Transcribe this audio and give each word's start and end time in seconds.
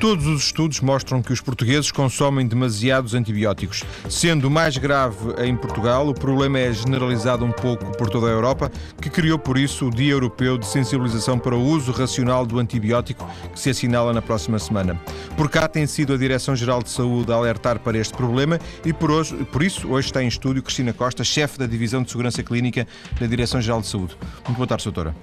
Todos 0.00 0.28
os 0.28 0.44
estudos 0.44 0.80
mostram 0.80 1.20
que 1.20 1.32
os 1.32 1.40
portugueses 1.40 1.90
consomem 1.90 2.46
demasiados 2.46 3.14
antibióticos. 3.14 3.82
Sendo 4.08 4.48
mais 4.48 4.78
grave 4.78 5.16
em 5.44 5.56
Portugal, 5.56 6.06
o 6.06 6.14
problema 6.14 6.60
é 6.60 6.72
generalizado 6.72 7.44
um 7.44 7.50
pouco 7.50 7.84
por 7.98 8.08
toda 8.08 8.28
a 8.28 8.30
Europa, 8.30 8.70
que 9.02 9.10
criou 9.10 9.40
por 9.40 9.58
isso 9.58 9.88
o 9.88 9.90
Dia 9.90 10.12
Europeu 10.12 10.56
de 10.56 10.66
Sensibilização 10.66 11.36
para 11.36 11.56
o 11.56 11.60
Uso 11.60 11.90
Racional 11.90 12.46
do 12.46 12.60
Antibiótico, 12.60 13.28
que 13.52 13.58
se 13.58 13.70
assinala 13.70 14.12
na 14.12 14.22
próxima 14.22 14.60
semana. 14.60 14.94
Por 15.36 15.50
cá 15.50 15.66
tem 15.66 15.84
sido 15.84 16.12
a 16.12 16.16
Direção-Geral 16.16 16.80
de 16.80 16.90
Saúde 16.90 17.32
a 17.32 17.34
alertar 17.34 17.80
para 17.80 17.98
este 17.98 18.14
problema 18.14 18.60
e 18.84 18.92
por, 18.92 19.10
hoje, 19.10 19.34
por 19.46 19.64
isso 19.64 19.88
hoje 19.88 20.06
está 20.06 20.22
em 20.22 20.28
estúdio 20.28 20.62
Cristina 20.62 20.92
Costa, 20.92 21.24
chefe 21.24 21.58
da 21.58 21.66
Divisão 21.66 22.04
de 22.04 22.10
Segurança 22.12 22.40
Clínica 22.44 22.86
da 23.18 23.26
Direção-Geral 23.26 23.80
de 23.80 23.88
Saúde. 23.88 24.16
Muito 24.44 24.56
boa 24.58 24.66
tarde, 24.68 24.84
doutora. 24.84 25.16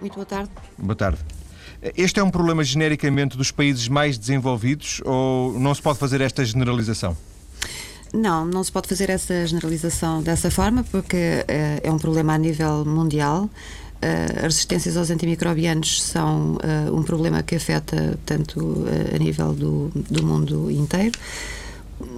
Muito 0.00 0.14
boa 0.14 0.26
tarde. 0.26 0.50
Boa 0.78 0.94
tarde. 0.94 1.18
Este 1.96 2.20
é 2.20 2.22
um 2.22 2.30
problema 2.30 2.62
genericamente 2.62 3.36
dos 3.36 3.50
países 3.50 3.88
mais 3.88 4.16
desenvolvidos 4.16 5.00
ou 5.04 5.58
não 5.58 5.74
se 5.74 5.82
pode 5.82 5.98
fazer 5.98 6.20
esta 6.20 6.44
generalização? 6.44 7.16
Não, 8.14 8.44
não 8.44 8.62
se 8.62 8.70
pode 8.70 8.88
fazer 8.88 9.10
essa 9.10 9.46
generalização 9.46 10.22
dessa 10.22 10.50
forma 10.50 10.84
porque 10.84 11.16
é, 11.16 11.80
é 11.82 11.90
um 11.90 11.98
problema 11.98 12.34
a 12.34 12.38
nível 12.38 12.84
mundial. 12.84 13.44
Uh, 13.44 14.36
as 14.38 14.42
resistências 14.54 14.96
aos 14.96 15.10
antimicrobianos 15.10 16.02
são 16.02 16.56
uh, 16.56 16.94
um 16.96 17.02
problema 17.02 17.42
que 17.42 17.56
afeta 17.56 18.18
tanto 18.26 18.84
a 19.14 19.18
nível 19.18 19.52
do, 19.52 19.90
do 19.94 20.24
mundo 20.24 20.70
inteiro 20.70 21.18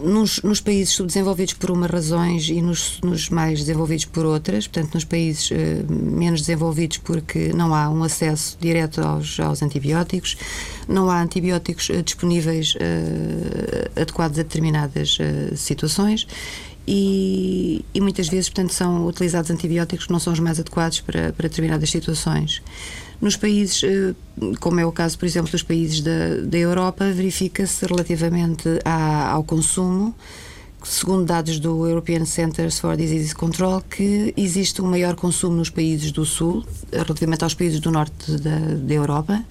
nos, 0.03 0.43
nos, 0.43 0.61
países 0.61 0.95
subdesenvolvidos 0.95 1.55
por 1.55 1.71
umas 1.71 1.91
razões 1.91 2.49
e 2.49 2.61
nos, 2.61 3.01
nos, 3.03 3.29
mais 3.29 3.61
desenvolvidos 3.61 4.05
por 4.05 4.25
outras, 4.25 4.67
portanto, 4.67 4.95
nos 4.95 5.05
países 5.05 5.51
uh, 5.51 5.55
menos 5.93 6.41
desenvolvidos 6.41 6.99
porque 6.99 7.53
não 7.53 7.75
há 7.75 7.89
um 7.89 8.03
acesso 8.03 8.57
direto 8.61 9.01
aos, 9.01 9.39
aos 9.41 9.63
antibióticos, 9.63 10.37
não 10.89 11.11
há 11.11 11.21
antibióticos 11.21 11.89
uh, 11.91 12.03
disponíveis 12.03 12.75
uh, 12.75 14.01
adequados 14.01 14.39
a 14.39 14.43
determinadas 14.43 15.19
situações 15.57 16.27
e, 16.87 17.85
e, 17.95 18.01
muitas 18.01 18.29
vezes, 18.29 18.49
portanto, 18.49 18.73
são 18.73 19.07
utilizados 19.07 19.51
antibióticos 19.51 20.07
que 20.07 20.13
não 20.13 20.19
são 20.19 20.33
os 20.33 20.41
mais 20.41 20.61
adequados 20.61 21.01
para, 21.01 21.33
para 21.33 21.49
determinadas 21.49 21.91
situações. 21.91 22.63
Nos 23.21 23.37
países, 23.37 23.83
eh, 23.85 24.15
como 24.61 24.81
é 24.81 24.85
o 24.85 24.93
caso, 24.93 25.19
por 25.19 25.25
exemplo, 25.25 25.51
dos 25.51 25.63
países 25.63 26.01
da, 26.01 26.37
da 26.43 26.59
Europa, 26.59 27.11
verifica-se 27.11 27.87
relativamente 27.87 28.69
à, 28.85 29.31
ao 29.31 29.45
consumo 29.45 30.15
segundo 30.83 31.25
dados 31.25 31.59
do 31.59 31.87
European 31.87 32.27
Centers 32.27 32.79
for 32.79 32.95
Disease 32.95 33.35
Control, 33.35 33.81
que 33.81 34.35
existe 34.37 34.83
um 34.83 34.87
maior 34.87 35.15
consumo 35.15 35.57
nos 35.57 35.71
países 35.71 36.13
do 36.13 36.27
Sul, 36.27 36.63
relativamente 36.93 37.43
aos 37.43 37.55
países 37.55 37.81
do 37.81 37.91
Norte 37.91 38.33
da, 38.33 38.59
da 38.59 38.95
Europa 38.95 39.43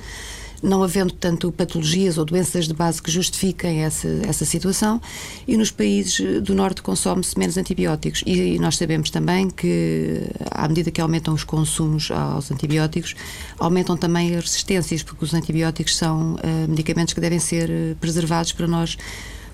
não 0.63 0.81
havendo, 0.81 1.11
tanto 1.11 1.51
patologias 1.51 2.17
ou 2.17 2.23
doenças 2.23 2.67
de 2.67 2.73
base 2.73 3.01
que 3.01 3.11
justifiquem 3.11 3.83
essa, 3.83 4.07
essa 4.27 4.45
situação, 4.45 5.01
e 5.47 5.57
nos 5.57 5.69
países 5.69 6.41
do 6.41 6.55
Norte 6.55 6.81
consome-se 6.81 7.37
menos 7.37 7.57
antibióticos. 7.57 8.23
E 8.25 8.57
nós 8.57 8.77
sabemos 8.77 9.09
também 9.09 9.49
que, 9.49 10.21
à 10.49 10.67
medida 10.67 10.89
que 10.89 11.01
aumentam 11.01 11.33
os 11.33 11.43
consumos 11.43 12.09
aos 12.09 12.49
antibióticos, 12.49 13.13
aumentam 13.59 13.97
também 13.97 14.35
as 14.35 14.45
resistências, 14.45 15.03
porque 15.03 15.25
os 15.25 15.33
antibióticos 15.33 15.97
são 15.97 16.35
uh, 16.35 16.69
medicamentos 16.69 17.13
que 17.13 17.19
devem 17.19 17.39
ser 17.39 17.69
uh, 17.69 17.95
preservados 17.99 18.53
para 18.53 18.65
nós 18.65 18.97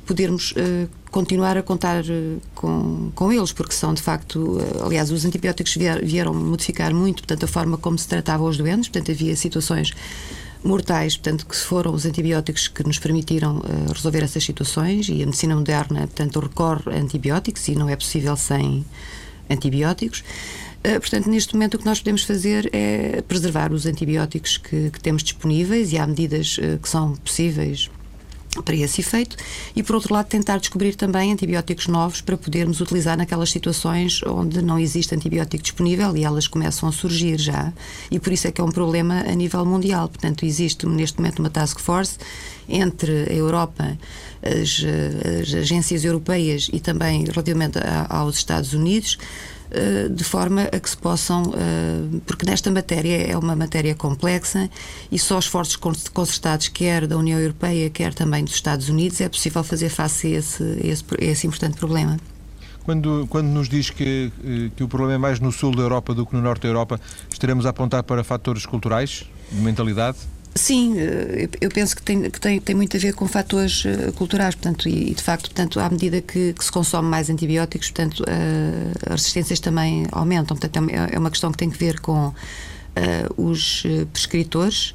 podermos 0.09 0.51
uh, 0.53 0.89
continuar 1.11 1.55
a 1.55 1.61
contar 1.61 2.03
uh, 2.03 2.41
com, 2.55 3.11
com 3.13 3.31
eles, 3.31 3.51
porque 3.51 3.73
são 3.73 3.93
de 3.93 4.01
facto, 4.01 4.57
uh, 4.57 4.85
aliás, 4.85 5.11
os 5.11 5.23
antibióticos 5.23 5.75
vier, 5.75 6.03
vieram 6.03 6.33
modificar 6.33 6.91
muito, 6.95 7.17
portanto, 7.17 7.43
a 7.43 7.47
forma 7.47 7.77
como 7.77 7.95
se 7.97 8.07
tratavam 8.07 8.47
os 8.47 8.57
doentes, 8.57 8.89
portanto, 8.89 9.11
havia 9.11 9.35
situações 9.35 9.93
mortais, 10.63 11.15
portanto, 11.15 11.45
que 11.45 11.55
foram 11.55 11.93
os 11.93 12.05
antibióticos 12.05 12.67
que 12.67 12.83
nos 12.83 12.99
permitiram 12.99 13.57
uh, 13.57 13.93
resolver 13.93 14.23
essas 14.23 14.43
situações 14.43 15.07
e 15.09 15.23
a 15.23 15.25
medicina 15.25 15.55
moderna, 15.55 16.01
portanto, 16.01 16.39
recorre 16.39 16.93
a 16.93 16.99
antibióticos 16.99 17.67
e 17.67 17.75
não 17.75 17.89
é 17.89 17.95
possível 17.95 18.35
sem 18.35 18.85
antibióticos. 19.49 20.23
Uh, 20.79 20.99
portanto, 20.99 21.29
neste 21.29 21.53
momento 21.53 21.75
o 21.75 21.77
que 21.79 21.85
nós 21.85 21.99
podemos 21.99 22.23
fazer 22.23 22.69
é 22.73 23.21
preservar 23.21 23.71
os 23.71 23.85
antibióticos 23.85 24.57
que, 24.57 24.89
que 24.91 24.99
temos 24.99 25.23
disponíveis 25.23 25.93
e 25.93 25.97
há 25.97 26.05
medidas 26.05 26.57
uh, 26.57 26.77
que 26.79 26.89
são 26.89 27.15
possíveis 27.17 27.89
para 28.63 28.75
esse 28.75 29.01
efeito 29.01 29.35
e, 29.75 29.83
por 29.83 29.95
outro 29.95 30.13
lado, 30.13 30.27
tentar 30.27 30.57
descobrir 30.57 30.95
também 30.95 31.31
antibióticos 31.31 31.87
novos 31.87 32.21
para 32.21 32.35
podermos 32.35 32.81
utilizar 32.81 33.17
naquelas 33.17 33.51
situações 33.51 34.21
onde 34.23 34.61
não 34.61 34.79
existe 34.79 35.13
antibiótico 35.13 35.61
disponível 35.61 36.15
e 36.17 36.23
elas 36.23 36.47
começam 36.47 36.89
a 36.89 36.91
surgir 36.91 37.39
já. 37.39 37.71
E 38.09 38.19
por 38.19 38.33
isso 38.33 38.47
é 38.47 38.51
que 38.51 38.59
é 38.59 38.63
um 38.63 38.71
problema 38.71 39.21
a 39.21 39.35
nível 39.35 39.65
mundial. 39.65 40.09
Portanto, 40.09 40.45
existe 40.45 40.85
neste 40.87 41.19
momento 41.19 41.39
uma 41.39 41.49
task 41.49 41.79
force 41.79 42.17
entre 42.67 43.29
a 43.29 43.33
Europa, 43.33 43.97
as, 44.41 44.83
as 45.41 45.53
agências 45.53 46.03
europeias 46.03 46.69
e 46.71 46.79
também 46.79 47.25
relativamente 47.25 47.79
aos 48.09 48.37
Estados 48.37 48.73
Unidos 48.73 49.17
eh, 49.17 49.58
de 50.09 50.23
forma 50.23 50.63
a 50.63 50.79
que 50.79 50.89
se 50.89 50.97
possam, 50.97 51.53
eh, 51.55 52.19
porque 52.25 52.45
nesta 52.45 52.71
matéria 52.71 53.31
é 53.31 53.37
uma 53.37 53.55
matéria 53.55 53.93
complexa 53.93 54.69
e 55.11 55.19
só 55.19 55.37
esforços 55.37 55.75
concertados, 56.11 56.67
quer 56.69 57.05
da 57.05 57.17
União 57.17 57.39
Europeia, 57.39 57.89
quer 57.89 58.13
também 58.13 58.43
dos 58.43 58.55
Estados 58.55 58.89
Unidos, 58.89 59.21
é 59.21 59.29
possível 59.29 59.63
fazer 59.63 59.89
face 59.89 60.27
a 60.27 60.39
esse, 60.39 60.63
a 60.63 60.87
esse, 60.87 61.03
a 61.19 61.23
esse 61.23 61.47
importante 61.47 61.77
problema. 61.77 62.17
Quando, 62.83 63.27
quando 63.29 63.47
nos 63.47 63.69
diz 63.69 63.91
que, 63.91 64.31
eh, 64.43 64.71
que 64.75 64.83
o 64.83 64.87
problema 64.87 65.13
é 65.13 65.17
mais 65.17 65.39
no 65.39 65.51
sul 65.51 65.75
da 65.75 65.83
Europa 65.83 66.15
do 66.15 66.25
que 66.25 66.35
no 66.35 66.41
norte 66.41 66.63
da 66.63 66.69
Europa, 66.69 66.99
estaremos 67.31 67.65
a 67.65 67.69
apontar 67.69 68.01
para 68.03 68.23
fatores 68.23 68.65
culturais, 68.65 69.25
de 69.51 69.61
mentalidade? 69.61 70.17
Sim, 70.55 70.99
eh, 70.99 71.47
eu 71.61 71.69
penso 71.69 71.95
que 71.95 72.01
tem, 72.01 72.29
que 72.29 72.39
tem, 72.39 72.59
tem 72.59 72.75
muito 72.75 72.95
a 72.97 72.99
ver 72.99 73.13
com 73.13 73.27
fatores 73.27 73.83
eh, 73.85 74.11
culturais, 74.15 74.55
portanto, 74.55 74.89
e 74.89 75.13
de 75.13 75.21
facto, 75.21 75.43
portanto, 75.43 75.79
à 75.79 75.89
medida 75.89 76.21
que, 76.21 76.53
que 76.53 76.65
se 76.65 76.71
consome 76.71 77.07
mais 77.07 77.29
antibióticos, 77.29 77.91
portanto, 77.91 78.21
uh, 78.21 79.13
as 79.13 79.21
resistências 79.21 79.59
também 79.59 80.07
aumentam. 80.11 80.57
Portanto, 80.57 80.89
é, 80.89 81.15
é 81.15 81.19
uma 81.19 81.29
questão 81.29 81.51
que 81.51 81.57
tem 81.57 81.69
que 81.69 81.77
ver 81.77 81.99
com 81.99 82.27
uh, 82.27 82.33
os 83.37 83.83
prescritores. 84.11 84.93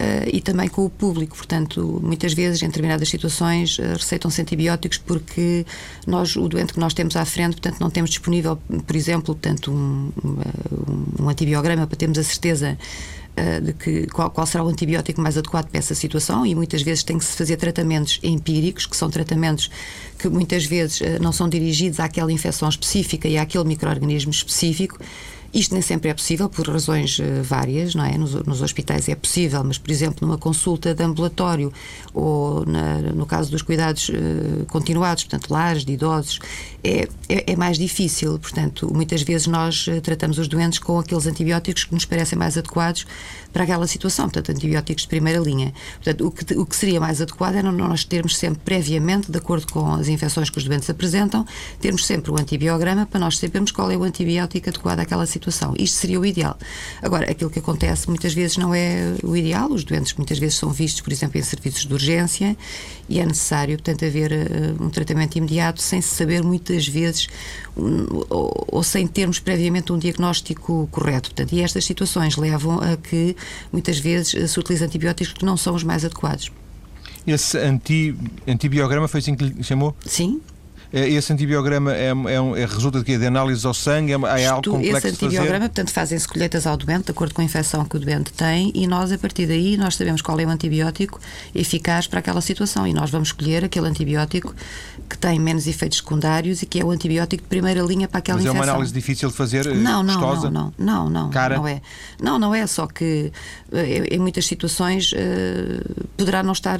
Uh, 0.00 0.24
e 0.32 0.40
também 0.40 0.66
com 0.66 0.86
o 0.86 0.88
público. 0.88 1.36
Portanto, 1.36 2.00
muitas 2.02 2.32
vezes, 2.32 2.62
em 2.62 2.68
determinadas 2.68 3.06
situações, 3.06 3.78
uh, 3.78 3.82
receitam-se 3.92 4.40
antibióticos 4.40 4.96
porque 4.96 5.66
nós, 6.06 6.36
o 6.36 6.48
doente 6.48 6.72
que 6.72 6.80
nós 6.80 6.94
temos 6.94 7.16
à 7.16 7.24
frente, 7.26 7.60
portanto, 7.60 7.80
não 7.80 7.90
temos 7.90 8.08
disponível, 8.08 8.56
por 8.86 8.96
exemplo, 8.96 9.34
portanto, 9.34 9.70
um, 9.70 10.10
um, 10.24 11.22
um 11.24 11.28
antibiograma 11.28 11.86
para 11.86 11.96
termos 11.98 12.16
a 12.16 12.24
certeza 12.24 12.78
de 13.62 13.72
que, 13.72 14.06
qual, 14.08 14.30
qual, 14.30 14.46
será 14.46 14.62
o 14.62 14.68
antibiótico 14.68 15.20
mais 15.20 15.38
adequado 15.38 15.68
para 15.68 15.78
essa 15.78 15.94
situação 15.94 16.44
e 16.44 16.54
muitas 16.54 16.82
vezes 16.82 17.02
tem 17.02 17.16
que 17.16 17.24
se 17.24 17.36
fazer 17.36 17.56
tratamentos 17.56 18.18
empíricos, 18.22 18.86
que 18.86 18.96
são 18.96 19.08
tratamentos 19.08 19.70
que 20.18 20.28
muitas 20.28 20.64
vezes 20.64 21.00
uh, 21.00 21.22
não 21.22 21.32
são 21.32 21.48
dirigidos 21.48 22.00
àquela 22.00 22.30
infecção 22.30 22.68
específica 22.68 23.28
e 23.28 23.38
àquele 23.38 23.64
microorganismo 23.64 24.30
específico 24.30 24.98
isto 25.52 25.72
nem 25.72 25.82
sempre 25.82 26.10
é 26.10 26.14
possível 26.14 26.48
por 26.48 26.68
razões 26.68 27.18
uh, 27.18 27.42
várias, 27.42 27.94
não 27.94 28.04
é? 28.04 28.16
Nos, 28.16 28.34
nos, 28.34 28.62
hospitais 28.62 29.08
é 29.08 29.16
possível, 29.16 29.64
mas, 29.64 29.78
por 29.78 29.90
exemplo, 29.90 30.26
numa 30.26 30.38
consulta 30.38 30.94
de 30.94 31.02
ambulatório 31.02 31.72
ou 32.14 32.64
na, 32.64 32.98
no 32.98 33.26
caso 33.26 33.50
dos 33.50 33.60
cuidados 33.60 34.10
uh, 34.10 34.64
continuados, 34.68 35.24
portanto, 35.24 35.50
lares 35.50 35.84
de 35.84 35.92
idosos, 35.92 36.38
é, 36.82 37.08
é, 37.28 37.52
é, 37.52 37.56
mais 37.56 37.78
difícil. 37.78 38.38
Portanto, 38.38 38.90
muitas 38.92 39.22
vezes 39.22 39.46
nós 39.46 39.86
uh, 39.86 40.00
tratamos 40.00 40.38
os 40.38 40.48
doentes 40.48 40.78
com 40.78 40.98
aqueles 40.98 41.26
antibióticos 41.26 41.84
que 41.84 41.94
nos 41.94 42.04
parecem 42.04 42.38
mais 42.38 42.56
adequados 42.56 43.06
para 43.52 43.64
aquela 43.64 43.86
situação, 43.86 44.26
portanto, 44.26 44.50
antibióticos 44.50 45.02
de 45.02 45.08
primeira 45.08 45.38
linha. 45.38 45.72
Portanto, 45.96 46.26
o 46.26 46.30
que, 46.30 46.54
o 46.54 46.64
que 46.64 46.76
seria 46.76 47.00
mais 47.00 47.20
adequado 47.20 47.56
era 47.56 47.70
nós 47.70 48.04
termos 48.04 48.36
sempre 48.36 48.60
previamente, 48.64 49.30
de 49.30 49.38
acordo 49.38 49.66
com 49.72 49.92
as 49.92 50.08
infecções 50.08 50.50
que 50.50 50.58
os 50.58 50.64
doentes 50.64 50.88
apresentam, 50.88 51.44
termos 51.80 52.06
sempre 52.06 52.30
o 52.30 52.40
antibiograma 52.40 53.06
para 53.06 53.20
nós 53.20 53.38
sabermos 53.38 53.72
qual 53.72 53.90
é 53.90 53.96
o 53.96 54.02
antibiótico 54.02 54.68
adequado 54.68 55.00
àquela 55.00 55.26
situação. 55.26 55.74
Isto 55.78 55.96
seria 55.96 56.20
o 56.20 56.24
ideal. 56.24 56.56
Agora, 57.02 57.30
aquilo 57.30 57.50
que 57.50 57.58
acontece 57.58 58.08
muitas 58.08 58.32
vezes 58.32 58.56
não 58.56 58.74
é 58.74 59.14
o 59.22 59.36
ideal. 59.36 59.70
Os 59.70 59.84
doentes 59.84 60.14
muitas 60.14 60.38
vezes 60.38 60.56
são 60.56 60.70
vistos, 60.70 61.00
por 61.00 61.12
exemplo, 61.12 61.38
em 61.38 61.42
serviços 61.42 61.86
de 61.86 61.92
urgência 61.92 62.56
e 63.08 63.18
é 63.18 63.26
necessário, 63.26 63.76
portanto, 63.76 64.04
haver 64.04 64.30
uh, 64.30 64.84
um 64.84 64.88
tratamento 64.88 65.36
imediato 65.36 65.82
sem 65.82 66.00
se 66.00 66.14
saber 66.14 66.44
muitas 66.70 66.86
vezes 66.86 67.28
um, 67.76 68.06
ou, 68.28 68.66
ou, 68.68 68.82
sem 68.82 69.06
termos 69.06 69.38
previamente 69.38 69.92
um 69.92 69.98
diagnóstico 69.98 70.88
correto. 70.90 71.30
Portanto, 71.30 71.52
e 71.52 71.60
estas 71.60 71.84
situações 71.84 72.36
levam 72.36 72.80
a 72.80 72.96
que 72.96 73.36
muitas 73.72 73.98
vezes 73.98 74.34
eh, 74.34 74.46
se 74.46 74.58
utilizem 74.58 74.86
antibióticos 74.86 75.32
que 75.32 75.44
não 75.44 75.56
são 75.56 75.74
os 75.74 75.82
mais 75.82 76.04
adequados. 76.04 76.50
Esse 77.26 77.58
anti, 77.58 78.14
antibiograma 78.46 79.06
foi 79.08 79.20
assim 79.20 79.34
que 79.34 79.44
lhe 79.44 79.62
chamou? 79.62 79.94
Sim. 80.04 80.40
Eh, 80.92 81.10
esse 81.10 81.32
antibiograma 81.32 81.94
é, 81.94 82.08
é, 82.08 82.40
um, 82.40 82.56
é 82.56 82.66
resulta 82.66 82.98
de 82.98 83.04
quê? 83.04 83.16
De 83.16 83.26
análise 83.26 83.66
ao 83.66 83.74
sangue? 83.74 84.12
É, 84.12 84.42
é 84.42 84.46
algo 84.46 84.68
complexo 84.68 85.06
Esse 85.06 85.24
antibiograma, 85.24 85.68
portanto, 85.68 85.90
fazem-se 85.90 86.26
colheitas 86.26 86.66
ao 86.66 86.76
doente, 86.76 87.04
de 87.04 87.10
acordo 87.12 87.34
com 87.34 87.40
a 87.40 87.44
infecção 87.44 87.84
que 87.84 87.96
o 87.96 88.00
doente 88.00 88.32
tem, 88.32 88.72
e 88.74 88.86
nós, 88.86 89.12
a 89.12 89.18
partir 89.18 89.46
daí, 89.46 89.76
nós 89.76 89.96
sabemos 89.96 90.20
qual 90.20 90.38
é 90.40 90.44
o 90.44 90.48
antibiótico 90.48 91.20
eficaz 91.54 92.06
para 92.06 92.18
aquela 92.18 92.40
situação. 92.40 92.86
E 92.86 92.92
nós 92.92 93.10
vamos 93.10 93.28
escolher 93.28 93.64
aquele 93.64 93.86
antibiótico 93.86 94.54
que 95.08 95.16
tem 95.16 95.38
menos 95.38 95.66
efeitos 95.66 95.98
secundários 95.98 96.62
e 96.62 96.66
que 96.66 96.80
é 96.80 96.84
o 96.84 96.90
antibiótico 96.90 97.42
de 97.42 97.48
primeira 97.48 97.82
linha 97.82 98.08
para 98.08 98.18
aquela 98.18 98.38
Mas 98.38 98.44
infecção. 98.44 98.60
Mas 98.60 98.68
é 98.68 98.70
uma 98.70 98.76
análise 98.76 98.92
difícil 98.92 99.28
de 99.28 99.34
fazer? 99.34 99.66
Eh, 99.66 99.74
não, 99.74 100.02
não, 100.02 100.14
custosa? 100.14 100.50
não, 100.50 100.72
não, 100.78 101.04
não, 101.04 101.24
não, 101.24 101.30
Cara? 101.30 101.56
não 101.56 101.66
é. 101.66 101.80
Não, 102.20 102.38
não 102.38 102.54
é, 102.54 102.66
só 102.66 102.86
que 102.86 103.32
em 104.10 104.18
muitas 104.18 104.46
situações 104.46 105.12
poderá 106.16 106.42
não 106.42 106.52
estar 106.52 106.78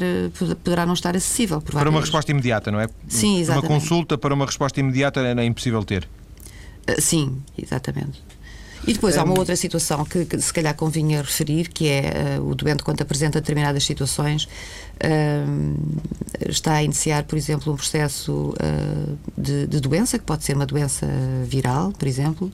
poderá 0.62 0.84
não 0.84 0.94
estar 0.94 1.16
acessível. 1.16 1.60
Para 1.60 1.88
uma 1.88 2.00
resposta 2.00 2.30
imediata, 2.30 2.70
não 2.70 2.80
é? 2.80 2.88
Sim, 3.08 3.40
exatamente. 3.40 3.70
Uma 3.70 3.80
consulta 3.80 3.99
para 4.04 4.34
uma 4.34 4.46
resposta 4.46 4.80
imediata 4.80 5.20
é 5.20 5.44
impossível 5.44 5.84
ter. 5.84 6.08
Uh, 6.88 7.00
sim, 7.00 7.42
exatamente. 7.56 8.22
E 8.86 8.94
depois 8.94 9.16
há 9.18 9.24
uma 9.24 9.38
outra 9.38 9.54
situação 9.56 10.04
que, 10.04 10.24
que, 10.24 10.40
se 10.40 10.52
calhar 10.52 10.74
convinha 10.74 11.20
referir, 11.20 11.68
que 11.68 11.88
é 11.88 12.38
uh, 12.38 12.48
o 12.48 12.54
doente, 12.54 12.82
quando 12.82 13.02
apresenta 13.02 13.40
determinadas 13.40 13.84
situações, 13.84 14.44
uh, 14.44 16.08
está 16.48 16.74
a 16.74 16.82
iniciar, 16.82 17.24
por 17.24 17.36
exemplo, 17.36 17.72
um 17.72 17.76
processo 17.76 18.54
uh, 18.54 19.18
de, 19.36 19.66
de, 19.66 19.80
doença, 19.80 20.18
que 20.18 20.24
pode 20.24 20.44
ser 20.44 20.56
uma 20.56 20.66
doença 20.66 21.06
viral, 21.44 21.92
por 21.92 22.08
exemplo, 22.08 22.50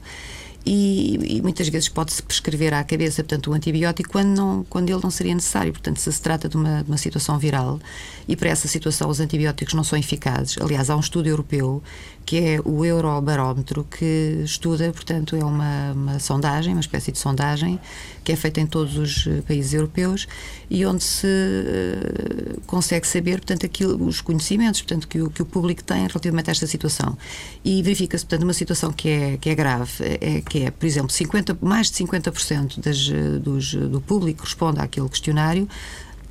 e, 0.67 1.37
e, 1.37 1.43
muitas 1.43 1.69
vezes 1.69 1.89
pode-se 1.89 2.21
prescrever 2.21 2.75
à 2.75 2.83
cabeça, 2.83 3.23
portanto, 3.23 3.51
o 3.51 3.55
antibiótico 3.55 4.11
quando, 4.11 4.37
não, 4.37 4.65
quando 4.69 4.91
ele 4.91 5.01
não 5.01 5.11
seria 5.11 5.33
necessário. 5.33 5.73
Portanto, 5.73 5.99
se 5.99 6.13
se 6.13 6.21
trata 6.21 6.49
de 6.49 6.57
uma, 6.57 6.83
de 6.83 6.91
uma 6.91 6.99
situação 6.99 7.39
viral 7.39 7.79
e 8.27 8.35
para 8.35 8.49
essa 8.49 8.67
situação 8.67 9.09
os 9.09 9.21
antibióticos 9.21 9.75
não 9.75 9.85
são 9.85 9.97
eficazes. 9.97 10.59
Aliás, 10.61 10.91
há 10.91 10.97
um 10.97 11.01
estudo 11.01 11.29
europeu 11.29 11.81
que 12.25 12.39
é 12.39 12.61
o 12.65 12.85
Eurobarómetro, 12.85 13.87
que 13.89 14.43
estuda, 14.45 14.91
portanto, 14.93 15.37
é 15.37 15.45
uma, 15.45 15.93
uma 15.93 16.19
sondagem, 16.19 16.73
uma 16.73 16.81
espécie 16.81 17.13
de 17.13 17.19
sondagem, 17.19 17.79
que 18.27 18.33
é 18.33 18.37
feita 18.37 18.61
em 18.61 18.67
todos 18.67 18.99
os 18.99 19.25
eh, 19.29 19.41
países 19.47 19.73
europeus 19.73 20.27
e 20.69 20.85
onde 20.85 21.05
se 21.05 21.29
uh, 21.29 22.61
consegue 22.67 23.07
saber, 23.07 23.37
portanto, 23.37 23.65
aquilo, 23.65 24.05
os 24.05 24.21
conhecimentos 24.21 24.83
portanto, 24.83 25.07
que, 25.07 25.23
o, 25.23 25.31
que 25.31 25.43
o 25.43 25.47
público 25.47 25.85
tem 25.85 26.09
relativamente 26.09 26.51
a 26.51 26.53
esta 26.53 26.67
situação. 26.67 27.17
E 27.65 27.81
verifica-se, 27.85 28.27
portanto, 28.27 28.43
uma 28.43 28.53
situação 28.53 28.93
que 28.93 29.09
é, 29.09 29.37
que 29.37 29.49
é 29.49 29.55
grave, 29.55 29.93
é, 30.21 30.41
que 30.41 30.65
é, 30.65 30.73
por 30.73 30.85
exemplo, 30.85 31.11
50, 31.11 31.57
mais 31.61 31.89
de 31.89 32.05
50% 32.05 32.81
das, 32.81 33.09
eh, 33.09 33.39
dos, 33.39 33.75
do 33.75 34.01
público 34.01 34.43
responde 34.43 34.81
àquele 34.81 35.09
questionário 35.09 35.69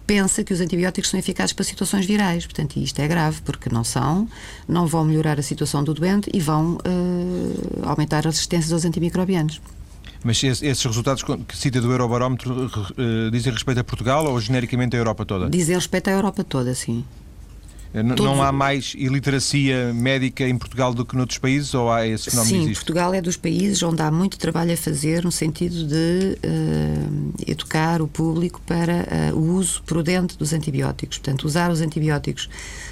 pensa 0.05 0.43
que 0.43 0.53
os 0.53 0.61
antibióticos 0.61 1.09
são 1.09 1.19
eficazes 1.19 1.51
para 1.51 1.65
situações 1.65 2.05
virais. 2.05 2.45
Portanto, 2.45 2.77
isto 2.77 2.99
é 2.99 3.07
grave, 3.07 3.41
porque 3.41 3.69
não 3.69 3.83
são, 3.83 4.27
não 4.67 4.85
vão 4.85 5.03
melhorar 5.03 5.39
a 5.39 5.41
situação 5.41 5.83
do 5.83 5.95
doente 5.95 6.29
e 6.31 6.39
vão 6.39 6.75
uh, 6.75 7.89
aumentar 7.89 8.19
as 8.19 8.35
resistências 8.35 8.71
aos 8.71 8.85
antimicrobianos. 8.85 9.59
Mas 10.23 10.43
esses 10.43 10.83
resultados 10.83 11.23
que 11.23 11.57
cita 11.57 11.79
do 11.79 11.91
Eurobarómetro 11.91 12.65
uh, 12.65 13.31
dizem 13.31 13.53
respeito 13.53 13.79
a 13.79 13.83
Portugal 13.83 14.25
ou 14.25 14.39
genericamente 14.39 14.95
a 14.95 14.99
Europa 14.99 15.25
toda? 15.25 15.49
Dizem 15.49 15.75
respeito 15.75 16.09
à 16.09 16.13
Europa 16.13 16.43
toda, 16.43 16.73
sim. 16.73 17.05
Não, 18.03 18.15
não 18.15 18.43
há 18.43 18.51
mais 18.51 18.93
iliteracia 18.97 19.93
médica 19.93 20.47
em 20.47 20.57
Portugal 20.57 20.93
do 20.93 21.05
que 21.05 21.15
noutros 21.15 21.37
países 21.37 21.73
ou 21.73 21.91
há 21.91 22.05
esse 22.05 22.29
fenómeno 22.29 22.67
Sim? 22.67 22.73
Portugal 22.73 23.13
é 23.13 23.21
dos 23.21 23.37
países 23.37 23.81
onde 23.83 24.01
há 24.01 24.11
muito 24.11 24.37
trabalho 24.37 24.73
a 24.73 24.77
fazer 24.77 25.23
no 25.23 25.31
sentido 25.31 25.87
de 25.87 26.37
uh, 26.45 27.33
educar 27.47 28.01
o 28.01 28.07
público 28.07 28.61
para 28.65 29.33
uh, 29.33 29.37
o 29.37 29.53
uso 29.53 29.81
prudente 29.83 30.37
dos 30.37 30.53
antibióticos. 30.53 31.17
Portanto, 31.17 31.45
usar 31.45 31.71
os 31.71 31.81
antibióticos 31.81 32.49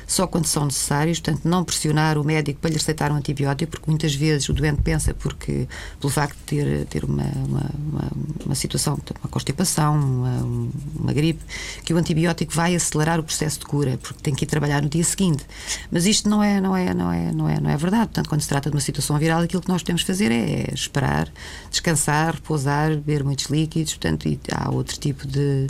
só 0.07 0.27
quando 0.27 0.45
são 0.45 0.65
necessários, 0.65 1.19
portanto, 1.19 1.45
não 1.45 1.63
pressionar 1.63 2.17
o 2.17 2.23
médico 2.23 2.59
para 2.59 2.69
lhe 2.69 2.77
receitar 2.77 3.11
um 3.11 3.15
antibiótico, 3.15 3.71
porque 3.71 3.89
muitas 3.89 4.13
vezes 4.13 4.47
o 4.49 4.53
doente 4.53 4.81
pensa, 4.81 5.13
porque 5.13 5.67
pelo 5.99 6.11
facto 6.11 6.37
de 6.37 6.43
ter, 6.43 6.85
ter 6.85 7.03
uma, 7.03 7.23
uma, 7.23 7.71
uma, 7.77 8.11
uma 8.45 8.55
situação, 8.55 8.99
uma 9.21 9.29
constipação, 9.29 9.95
uma, 9.95 10.69
uma 10.95 11.13
gripe, 11.13 11.41
que 11.83 11.93
o 11.93 11.97
antibiótico 11.97 12.53
vai 12.53 12.75
acelerar 12.75 13.19
o 13.19 13.23
processo 13.23 13.59
de 13.59 13.65
cura, 13.65 13.97
porque 14.01 14.21
tem 14.21 14.33
que 14.33 14.45
ir 14.45 14.47
trabalhar 14.47 14.81
no 14.81 14.89
dia 14.93 15.03
seguinte. 15.03 15.45
Mas 15.91 16.05
isto 16.05 16.29
não 16.29 16.43
é, 16.43 16.59
não 16.61 16.75
é, 16.75 16.93
não 16.93 17.11
é, 17.11 17.31
não 17.31 17.49
é, 17.49 17.59
não 17.59 17.69
é 17.69 17.77
verdade. 17.77 18.05
Portanto, 18.05 18.29
quando 18.29 18.41
se 18.41 18.49
trata 18.49 18.69
de 18.69 18.75
uma 18.75 18.81
situação 18.81 19.17
viral, 19.17 19.41
aquilo 19.41 19.61
que 19.61 19.69
nós 19.69 19.83
de 19.83 20.05
fazer 20.05 20.31
é 20.31 20.73
esperar, 20.73 21.31
descansar, 21.69 22.35
repousar, 22.35 22.89
beber 22.89 23.23
muitos 23.23 23.45
líquidos, 23.45 23.93
portanto, 23.93 24.27
e 24.27 24.39
há 24.51 24.69
outro 24.69 24.97
tipo 24.97 25.27
de 25.27 25.67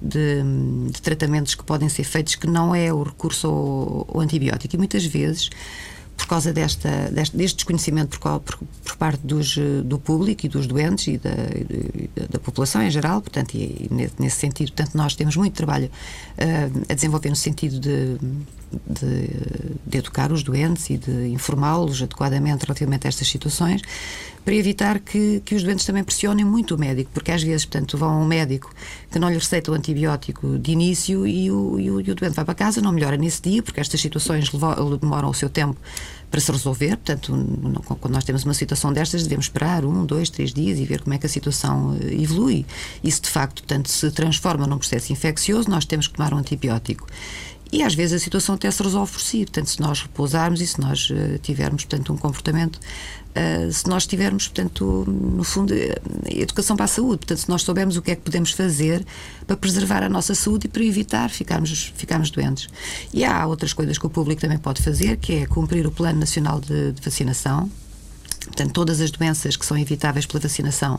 de, 0.00 0.42
de, 0.90 1.02
tratamentos 1.02 1.54
que 1.54 1.62
podem 1.62 1.88
ser 1.88 2.04
feitos 2.04 2.34
que 2.34 2.46
não 2.46 2.74
é 2.74 2.92
o 2.92 3.02
recurso 3.02 3.46
ao, 3.46 4.16
ao 4.16 4.20
antibiótico. 4.20 4.74
E 4.74 4.78
muitas 4.78 5.04
vezes 5.04 5.50
por 6.20 6.26
causa 6.26 6.52
desta, 6.52 7.10
deste, 7.10 7.36
deste 7.36 7.56
desconhecimento 7.56 8.20
por, 8.20 8.40
por, 8.40 8.58
por, 8.84 8.96
parte 8.96 9.26
dos, 9.26 9.56
do 9.84 9.98
público 9.98 10.44
e 10.44 10.48
dos 10.48 10.66
doentes 10.66 11.06
e 11.06 11.18
da, 11.18 11.30
da 12.28 12.38
população 12.38 12.82
em 12.82 12.90
geral, 12.90 13.22
portanto, 13.22 13.54
e, 13.54 13.88
e, 13.90 14.10
nesse 14.18 14.36
sentido, 14.36 14.72
portanto, 14.72 14.94
nós 14.94 15.14
temos 15.16 15.34
muito 15.34 15.54
trabalho 15.54 15.86
uh, 15.86 16.82
a 16.88 16.94
desenvolver 16.94 17.30
no 17.30 17.36
sentido 17.36 17.80
de, 17.80 18.18
de, 18.86 19.28
de, 19.90 19.98
educar 19.98 20.32
os 20.32 20.42
doentes 20.42 20.88
e 20.90 20.96
de 20.96 21.28
informá-los 21.28 22.02
adequadamente 22.02 22.64
relativamente 22.64 23.06
a 23.06 23.08
estas 23.08 23.28
situações, 23.28 23.82
para 24.44 24.54
evitar 24.54 24.98
que, 25.00 25.42
que 25.44 25.54
os 25.54 25.62
doentes 25.62 25.84
também 25.84 26.02
pressionem 26.02 26.44
muito 26.44 26.74
o 26.74 26.78
médico, 26.78 27.10
porque 27.12 27.30
às 27.30 27.42
vezes, 27.42 27.66
portanto, 27.66 27.98
vão 27.98 28.08
a 28.08 28.16
um 28.18 28.26
médico 28.26 28.72
que 29.10 29.18
não 29.18 29.28
lhe 29.28 29.34
receita 29.34 29.70
o 29.70 29.74
antibiótico 29.74 30.58
de 30.58 30.72
início 30.72 31.26
e 31.26 31.50
o, 31.50 31.78
e 31.78 31.90
o, 31.90 32.00
e 32.00 32.10
o 32.10 32.14
doente 32.14 32.34
vai 32.34 32.44
para 32.44 32.54
casa, 32.54 32.80
não 32.80 32.92
melhora 32.92 33.16
nesse 33.16 33.42
dia, 33.42 33.62
porque 33.62 33.80
estas 33.80 34.00
situações 34.00 34.50
demoram 35.00 35.28
o 35.28 35.34
seu 35.34 35.50
tempo 35.50 35.76
para 36.30 36.40
se 36.40 36.50
resolver. 36.50 36.96
Portanto, 36.96 37.32
quando 37.98 38.14
nós 38.14 38.24
temos 38.24 38.44
uma 38.44 38.54
situação 38.54 38.92
destas, 38.92 39.24
devemos 39.24 39.46
esperar 39.46 39.84
um, 39.84 40.06
dois, 40.06 40.30
três 40.30 40.54
dias 40.54 40.78
e 40.78 40.84
ver 40.84 41.02
como 41.02 41.14
é 41.14 41.18
que 41.18 41.26
a 41.26 41.28
situação 41.28 41.96
eh, 42.00 42.14
evolui. 42.14 42.64
E 43.02 43.10
se 43.10 43.20
de 43.20 43.28
facto, 43.28 43.62
portanto, 43.62 43.88
se 43.88 44.10
transforma 44.10 44.66
num 44.66 44.78
processo 44.78 45.12
infeccioso, 45.12 45.68
nós 45.68 45.84
temos 45.84 46.06
que 46.06 46.14
tomar 46.14 46.32
um 46.32 46.38
antibiótico. 46.38 47.06
E 47.72 47.82
às 47.82 47.94
vezes 47.94 48.14
a 48.14 48.18
situação 48.18 48.56
até 48.56 48.70
se 48.70 48.82
resolve 48.82 49.12
por 49.12 49.20
si. 49.20 49.38
Portanto, 49.38 49.70
se 49.70 49.80
nós 49.80 50.02
repousarmos 50.02 50.60
e 50.60 50.66
se 50.66 50.80
nós 50.80 51.08
uh, 51.10 51.38
tivermos, 51.40 51.84
portanto, 51.84 52.12
um 52.12 52.16
comportamento, 52.16 52.76
uh, 52.76 53.72
se 53.72 53.88
nós 53.88 54.06
tivermos, 54.06 54.48
portanto, 54.48 55.04
no 55.06 55.44
fundo, 55.44 55.72
educação 56.28 56.76
para 56.76 56.86
a 56.86 56.88
saúde. 56.88 57.18
Portanto, 57.18 57.38
se 57.38 57.48
nós 57.48 57.62
soubermos 57.62 57.96
o 57.96 58.02
que 58.02 58.10
é 58.10 58.16
que 58.16 58.22
podemos 58.22 58.50
fazer 58.52 59.06
para 59.46 59.56
preservar 59.56 60.02
a 60.02 60.08
nossa 60.08 60.34
saúde 60.34 60.66
e 60.66 60.68
para 60.68 60.82
evitar 60.84 61.30
ficarmos, 61.30 61.92
ficarmos 61.96 62.30
doentes. 62.30 62.68
E 63.14 63.24
há 63.24 63.46
outras 63.46 63.72
coisas 63.72 63.98
que 63.98 64.06
o 64.06 64.10
público 64.10 64.40
também 64.40 64.58
pode 64.58 64.82
fazer, 64.82 65.16
que 65.16 65.34
é 65.34 65.46
cumprir 65.46 65.86
o 65.86 65.92
Plano 65.92 66.18
Nacional 66.18 66.60
de, 66.60 66.92
de 66.92 67.00
Vacinação. 67.00 67.70
Portanto, 68.46 68.72
todas 68.72 69.00
as 69.00 69.10
doenças 69.10 69.54
que 69.54 69.64
são 69.64 69.78
evitáveis 69.78 70.26
pela 70.26 70.40
vacinação 70.40 70.98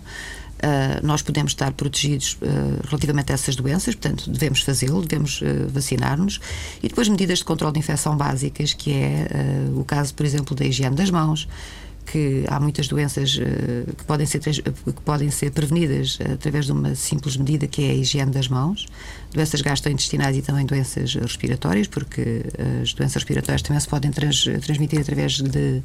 Uh, 0.61 1.05
nós 1.05 1.23
podemos 1.23 1.53
estar 1.53 1.71
protegidos 1.73 2.37
uh, 2.41 2.87
relativamente 2.87 3.31
a 3.31 3.33
essas 3.33 3.55
doenças, 3.55 3.95
portanto, 3.95 4.29
devemos 4.29 4.61
fazê-lo, 4.61 5.01
devemos 5.01 5.41
uh, 5.41 5.67
vacinar-nos. 5.69 6.39
E 6.83 6.87
depois, 6.87 7.09
medidas 7.09 7.39
de 7.39 7.45
controle 7.45 7.73
de 7.73 7.79
infecção 7.79 8.15
básicas, 8.15 8.73
que 8.73 8.93
é 8.93 9.27
o 9.75 9.83
caso, 9.83 10.13
por 10.13 10.23
exemplo, 10.23 10.55
da 10.55 10.63
higiene 10.63 10.95
das 10.95 11.09
mãos, 11.09 11.47
que 12.05 12.43
há 12.47 12.59
muitas 12.59 12.87
doenças 12.87 13.37
uh, 13.37 13.95
que, 13.95 14.03
podem 14.03 14.25
ser, 14.25 14.39
que 14.39 15.01
podem 15.05 15.29
ser 15.29 15.51
prevenidas 15.51 16.17
através 16.33 16.65
de 16.65 16.71
uma 16.71 16.95
simples 16.95 17.37
medida 17.37 17.67
que 17.67 17.83
é 17.83 17.91
a 17.91 17.93
higiene 17.93 18.31
das 18.31 18.47
mãos, 18.47 18.87
doenças 19.33 19.61
gastrointestinais 19.61 20.35
e 20.37 20.41
também 20.41 20.65
doenças 20.65 21.15
respiratórias, 21.15 21.87
porque 21.87 22.43
as 22.81 22.93
doenças 22.93 23.15
respiratórias 23.15 23.61
também 23.61 23.79
se 23.79 23.87
podem 23.87 24.11
trans, 24.11 24.43
transmitir 24.61 24.99
através 24.99 25.33
de, 25.33 25.81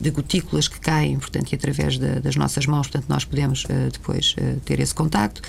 de, 0.00 0.10
gotículas 0.10 0.68
que 0.68 0.78
caem, 0.78 1.18
portanto, 1.18 1.50
e 1.52 1.54
através 1.56 1.98
de, 1.98 2.20
das 2.20 2.36
nossas 2.36 2.66
mãos, 2.66 2.86
portanto, 2.86 3.08
nós 3.08 3.24
podemos 3.24 3.66
depois 3.92 4.36
ter 4.64 4.78
esse 4.78 4.94
contacto. 4.94 5.42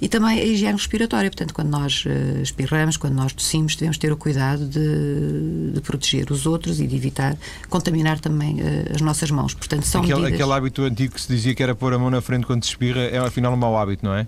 E 0.00 0.08
também 0.08 0.40
a 0.40 0.44
higiene 0.44 0.76
respiratória, 0.76 1.30
portanto, 1.30 1.54
quando 1.54 1.68
nós 1.68 2.04
espirramos, 2.42 2.96
quando 2.96 3.14
nós 3.14 3.32
tossimos, 3.32 3.76
devemos 3.76 3.98
ter 3.98 4.12
o 4.12 4.16
cuidado 4.16 4.66
de, 4.66 5.72
de 5.74 5.80
proteger 5.80 6.30
os 6.30 6.46
outros 6.46 6.80
e 6.80 6.86
de 6.86 6.96
evitar 6.96 7.36
contaminar 7.68 8.20
também 8.20 8.56
as 8.94 9.00
nossas 9.00 9.30
mãos. 9.30 9.54
Portanto, 9.60 9.84
são 9.84 10.00
aquele, 10.00 10.20
medidas... 10.20 10.40
aquele 10.40 10.52
hábito 10.52 10.82
antigo 10.82 11.14
que 11.14 11.20
se 11.20 11.28
dizia 11.28 11.54
que 11.54 11.62
era 11.62 11.74
pôr 11.74 11.94
a 11.94 11.98
mão 11.98 12.10
na 12.10 12.20
frente 12.20 12.46
quando 12.46 12.64
se 12.64 12.70
espirra 12.70 13.02
é 13.02 13.18
afinal 13.18 13.52
um 13.52 13.56
mau 13.56 13.76
hábito, 13.76 14.04
não 14.04 14.14
é? 14.14 14.26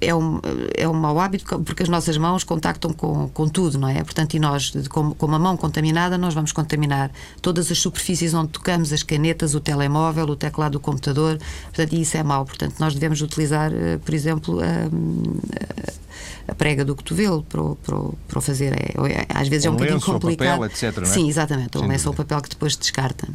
é 0.00 0.14
um, 0.14 0.40
é 0.76 0.88
um 0.88 0.92
mau 0.92 1.18
hábito 1.18 1.58
porque 1.60 1.82
as 1.82 1.88
nossas 1.88 2.16
mãos 2.16 2.44
contactam 2.44 2.92
com, 2.92 3.28
com 3.28 3.48
tudo, 3.48 3.78
não 3.78 3.88
é? 3.88 4.02
Portanto, 4.02 4.34
e 4.34 4.38
nós, 4.38 4.72
com, 4.88 5.14
com 5.14 5.26
uma 5.26 5.38
mão 5.38 5.56
contaminada, 5.56 6.18
nós 6.18 6.34
vamos 6.34 6.52
contaminar 6.52 7.10
todas 7.40 7.70
as 7.70 7.78
superfícies 7.78 8.34
onde 8.34 8.50
tocamos, 8.50 8.92
as 8.92 9.02
canetas, 9.02 9.54
o 9.54 9.60
telemóvel, 9.60 10.26
o 10.26 10.36
teclado 10.36 10.72
do 10.72 10.80
computador, 10.80 11.38
portanto, 11.64 11.92
e 11.92 12.02
isso 12.02 12.16
é 12.16 12.22
mau. 12.22 12.44
Portanto, 12.44 12.74
nós 12.78 12.94
devemos 12.94 13.22
utilizar, 13.22 13.72
eh, 13.72 13.98
por 14.04 14.12
exemplo, 14.14 14.60
a, 14.60 16.50
a 16.50 16.54
prega 16.54 16.84
do 16.84 16.94
cotovelo 16.94 17.42
para, 17.44 17.62
para, 17.62 17.96
para 18.28 18.38
o 18.38 18.40
fazer. 18.40 18.72
É, 18.72 18.94
é 19.12 19.26
às 19.28 19.48
vezes 19.48 19.66
um 19.66 19.68
é 19.68 19.70
um 19.70 19.74
bocadinho 19.74 19.96
lenço, 19.96 20.12
complicado. 20.12 20.60
Papel, 20.60 20.64
etc, 20.66 21.02
é? 21.02 21.04
Sim, 21.04 21.28
exatamente. 21.28 21.78
Um 21.78 21.86
lenço 21.86 22.08
ou 22.08 22.14
papel 22.14 22.40
que 22.42 22.50
depois 22.50 22.76
descarta. 22.76 23.28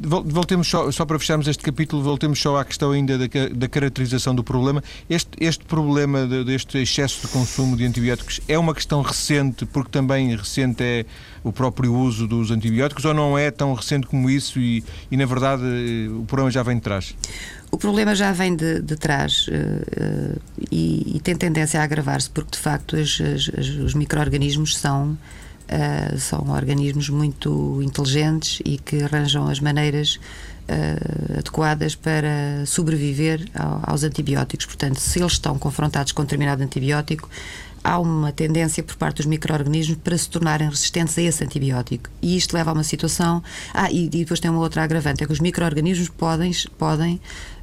Voltemos 0.00 0.68
só, 0.68 0.90
só 0.90 1.04
para 1.04 1.18
fecharmos 1.18 1.46
este 1.46 1.62
capítulo, 1.62 2.02
voltemos 2.02 2.40
só 2.40 2.56
à 2.56 2.64
questão 2.64 2.92
ainda 2.92 3.18
da, 3.18 3.26
da 3.54 3.68
caracterização 3.68 4.34
do 4.34 4.42
problema. 4.42 4.82
Este, 5.08 5.30
este 5.38 5.64
problema 5.64 6.26
de, 6.26 6.44
deste 6.44 6.78
excesso 6.78 7.26
de 7.26 7.32
consumo 7.32 7.76
de 7.76 7.84
antibióticos 7.84 8.40
é 8.48 8.58
uma 8.58 8.74
questão 8.74 9.02
recente, 9.02 9.66
porque 9.66 9.90
também 9.90 10.34
recente 10.34 10.82
é 10.82 11.04
o 11.44 11.52
próprio 11.52 11.94
uso 11.94 12.26
dos 12.26 12.50
antibióticos, 12.50 13.04
ou 13.04 13.14
não 13.14 13.36
é 13.36 13.50
tão 13.50 13.74
recente 13.74 14.06
como 14.06 14.30
isso 14.30 14.58
e, 14.58 14.82
e 15.10 15.16
na 15.16 15.26
verdade, 15.26 15.62
o 16.10 16.24
problema 16.24 16.50
já 16.50 16.62
vem 16.62 16.76
de 16.76 16.82
trás? 16.82 17.14
O 17.70 17.78
problema 17.78 18.14
já 18.14 18.32
vem 18.32 18.56
de, 18.56 18.80
de 18.80 18.96
trás 18.96 19.46
uh, 19.48 20.40
e, 20.72 21.16
e, 21.16 21.20
tem 21.20 21.36
tendência 21.36 21.80
a 21.80 21.84
agravar-se, 21.84 22.28
porque 22.28 22.50
de 22.52 22.58
facto 22.58 22.96
as, 22.96 23.20
as, 23.20 23.68
os 23.68 23.94
micro-organismos 23.94 24.76
são 24.76 25.16
Uh, 25.70 26.18
são 26.18 26.50
organismos 26.50 27.08
muito 27.08 27.80
inteligentes 27.80 28.60
e 28.64 28.76
que 28.76 29.04
arranjam 29.04 29.46
as 29.46 29.60
maneiras 29.60 30.18
uh, 30.68 31.38
adequadas 31.38 31.94
para 31.94 32.66
sobreviver 32.66 33.46
ao, 33.54 33.80
aos 33.84 34.02
antibióticos. 34.02 34.66
Portanto, 34.66 34.98
se 34.98 35.20
eles 35.20 35.34
estão 35.34 35.56
confrontados 35.56 36.10
com 36.10 36.22
um 36.22 36.24
determinado 36.24 36.60
antibiótico, 36.64 37.30
há 37.82 37.98
uma 37.98 38.32
tendência 38.32 38.82
por 38.82 38.96
parte 38.96 39.18
dos 39.18 39.26
micro-organismos 39.26 39.98
para 40.02 40.16
se 40.16 40.28
tornarem 40.28 40.68
resistentes 40.68 41.16
a 41.18 41.22
esse 41.22 41.44
antibiótico. 41.44 42.10
E 42.20 42.36
isto 42.36 42.52
leva 42.54 42.70
a 42.70 42.74
uma 42.74 42.84
situação. 42.84 43.42
Ah, 43.72 43.90
e, 43.90 44.06
e 44.06 44.08
depois 44.08 44.40
tem 44.40 44.50
uma 44.50 44.60
outra 44.60 44.82
agravante: 44.82 45.22
é 45.22 45.26
que 45.26 45.32
os 45.32 45.40
micro-organismos 45.40 46.08
podem, 46.08 46.52
podem 46.78 47.20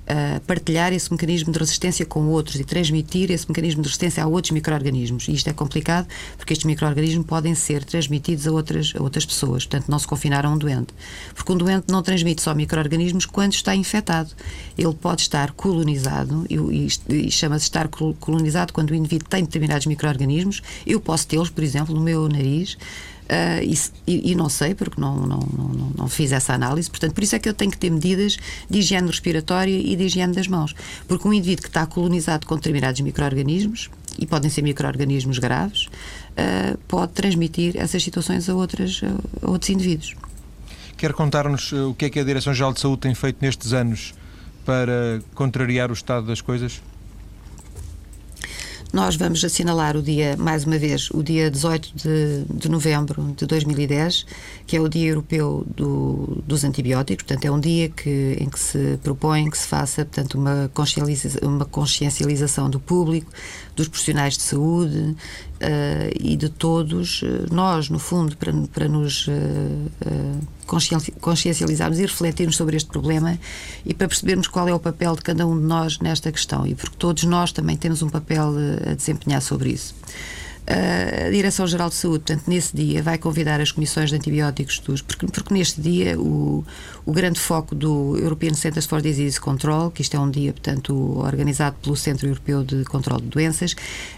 uh, 0.08 0.40
partilhar 0.42 0.94
esse 0.94 1.12
mecanismo 1.12 1.52
de 1.52 1.60
resistência 1.60 2.06
com 2.06 2.28
outros 2.28 2.60
e 2.60 2.64
transmitir 2.64 3.32
esse 3.32 3.48
mecanismo 3.48 3.82
de 3.82 3.88
resistência 3.88 4.24
a 4.24 4.28
outros 4.28 4.52
micro-organismos. 4.52 5.28
E 5.28 5.34
isto 5.34 5.50
é 5.50 5.54
complicado 5.54 6.08
porque 6.38 6.54
estes 6.54 6.66
micro-organismos 6.66 7.26
podem 7.26 7.54
ser 7.54 7.84
transmitidos 7.84 8.48
a 8.48 8.52
outras, 8.52 8.94
a 8.96 9.02
outras 9.02 9.26
pessoas, 9.26 9.66
portanto, 9.66 9.90
não 9.90 10.00
se 10.00 10.08
confinar 10.08 10.46
a 10.46 10.50
um 10.50 10.58
doente. 10.58 10.94
Porque 11.36 11.52
um 11.52 11.58
doente 11.58 11.86
não 11.90 12.02
transmite 12.02 12.42
só 12.42 12.54
micro-organismos 12.54 13.26
quando 13.26 13.54
está 13.54 13.76
infectado. 13.76 14.32
Ele 14.78 14.94
pode 14.94 15.22
estar 15.22 15.52
colonizado, 15.52 16.46
e, 16.50 16.56
e, 16.56 17.28
e 17.28 17.32
chama-se 17.32 17.66
estar 17.66 17.88
colonizado 17.88 18.74
quando 18.74 18.92
o 18.92 18.96
indivíduo 18.96 19.28
tem 19.28 19.44
determinados 19.44 19.86
micro-organismos. 19.86 20.62
Eu 20.86 21.00
posso 21.00 21.28
tê-los, 21.28 21.50
por 21.50 21.64
exemplo, 21.64 21.94
no 21.94 22.02
meu 22.02 22.28
nariz. 22.28 22.78
Uh, 23.27 23.75
e, 24.07 24.31
e, 24.31 24.36
não 24.36 24.48
sei, 24.48 24.74
porque 24.74 25.01
não, 25.01 25.17
não, 25.27 25.39
não, 25.39 25.91
não, 25.98 26.07
fiz 26.07 26.31
essa 26.31 26.53
análise, 26.53 26.89
portanto, 26.89 27.13
por 27.13 27.24
isso 27.24 27.36
é 27.36 27.39
que 27.39 27.50
eu 27.50 27.53
tenho 27.53 27.69
que 27.69 27.77
ter 27.77 27.89
medidas 27.89 28.38
de 28.69 28.79
higiene 28.79 29.07
respiratória 29.07 29.77
e 29.77 29.98
de 29.98 30.05
higiene 30.05 30.34
das 30.34 30.48
mãos. 30.48 30.74
Porque 31.10 31.27
um 31.27 31.34
indivíduo 31.34 31.63
que 31.63 31.69
está 31.69 31.86
colonizado 31.86 32.48
com 32.48 32.55
determinados 32.55 33.01
micro-organismos, 33.01 33.89
e 34.17 34.25
podem 34.25 34.50
ser 34.50 34.62
micro-organismos 34.62 35.39
graves, 35.39 35.88
uh, 35.88 36.77
pode 36.88 37.12
transmitir 37.12 37.75
essas 37.75 38.01
situações 38.01 38.50
a, 38.50 38.55
outras, 38.55 39.01
a 39.43 39.50
outros 39.50 39.69
indivíduos. 39.69 40.15
Quer 40.98 41.12
contar-nos 41.13 41.74
o 41.74 41.93
que 41.93 42.05
é 42.05 42.10
que 42.10 42.19
a 42.19 42.24
Direção-Geral 42.24 42.74
de 42.74 42.79
Saúde 42.79 43.01
tem 43.01 43.13
feito 43.13 43.38
nestes 43.41 43.74
anos 43.74 44.15
para 44.65 45.22
contrariar 45.36 45.91
o 45.91 45.93
estado 45.93 46.25
das 46.25 46.41
coisas? 46.41 46.81
Nós 48.94 49.17
vamos 49.17 49.44
assinalar 49.44 49.98
o 49.98 50.01
dia, 50.01 50.38
mais 50.38 50.63
uma 50.63 50.77
vez, 50.77 51.10
o 51.12 51.22
dia 51.22 51.51
18 51.51 51.91
de, 51.94 52.46
de 52.50 52.70
novembro 52.70 53.36
de 53.36 53.46
2010, 53.46 54.25
que 54.65 54.77
é 54.77 54.82
o 54.82 54.88
Dia 54.88 55.10
Europeu 55.10 55.65
do, 55.75 56.41
dos 56.48 56.63
Antibióticos. 56.63 57.25
Portanto, 57.25 57.46
é 57.46 57.51
um 57.51 57.60
dia 57.60 57.89
que, 57.89 58.38
em 58.39 58.50
que 58.50 58.58
se 58.58 58.98
propõe 59.03 59.50
que 59.50 59.58
se 59.58 59.67
faça 59.67 60.06
portanto, 60.06 60.36
uma, 60.36 60.72
consciencialização, 60.74 61.50
uma 61.50 61.65
consciencialização 61.65 62.70
do 62.70 62.79
público, 62.79 63.29
dos 63.75 63.89
profissionais 63.89 64.38
de 64.38 64.44
saúde 64.44 65.15
uh, 65.62 66.12
e 66.20 66.36
de 66.36 66.50
todos 66.50 67.24
nós, 67.52 67.90
no 67.90 68.00
fundo, 68.00 68.36
para, 68.38 68.54
para 68.74 68.88
nos 68.88 69.28
uh, 69.28 69.32
consciencializarmos 71.20 72.00
e 72.00 72.02
refletirmos 72.02 72.56
sobre 72.56 72.76
este 72.78 72.90
problema 72.90 73.38
e 73.86 73.94
para 73.94 74.08
percebermos 74.08 74.48
qual 74.48 74.68
é 74.68 74.74
o 74.74 74.80
papel 74.80 75.16
de 75.16 75.22
cada 75.22 75.46
um 75.48 75.58
de 75.58 75.66
nós 75.66 76.00
nesta 76.00 76.32
questão. 76.32 76.66
E 76.66 76.76
porque 76.76 76.96
todos 76.98 77.24
nós 77.24 77.52
também 77.52 77.78
temos 77.78 78.02
um 78.02 78.10
papel 78.10 78.54
a 78.90 78.94
desempenhar 78.94 79.42
sobre 79.42 79.72
isso 79.72 79.96
a 80.67 81.29
Direção-Geral 81.29 81.88
de 81.88 81.95
Saúde, 81.95 82.25
portanto, 82.25 82.47
nesse 82.47 82.75
dia, 82.75 83.01
vai 83.01 83.17
convidar 83.17 83.62
as 83.62 83.71
comissões 83.71 84.09
de 84.09 84.17
antibióticos 84.17 84.79
dos. 84.79 85.01
Porque, 85.01 85.25
porque 85.25 85.53
neste 85.53 85.79
dia 85.79 86.19
o, 86.19 86.65
o 87.05 87.13
grande 87.13 87.39
foco 87.39 87.74
do 87.74 88.17
European 88.17 88.53
Centers 88.53 88.86
for 88.86 89.01
Disease 89.01 89.39
Control, 89.39 89.89
que 89.89 90.01
isto 90.01 90.17
é 90.17 90.19
um 90.19 90.29
dia, 90.29 90.51
portanto, 90.51 90.93
organizado 91.19 91.77
pelo 91.81 91.95
Centro 91.95 92.27
Europeu 92.27 92.65
de 92.65 92.83
Controlo 92.83 93.21
de 93.21 93.29
Doenças, 93.29 93.75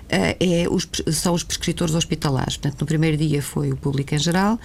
é 0.10 0.68
os, 0.70 0.90
são 1.14 1.36
os 1.36 1.44
prescritores 1.44 1.94
hospitalares. 1.94 2.58
Portanto, 2.58 2.82
no 2.82 2.88
primeiro 2.88 3.16
dia 3.16 3.44
foi 3.44 3.72
o 3.72 3.78
público 3.78 4.16
em 4.16 4.20
geral, 4.20 4.60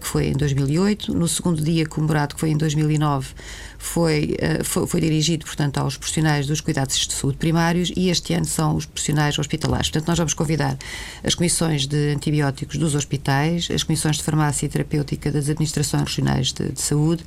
que 0.00 0.06
foi 0.06 0.28
em 0.28 0.32
2008. 0.32 1.14
No 1.14 1.28
segundo 1.28 1.62
dia, 1.62 1.84
comemorado, 1.84 2.34
que 2.34 2.40
foi 2.40 2.50
em 2.50 2.56
2009, 2.56 3.34
foi, 3.78 4.36
foi, 4.64 4.86
foi 4.86 5.00
dirigido, 5.00 5.46
portanto, 5.46 5.78
aos 5.78 5.96
profissionais 5.96 6.46
dos 6.46 6.60
cuidados 6.60 6.96
de 6.96 7.12
saúde 7.14 7.38
primários 7.38 7.92
e 7.96 8.10
este 8.10 8.34
ano 8.34 8.44
são 8.44 8.76
os 8.76 8.84
profissionais 8.84 9.38
hospitalares. 9.38 9.88
Portanto, 9.88 10.08
nós 10.08 10.18
vamos 10.18 10.34
convidar 10.34 10.76
as 11.22 11.34
comissões 11.34 11.86
de 11.86 12.12
antibióticos 12.12 12.76
dos 12.76 12.94
hospitais, 12.94 13.68
as 13.72 13.84
comissões 13.84 14.16
de 14.16 14.24
farmácia 14.24 14.66
e 14.66 14.68
terapêutica 14.68 15.30
das 15.30 15.48
administrações 15.48 16.02
regionais 16.02 16.52
de, 16.52 16.72
de 16.72 16.80
saúde, 16.80 17.24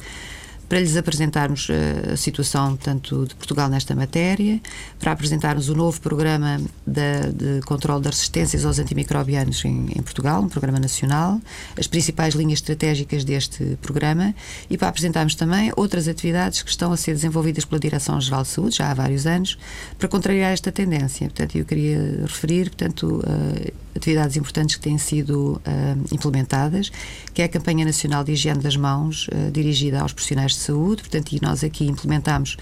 para 0.71 0.79
lhes 0.79 0.95
apresentarmos 0.95 1.67
eh, 1.69 2.13
a 2.13 2.15
situação, 2.15 2.77
portanto, 2.77 3.25
de 3.25 3.35
Portugal 3.35 3.67
nesta 3.67 3.93
matéria, 3.93 4.57
para 4.97 5.11
apresentarmos 5.11 5.67
o 5.67 5.75
novo 5.75 5.99
programa 5.99 6.61
de, 6.87 7.33
de 7.33 7.61
controle 7.65 8.01
das 8.01 8.15
resistências 8.15 8.63
aos 8.63 8.79
antimicrobianos 8.79 9.65
em, 9.65 9.87
em, 9.93 10.01
Portugal, 10.01 10.41
um 10.41 10.47
programa 10.47 10.79
nacional, 10.79 11.41
as 11.77 11.87
principais 11.87 12.35
linhas 12.35 12.59
estratégicas 12.59 13.25
deste 13.25 13.77
programa 13.81 14.33
e 14.69 14.77
para 14.77 14.87
apresentarmos 14.87 15.35
também 15.35 15.73
outras 15.75 16.07
atividades 16.07 16.61
que 16.61 16.69
estão 16.69 16.93
a 16.93 16.95
ser 16.95 17.15
desenvolvidas 17.15 17.65
pela 17.65 17.77
Direção-Geral 17.77 18.43
de 18.43 18.47
Saúde, 18.47 18.77
já 18.77 18.91
há 18.91 18.93
vários 18.93 19.27
anos, 19.27 19.57
para 19.99 20.07
contrariar 20.07 20.53
esta 20.53 20.71
tendência. 20.71 21.27
Portanto, 21.27 21.57
eu 21.57 21.65
queria 21.65 22.21
referir, 22.21 22.69
portanto, 22.69 23.21
uh, 23.27 23.90
atividades 23.95 24.37
importantes 24.37 24.75
que 24.75 24.81
têm 24.81 24.97
sido 24.97 25.61
uh, 25.65 26.13
implementadas, 26.13 26.91
que 27.33 27.41
é 27.41 27.45
a 27.45 27.49
campanha 27.49 27.85
nacional 27.85 28.23
de 28.23 28.33
higiene 28.33 28.59
das 28.59 28.75
mãos, 28.75 29.27
uh, 29.27 29.51
dirigida 29.51 30.01
aos 30.01 30.13
profissionais 30.13 30.53
de 30.53 30.59
saúde, 30.59 31.01
portanto, 31.01 31.33
e 31.33 31.39
nós 31.41 31.63
aqui 31.63 31.85
implementamos 31.85 32.57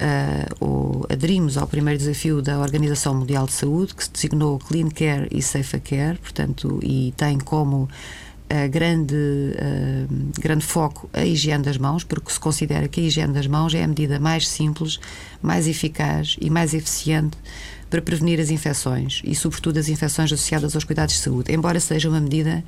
uh, 0.00 0.56
ou 0.60 1.06
aderimos 1.08 1.56
ao 1.56 1.66
primeiro 1.66 1.98
desafio 1.98 2.40
da 2.40 2.58
Organização 2.58 3.14
Mundial 3.14 3.46
de 3.46 3.52
Saúde, 3.52 3.94
que 3.94 4.04
se 4.04 4.10
designou 4.10 4.58
Clean 4.58 4.88
Care 4.88 5.28
e 5.30 5.42
Safe 5.42 5.78
Care, 5.80 6.18
portanto, 6.18 6.80
e 6.82 7.12
tem 7.16 7.38
como 7.38 7.82
uh, 7.82 8.68
grande, 8.70 9.14
uh, 9.14 10.40
grande 10.40 10.64
foco 10.64 11.08
a 11.12 11.24
higiene 11.24 11.64
das 11.64 11.78
mãos, 11.78 12.04
porque 12.04 12.32
se 12.32 12.40
considera 12.40 12.88
que 12.88 13.00
a 13.00 13.04
higiene 13.04 13.32
das 13.32 13.46
mãos 13.46 13.74
é 13.74 13.82
a 13.82 13.86
medida 13.86 14.18
mais 14.18 14.48
simples, 14.48 14.98
mais 15.42 15.68
eficaz 15.68 16.36
e 16.40 16.50
mais 16.50 16.74
eficiente 16.74 17.36
para 17.90 18.00
prevenir 18.00 18.40
as 18.40 18.50
infecções 18.50 19.20
e, 19.24 19.34
sobretudo, 19.34 19.78
as 19.78 19.88
infecções 19.88 20.32
associadas 20.32 20.74
aos 20.76 20.84
cuidados 20.84 21.16
de 21.16 21.20
saúde, 21.20 21.52
embora 21.52 21.80
seja 21.80 22.08
uma 22.08 22.20
medida 22.20 22.64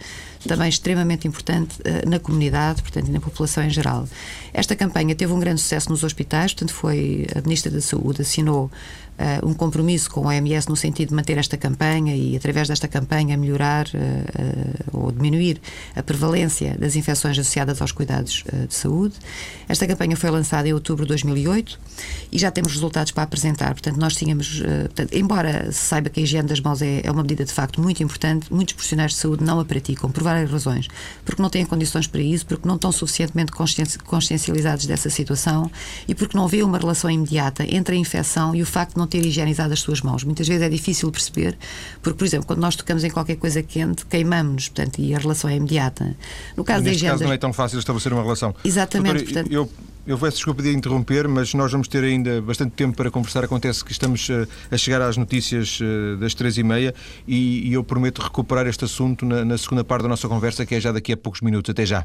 também 0.46 0.68
extremamente 0.68 1.28
importante 1.28 1.78
uh, 1.80 2.08
na 2.10 2.18
comunidade, 2.18 2.82
portanto, 2.82 3.08
e 3.08 3.12
na 3.12 3.20
população 3.20 3.62
em 3.62 3.70
geral. 3.70 4.08
Esta 4.52 4.74
campanha 4.74 5.14
teve 5.14 5.32
um 5.32 5.38
grande 5.38 5.60
sucesso 5.60 5.88
nos 5.88 6.02
hospitais, 6.02 6.52
portanto, 6.52 6.74
foi 6.74 7.26
a 7.34 7.40
Ministra 7.40 7.70
da 7.70 7.80
Saúde 7.80 8.22
assinou 8.22 8.70
uh, 9.18 9.46
um 9.46 9.54
compromisso 9.54 10.10
com 10.10 10.28
a 10.28 10.28
OMS 10.28 10.68
no 10.68 10.76
sentido 10.76 11.10
de 11.10 11.14
manter 11.14 11.38
esta 11.38 11.56
campanha 11.56 12.14
e, 12.16 12.36
através 12.36 12.68
desta 12.68 12.88
campanha, 12.88 13.36
melhorar 13.36 13.86
uh, 13.86 14.98
ou 14.98 15.12
diminuir 15.12 15.60
a 15.94 16.02
prevalência 16.02 16.76
das 16.78 16.96
infecções 16.96 17.38
associadas 17.38 17.80
aos 17.80 17.92
cuidados 17.92 18.44
de 18.68 18.74
saúde. 18.74 19.14
Esta 19.68 19.86
campanha 19.86 20.16
foi 20.16 20.30
lançada 20.30 20.68
em 20.68 20.72
outubro 20.72 21.04
de 21.04 21.08
2008 21.08 21.78
e 22.30 22.38
já 22.38 22.50
temos 22.50 22.72
resultados 22.72 23.12
para 23.12 23.24
apresentar. 23.24 23.72
Portanto, 23.72 23.96
nós 23.96 24.14
tínhamos, 24.14 24.60
portanto, 24.60 25.12
embora 25.12 25.70
se 25.72 25.80
saiba 25.80 26.10
que 26.10 26.20
a 26.20 26.22
higiene 26.22 26.48
das 26.48 26.60
mãos 26.60 26.82
é, 26.82 27.00
é 27.04 27.10
uma 27.10 27.22
medida 27.22 27.44
de 27.44 27.52
facto 27.52 27.80
muito 27.80 28.02
importante, 28.02 28.52
muitos 28.52 28.74
profissionais 28.74 29.12
de 29.12 29.18
saúde 29.18 29.44
não 29.44 29.60
a 29.60 29.64
praticam 29.64 30.10
por 30.10 30.22
várias 30.22 30.50
razões. 30.50 30.88
Porque 31.24 31.42
não 31.42 31.50
têm 31.50 31.64
condições 31.64 32.06
para 32.06 32.20
isso, 32.20 32.46
porque 32.46 32.66
não 32.66 32.76
estão 32.76 32.92
suficientemente 32.92 33.52
consciencializados 34.04 34.86
dessa 34.86 35.10
situação 35.10 35.70
e 36.06 36.14
porque 36.14 36.36
não 36.36 36.46
vê 36.48 36.62
uma 36.62 36.78
relação 36.78 37.10
imediata 37.10 37.64
entre 37.68 37.96
a 37.96 37.98
infecção 37.98 38.54
e 38.54 38.62
o 38.62 38.66
facto 38.66 38.94
de 38.94 38.98
não 39.02 39.06
ter 39.06 39.24
higienizado 39.24 39.72
as 39.72 39.80
suas 39.80 40.00
mãos. 40.00 40.24
Muitas 40.24 40.48
vezes 40.48 40.62
é 40.62 40.68
difícil 40.68 41.10
perceber, 41.10 41.58
porque, 42.00 42.16
por 42.16 42.24
exemplo, 42.24 42.46
quando 42.46 42.60
nós 42.60 42.76
tocamos 42.76 43.04
em 43.04 43.10
qualquer 43.10 43.36
coisa 43.36 43.62
quente, 43.62 44.06
queimamos-nos, 44.06 44.68
portanto, 44.68 44.98
e 45.00 45.14
a 45.14 45.18
relação 45.18 45.50
é 45.50 45.56
imediata. 45.56 46.16
No 46.56 46.64
caso 46.64 46.84
Neste 46.84 46.90
da 46.90 46.96
higiene. 46.96 47.12
caso 47.12 47.24
não 47.24 47.32
é 47.32 47.38
tão 47.38 47.52
fácil 47.52 47.78
estabelecer 47.78 48.12
uma 48.12 48.22
relação. 48.22 48.54
Exatamente. 48.64 49.24
Doutora, 49.24 49.44
portanto... 49.44 49.52
eu 49.52 49.70
eu 50.04 50.18
peço 50.18 50.38
desculpa 50.38 50.62
de 50.62 50.72
interromper, 50.72 51.28
mas 51.28 51.54
nós 51.54 51.70
vamos 51.70 51.86
ter 51.86 52.02
ainda 52.02 52.42
bastante 52.42 52.72
tempo 52.72 52.96
para 52.96 53.08
conversar. 53.08 53.44
Acontece 53.44 53.84
que 53.84 53.92
estamos 53.92 54.28
eh, 54.30 54.48
a 54.68 54.76
chegar 54.76 55.00
às 55.00 55.16
notícias 55.16 55.78
eh, 55.80 56.16
das 56.16 56.34
três 56.34 56.58
e 56.58 56.64
meia 56.64 56.92
e, 57.26 57.72
eu 57.72 57.84
prometo 57.84 58.20
recuperar 58.20 58.66
este 58.66 58.84
assunto 58.84 59.24
na, 59.24 59.44
na 59.44 59.56
segunda 59.56 59.84
parte 59.84 60.02
da 60.02 60.08
nossa 60.08 60.28
conversa, 60.28 60.66
que 60.66 60.74
é 60.74 60.80
já 60.80 60.90
daqui 60.90 61.12
a 61.12 61.16
poucos 61.16 61.40
minutos. 61.40 61.70
Até 61.70 61.86
já. 61.86 62.04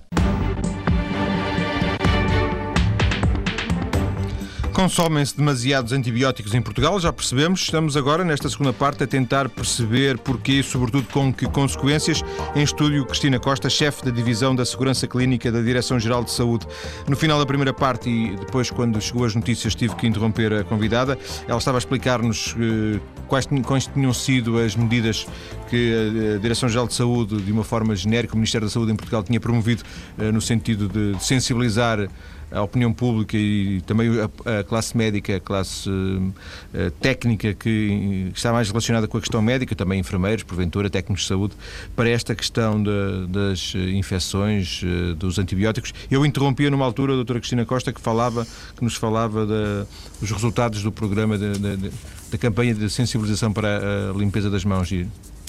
Consomem-se 4.77 5.35
demasiados 5.35 5.91
antibióticos 5.91 6.53
em 6.53 6.61
Portugal, 6.61 6.99
já 6.99 7.11
percebemos. 7.11 7.61
Estamos 7.61 7.97
agora, 7.97 8.23
nesta 8.23 8.47
segunda 8.47 8.71
parte, 8.71 9.03
a 9.03 9.07
tentar 9.07 9.49
perceber 9.49 10.19
porquê 10.19 10.61
sobretudo, 10.61 11.07
com 11.11 11.33
que 11.33 11.47
consequências. 11.47 12.23
Em 12.55 12.61
estúdio, 12.61 13.03
Cristina 13.03 13.39
Costa, 13.39 13.71
chefe 13.71 14.05
da 14.05 14.11
Divisão 14.11 14.55
da 14.55 14.63
Segurança 14.63 15.07
Clínica 15.07 15.51
da 15.51 15.61
Direção-Geral 15.61 16.23
de 16.23 16.29
Saúde. 16.29 16.67
No 17.09 17.15
final 17.15 17.39
da 17.39 17.45
primeira 17.47 17.73
parte 17.73 18.07
e 18.07 18.35
depois, 18.35 18.69
quando 18.69 19.01
chegou 19.01 19.25
as 19.25 19.33
notícias, 19.33 19.73
tive 19.73 19.95
que 19.95 20.05
interromper 20.05 20.53
a 20.53 20.63
convidada. 20.63 21.17
Ela 21.47 21.57
estava 21.57 21.79
a 21.79 21.79
explicar-nos 21.79 22.55
eh, 22.59 22.99
quais, 23.27 23.47
quais 23.65 23.87
tinham 23.87 24.13
sido 24.13 24.59
as 24.59 24.75
medidas 24.75 25.25
que 25.71 26.35
a 26.35 26.39
Direção-Geral 26.39 26.87
de 26.87 26.93
Saúde, 26.93 27.41
de 27.41 27.51
uma 27.51 27.63
forma 27.63 27.95
genérica, 27.95 28.35
o 28.35 28.37
Ministério 28.37 28.67
da 28.67 28.71
Saúde 28.71 28.91
em 28.91 28.95
Portugal 28.95 29.23
tinha 29.23 29.39
promovido 29.39 29.81
eh, 30.19 30.31
no 30.31 30.39
sentido 30.39 30.87
de 30.87 31.19
sensibilizar 31.19 32.07
a 32.51 32.61
opinião 32.61 32.93
pública 32.93 33.37
e 33.37 33.81
também 33.81 34.09
a, 34.19 34.59
a 34.59 34.63
classe 34.63 34.95
médica, 34.95 35.35
a 35.35 35.39
classe 35.39 35.89
uh, 35.89 36.91
técnica 37.01 37.53
que 37.53 38.31
está 38.33 38.51
mais 38.51 38.69
relacionada 38.69 39.07
com 39.07 39.17
a 39.17 39.21
questão 39.21 39.41
médica, 39.41 39.75
também 39.75 39.99
enfermeiros, 39.99 40.43
porventura, 40.43 40.89
técnicos 40.89 41.23
de 41.23 41.27
saúde, 41.27 41.53
para 41.95 42.09
esta 42.09 42.33
questão 42.35 42.81
de, 42.81 43.27
das 43.27 43.73
infecções, 43.75 44.81
uh, 44.83 45.15
dos 45.15 45.39
antibióticos. 45.39 45.93
Eu 46.09 46.25
interrompia 46.25 46.69
numa 46.69 46.85
altura 46.85 47.13
a 47.13 47.15
doutora 47.15 47.39
Cristina 47.39 47.65
Costa 47.65 47.91
que 47.91 48.01
falava, 48.01 48.47
que 48.75 48.83
nos 48.83 48.95
falava 48.95 49.45
dos 49.45 50.31
resultados 50.31 50.83
do 50.83 50.91
programa 50.91 51.37
da 51.37 52.37
campanha 52.37 52.73
de 52.73 52.89
sensibilização 52.89 53.51
para 53.51 54.11
a 54.11 54.17
limpeza 54.17 54.49
das 54.49 54.63
mãos. 54.63 54.89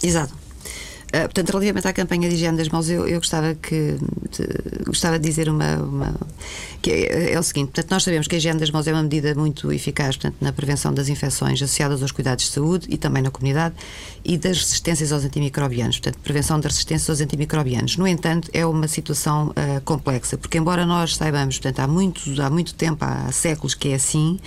Exato. 0.03 0.48
Uh, 1.09 1.23
portanto, 1.23 1.49
relativamente 1.49 1.89
à 1.89 1.93
campanha 1.93 2.29
de 2.29 2.35
higiene 2.35 2.59
das 2.59 2.69
mãos, 2.69 2.89
eu, 2.91 3.09
eu 3.09 3.19
gostava, 3.19 3.55
que, 3.55 3.97
de, 4.31 4.85
gostava 4.85 5.19
de 5.19 5.27
dizer 5.27 5.49
uma. 5.49 5.77
uma 5.77 6.15
que 6.83 6.91
é, 6.91 7.33
é, 7.33 7.39
o 7.39 7.43
seguinte: 7.43 7.69
portanto, 7.69 7.91
nós 7.91 8.03
sabemos 8.03 8.29
que 8.29 8.35
a 8.35 8.39
higiene 8.39 8.61
das 8.61 8.71
mãos 8.71 8.87
é 8.87 8.93
uma 8.93 9.03
medida 9.03 9.35
muito 9.35 9.73
eficaz 9.73 10.17
portanto, 10.17 10.37
na 10.41 10.53
prevenção 10.53 10.93
das 10.93 11.09
infecções 11.09 11.63
associadas 11.63 12.03
aos 12.03 12.13
cuidados 12.13 12.45
de 12.45 12.51
saúde 12.51 12.87
e 12.91 12.99
também 12.99 13.23
na 13.23 13.31
comunidade 13.31 13.75
e 14.23 14.37
das 14.37 14.59
resistências 14.59 15.11
aos 15.11 15.25
antimicrobianos, 15.25 15.99
portanto, 15.99 16.23
prevenção 16.23 16.61
das 16.61 16.73
resistências 16.73 17.09
aos 17.09 17.21
antimicrobianos. 17.23 17.97
No 17.97 18.07
entanto, 18.07 18.51
é 18.53 18.67
uma 18.67 18.87
situação 18.87 19.49
uh, 19.49 19.81
complexa, 19.87 20.37
porque, 20.37 20.59
embora 20.59 20.85
nós 20.85 21.17
saibamos, 21.17 21.59
portanto, 21.59 21.81
há 21.81 21.89
muito, 21.89 22.21
há 22.43 22.51
muito 22.51 22.75
tempo, 22.75 23.03
há 23.05 23.33
séculos 23.33 23.75
que 23.75 23.89
é 23.89 23.95
assim. 23.95 24.39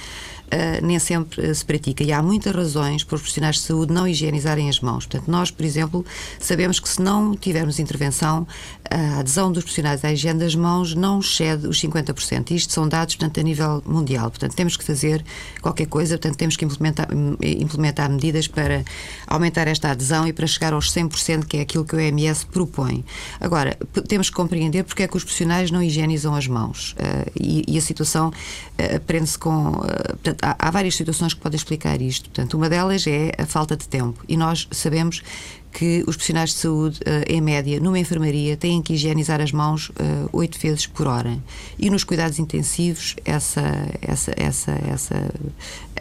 Uh, 0.53 0.85
nem 0.85 0.99
sempre 0.99 1.53
se 1.55 1.63
pratica. 1.63 2.03
E 2.03 2.11
há 2.11 2.21
muitas 2.21 2.53
razões 2.53 3.03
para 3.03 3.15
os 3.15 3.21
profissionais 3.21 3.55
de 3.55 3.61
saúde 3.61 3.93
não 3.93 4.07
higienizarem 4.07 4.67
as 4.67 4.79
mãos. 4.79 5.05
Portanto, 5.05 5.29
nós, 5.31 5.49
por 5.49 5.65
exemplo, 5.65 6.05
sabemos 6.39 6.79
que 6.79 6.89
se 6.89 7.01
não 7.01 7.35
tivermos 7.35 7.79
intervenção, 7.79 8.45
a 8.89 9.19
adesão 9.19 9.51
dos 9.51 9.63
profissionais 9.63 10.03
à 10.03 10.11
higiene 10.11 10.39
das 10.39 10.53
mãos 10.53 10.93
não 10.93 11.19
excede 11.19 11.67
os 11.67 11.81
50%. 11.81 12.51
Isto 12.51 12.73
são 12.73 12.87
dados, 12.87 13.15
portanto, 13.15 13.39
a 13.39 13.43
nível 13.43 13.81
mundial. 13.85 14.29
Portanto, 14.29 14.53
temos 14.53 14.75
que 14.75 14.83
fazer 14.83 15.23
qualquer 15.61 15.87
coisa, 15.87 16.17
portanto, 16.17 16.37
temos 16.37 16.57
que 16.57 16.65
implementar, 16.65 17.07
implementar 17.41 18.09
medidas 18.09 18.47
para 18.47 18.83
aumentar 19.27 19.67
esta 19.67 19.91
adesão 19.91 20.27
e 20.27 20.33
para 20.33 20.45
chegar 20.45 20.73
aos 20.73 20.91
100%, 20.93 21.45
que 21.45 21.57
é 21.57 21.61
aquilo 21.61 21.85
que 21.85 21.95
o 21.95 21.97
OMS 21.97 22.45
propõe. 22.45 23.05
Agora, 23.39 23.77
temos 24.07 24.29
que 24.29 24.35
compreender 24.35 24.83
porque 24.83 25.03
é 25.03 25.07
que 25.07 25.15
os 25.15 25.23
profissionais 25.23 25.71
não 25.71 25.81
higienizam 25.81 26.35
as 26.35 26.47
mãos. 26.47 26.91
Uh, 26.93 27.31
e, 27.39 27.63
e, 27.67 27.77
a 27.77 27.81
situação 27.81 28.29
uh, 28.29 28.95
aprende-se 28.95 29.37
com. 29.37 29.69
Uh, 29.69 29.81
portanto, 29.81 30.40
há, 30.41 30.71
várias 30.71 30.95
situações 30.95 31.33
que 31.33 31.39
podem 31.39 31.55
explicar 31.55 32.01
isto. 32.01 32.29
Portanto, 32.29 32.55
uma 32.55 32.69
delas 32.69 33.05
é 33.07 33.31
a 33.37 33.45
falta 33.45 33.77
de 33.77 33.87
tempo. 33.87 34.23
E 34.27 34.35
nós 34.35 34.67
sabemos 34.71 35.21
que 35.71 36.03
os 36.07 36.15
profissionais 36.15 36.51
de 36.51 36.57
saúde, 36.57 36.99
em 37.27 37.41
média, 37.41 37.79
numa 37.79 37.97
enfermaria, 37.97 38.57
têm 38.57 38.81
que 38.81 38.93
higienizar 38.93 39.41
as 39.41 39.51
mãos 39.51 39.91
oito 40.31 40.59
vezes 40.59 40.85
por 40.85 41.07
hora. 41.07 41.37
E 41.79 41.89
nos 41.89 42.03
cuidados 42.03 42.39
intensivos, 42.39 43.15
essa, 43.25 43.61
essa, 44.01 44.33
essa, 44.37 44.71
essa, 44.71 45.31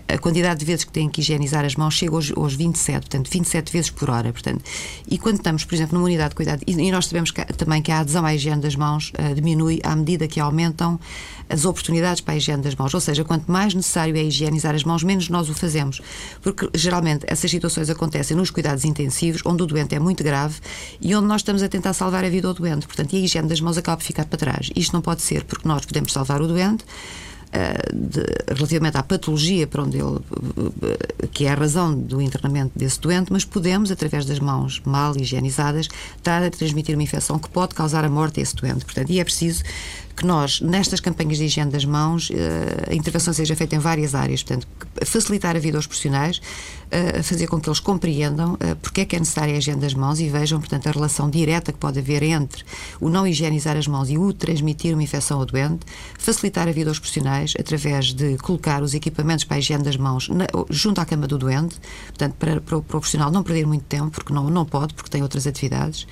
a 0.08 0.18
quantidade 0.18 0.60
de 0.60 0.66
vezes 0.66 0.84
que 0.84 0.92
têm 0.92 1.08
que 1.08 1.20
higienizar 1.20 1.64
as 1.64 1.76
mãos 1.76 1.94
chega 1.94 2.14
aos, 2.14 2.32
aos 2.36 2.54
27, 2.54 3.00
portanto, 3.00 3.30
27 3.30 3.72
vezes 3.72 3.90
por 3.90 4.10
hora. 4.10 4.32
Portanto, 4.32 4.62
e 5.08 5.18
quando 5.18 5.36
estamos, 5.36 5.64
por 5.64 5.74
exemplo, 5.74 5.94
numa 5.96 6.06
unidade 6.06 6.30
de 6.30 6.36
cuidado, 6.36 6.62
e, 6.66 6.72
e 6.72 6.90
nós 6.90 7.06
sabemos 7.06 7.30
que, 7.30 7.44
também 7.54 7.80
que 7.82 7.92
a 7.92 8.00
adesão 8.00 8.24
à 8.24 8.34
higiene 8.34 8.60
das 8.60 8.76
mãos 8.76 9.12
uh, 9.18 9.34
diminui 9.34 9.80
à 9.84 9.94
medida 9.94 10.26
que 10.26 10.40
aumentam 10.40 10.98
as 11.48 11.64
oportunidades 11.64 12.20
para 12.20 12.34
a 12.34 12.36
higiene 12.36 12.62
das 12.62 12.74
mãos. 12.74 12.92
Ou 12.94 13.00
seja, 13.00 13.24
quanto 13.24 13.50
mais 13.50 13.74
necessário 13.74 14.16
é 14.16 14.22
higienizar 14.22 14.74
as 14.74 14.84
mãos, 14.84 15.02
menos 15.02 15.28
nós 15.28 15.48
o 15.48 15.54
fazemos. 15.54 16.00
Porque 16.40 16.68
geralmente 16.74 17.24
essas 17.26 17.50
situações 17.50 17.90
acontecem 17.90 18.36
nos 18.36 18.50
cuidados 18.50 18.84
intensivos, 18.84 19.42
onde 19.44 19.59
o 19.62 19.66
doente 19.66 19.94
é 19.94 19.98
muito 19.98 20.22
grave 20.22 20.58
e 21.00 21.14
onde 21.14 21.26
nós 21.26 21.40
estamos 21.40 21.62
a 21.62 21.68
tentar 21.68 21.92
salvar 21.92 22.24
a 22.24 22.28
vida 22.28 22.48
ao 22.48 22.54
doente. 22.54 22.86
Portanto, 22.86 23.14
a 23.14 23.18
higiene 23.18 23.48
das 23.48 23.60
mãos 23.60 23.76
acaba 23.76 23.96
por 23.96 24.04
ficar 24.04 24.24
para 24.24 24.38
trás. 24.38 24.70
Isto 24.74 24.92
não 24.92 25.00
pode 25.00 25.22
ser, 25.22 25.44
porque 25.44 25.66
nós 25.66 25.84
podemos 25.84 26.12
salvar 26.12 26.40
o 26.40 26.46
doente 26.46 26.84
eh, 27.52 27.82
de, 27.92 28.22
relativamente 28.54 28.96
à 28.96 29.02
patologia 29.02 29.66
para 29.66 29.82
onde 29.82 29.98
ele, 29.98 30.20
que 31.32 31.46
é 31.46 31.50
a 31.50 31.54
razão 31.54 31.92
do 31.98 32.22
internamento 32.22 32.78
desse 32.78 33.00
doente, 33.00 33.32
mas 33.32 33.44
podemos, 33.44 33.90
através 33.90 34.24
das 34.24 34.38
mãos 34.38 34.80
mal 34.84 35.16
higienizadas, 35.16 35.88
estar 36.16 36.44
a 36.44 36.50
transmitir 36.50 36.94
uma 36.94 37.02
infecção 37.02 37.40
que 37.40 37.48
pode 37.48 37.74
causar 37.74 38.04
a 38.04 38.08
morte 38.08 38.38
a 38.38 38.42
esse 38.44 38.54
doente. 38.54 38.84
Portanto, 38.84 39.10
e 39.10 39.18
é 39.18 39.24
preciso 39.24 39.64
que 40.20 40.26
nós, 40.26 40.60
nestas 40.60 41.00
campanhas 41.00 41.38
de 41.38 41.44
higiene 41.44 41.70
das 41.70 41.86
mãos, 41.86 42.30
eh, 42.30 42.90
a 42.90 42.94
intervenção 42.94 43.32
seja 43.32 43.56
feita 43.56 43.74
em 43.74 43.78
várias 43.78 44.14
áreas, 44.14 44.42
portanto, 44.42 44.68
facilitar 45.02 45.56
a 45.56 45.58
vida 45.58 45.78
aos 45.78 45.86
profissionais, 45.86 46.42
eh, 46.90 47.22
fazer 47.22 47.46
com 47.46 47.58
que 47.58 47.66
eles 47.66 47.80
compreendam 47.80 48.54
eh, 48.60 48.74
porque 48.74 49.00
é 49.00 49.04
que 49.06 49.16
é 49.16 49.18
necessária 49.18 49.54
a 49.54 49.56
higiene 49.56 49.80
das 49.80 49.94
mãos 49.94 50.20
e 50.20 50.28
vejam, 50.28 50.60
portanto, 50.60 50.86
a 50.88 50.90
relação 50.90 51.30
direta 51.30 51.72
que 51.72 51.78
pode 51.78 52.00
haver 52.00 52.22
entre 52.22 52.62
o 53.00 53.08
não 53.08 53.26
higienizar 53.26 53.78
as 53.78 53.86
mãos 53.86 54.10
e 54.10 54.18
o 54.18 54.30
transmitir 54.34 54.92
uma 54.92 55.02
infecção 55.02 55.38
ao 55.38 55.46
doente, 55.46 55.86
facilitar 56.18 56.68
a 56.68 56.72
vida 56.72 56.90
aos 56.90 56.98
profissionais 56.98 57.54
através 57.58 58.12
de 58.12 58.36
colocar 58.36 58.82
os 58.82 58.92
equipamentos 58.92 59.44
para 59.44 59.56
a 59.56 59.58
higiene 59.60 59.84
das 59.84 59.96
mãos 59.96 60.28
junto 60.68 61.00
à 61.00 61.06
cama 61.06 61.26
do 61.26 61.38
doente, 61.38 61.80
portanto, 62.08 62.34
para, 62.38 62.58
o, 62.58 62.60
para 62.60 62.76
o 62.76 62.82
profissional 62.82 63.30
não 63.30 63.42
perder 63.42 63.66
muito 63.66 63.84
tempo, 63.84 64.10
porque 64.10 64.34
não, 64.34 64.50
não 64.50 64.66
pode, 64.66 64.92
porque 64.92 65.08
tem 65.08 65.22
outras 65.22 65.46
atividades, 65.46 66.06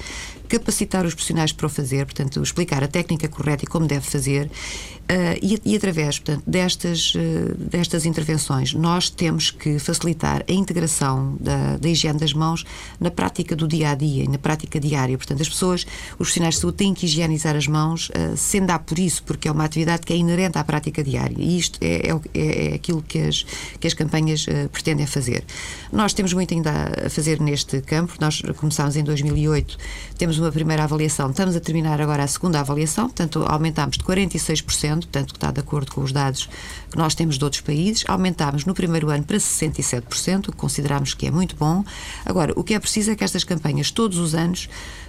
capacitar 0.49 1.05
os 1.05 1.15
profissionais 1.15 1.53
para 1.53 1.67
o 1.67 1.69
fazer, 1.69 2.07
portanto, 2.07 2.43
explicar 2.43 2.83
a 2.83 2.89
técnica 2.89 3.29
correta 3.29 3.65
e 3.65 3.67
como 3.67 3.87
deve 3.87 4.07
fazer, 4.07 4.47
uh, 4.47 5.39
e, 5.43 5.61
e, 5.65 5.77
através 5.77 6.19
portanto, 6.19 6.43
destas, 6.47 7.15
uh, 7.15 7.55
destas 7.55 8.07
intervenções, 8.07 8.73
nós 8.73 9.11
temos 9.11 9.51
que 9.51 9.79
facilitar 9.79 10.45
a 10.49 10.53
integração 10.53 11.37
da, 11.39 11.77
da, 11.77 11.89
higiene 11.89 12.19
das 12.19 12.33
mãos 12.33 12.65
na 12.99 13.11
prática 13.11 13.55
do 13.55 13.69
dia 13.69 13.91
a 13.91 13.95
dia 13.95 14.25
e 14.25 14.29
na 14.29 14.39
prática 14.39 14.81
diária. 14.81 15.17
Portanto, 15.17 15.43
as 15.43 15.49
pessoas, 15.49 15.87
os 16.13 16.17
profissionais 16.17 16.55
de 16.55 16.61
saúde, 16.63 16.79
têm 16.79 16.95
que 16.95 17.07
higienizar 17.07 17.55
as 17.55 17.67
mãos, 17.67 18.09
uh, 18.11 18.37
sem 18.37 18.65
dar 18.65 18.79
por 18.79 18.99
isso, 18.99 19.23
porque 19.25 19.49
é 19.49 19.53
uma 19.53 19.65
atividade 19.65 20.03
que 20.07 20.13
é 20.13 20.17
inerente 20.17 20.57
à 20.59 20.65
prática 20.65 21.05
diária. 21.05 21.37
E 21.39 21.59
isto 21.59 21.79
é, 21.83 22.09
é, 22.35 22.73
é 22.73 22.75
aquilo 22.75 23.03
que 23.03 23.19
as, 23.19 23.45
que 23.79 23.87
as 23.87 23.95
campanhas 23.95 24.47
pretendem 24.73 25.07
fazer. 25.07 25.45
Nós 25.93 26.13
temos 26.13 26.33
muito 26.33 26.55
ainda 26.55 26.71
a 27.07 27.11
fazer 27.11 27.41
neste 27.41 27.81
campo. 27.83 28.15
Nós 28.21 28.41
começámos 28.57 28.97
em 28.97 29.05
2008, 29.05 29.77
temos 30.17 30.38
uma 30.39 30.53
primeira 30.53 30.85
avaliação, 30.85 31.31
estamos 31.31 31.55
a 31.57 31.61
terminar 31.61 32.01
agora 32.01 32.23
a 32.23 32.27
segunda 32.27 32.61
avaliação, 32.61 33.07
portanto, 33.07 33.45
aumentámos 33.47 33.97
de 33.97 34.05
46%, 34.05 34.91
portanto, 35.01 35.33
que 35.33 35.37
está 35.37 35.51
de 35.51 35.61
acordo 35.61 35.93
com 35.93 36.03
os 36.03 36.13
dados 36.13 36.49
que 36.91 36.97
nós 36.97 37.15
temos 37.15 37.39
de 37.39 37.45
outros 37.45 37.61
países, 37.61 38.05
aumentámos 38.09 38.65
no 38.65 38.75
primeiro 38.75 39.11
ano 39.11 39.25
para 39.25 39.37
67%, 39.37 40.49
o 40.49 40.53
que 40.53 40.59
consideramos 40.59 41.15
que 41.15 41.27
é 41.27 41.31
muito 41.31 41.57
bom. 41.57 41.85
Agora, 42.25 42.53
o 42.57 42.65
que 42.65 42.75
é 42.75 42.79
preciso 42.79 43.11
é 43.11 43.17
que 43.17 43.25
estas 43.25 43.45
campanhas, 43.45 43.91
todos 43.91 44.19
os 44.19 44.35
anos, 44.35 44.69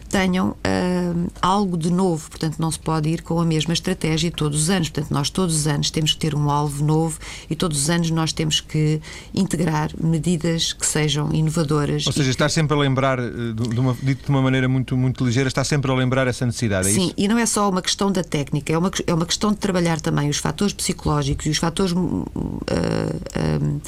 tenham 0.10 0.50
uh, 0.50 1.32
algo 1.42 1.78
de 1.78 1.92
novo. 1.92 2.30
Portanto, 2.30 2.58
não 2.60 2.72
se 2.72 2.80
pode 2.80 3.10
ir 3.10 3.22
com 3.22 3.40
a 3.40 3.46
mesma 3.46 3.74
estratégia 3.74 4.32
todos 4.32 4.64
os 4.64 4.70
anos. 4.70 4.90
Portanto, 4.90 5.12
nós 5.14 5.30
todos 5.30 5.56
os 5.56 5.68
anos 5.68 5.92
temos 5.92 6.14
que 6.14 6.20
ter 6.20 6.36
um 6.36 6.50
alvo 6.50 6.84
novo 6.84 7.20
e 7.50 7.56
todos 7.56 7.84
os 7.84 7.90
anos 7.90 8.10
nós 8.10 8.34
temos 8.34 8.60
que 8.60 9.00
integrar 9.34 9.92
medidas 10.02 10.74
que 10.74 10.86
sejam 10.86 11.32
inovadoras. 11.34 12.08
Ou 12.08 12.14
seja, 12.14 12.30
estar 12.30 12.50
sempre 12.50 12.76
a 12.76 12.80
lembrar, 12.80 13.20
eh, 13.20 13.30
de 13.54 13.80
uma, 13.80 13.96
dito 14.02 14.26
de 14.26 14.30
uma 14.30 14.42
maneira 14.42 14.68
muito, 14.68 14.98
muito 14.98 15.26
ligeira, 15.26 15.48
está 15.48 15.64
sempre 15.64 15.92
a 15.92 15.94
lembrar 15.94 16.28
essa 16.28 16.46
necessidade, 16.46 16.90
é 16.90 16.92
Sim, 16.92 17.06
isso? 17.08 17.14
e 17.18 17.28
não 17.28 17.38
é 17.38 17.46
só 17.46 17.70
uma 17.70 17.82
questão 17.82 18.12
da 18.12 18.24
técnica, 18.24 18.74
é 18.74 18.78
uma, 18.78 18.92
é 19.06 19.14
uma 19.14 19.26
questão 19.26 19.52
de 19.52 19.58
trabalhar 19.58 20.02
também 20.02 20.30
os 20.30 20.38
fatores 20.38 20.74
psicológicos 20.74 21.46
e 21.46 21.50
os 21.50 21.58
fatores. 21.58 21.92
Uh, 21.92 22.66
uh, 22.76 23.80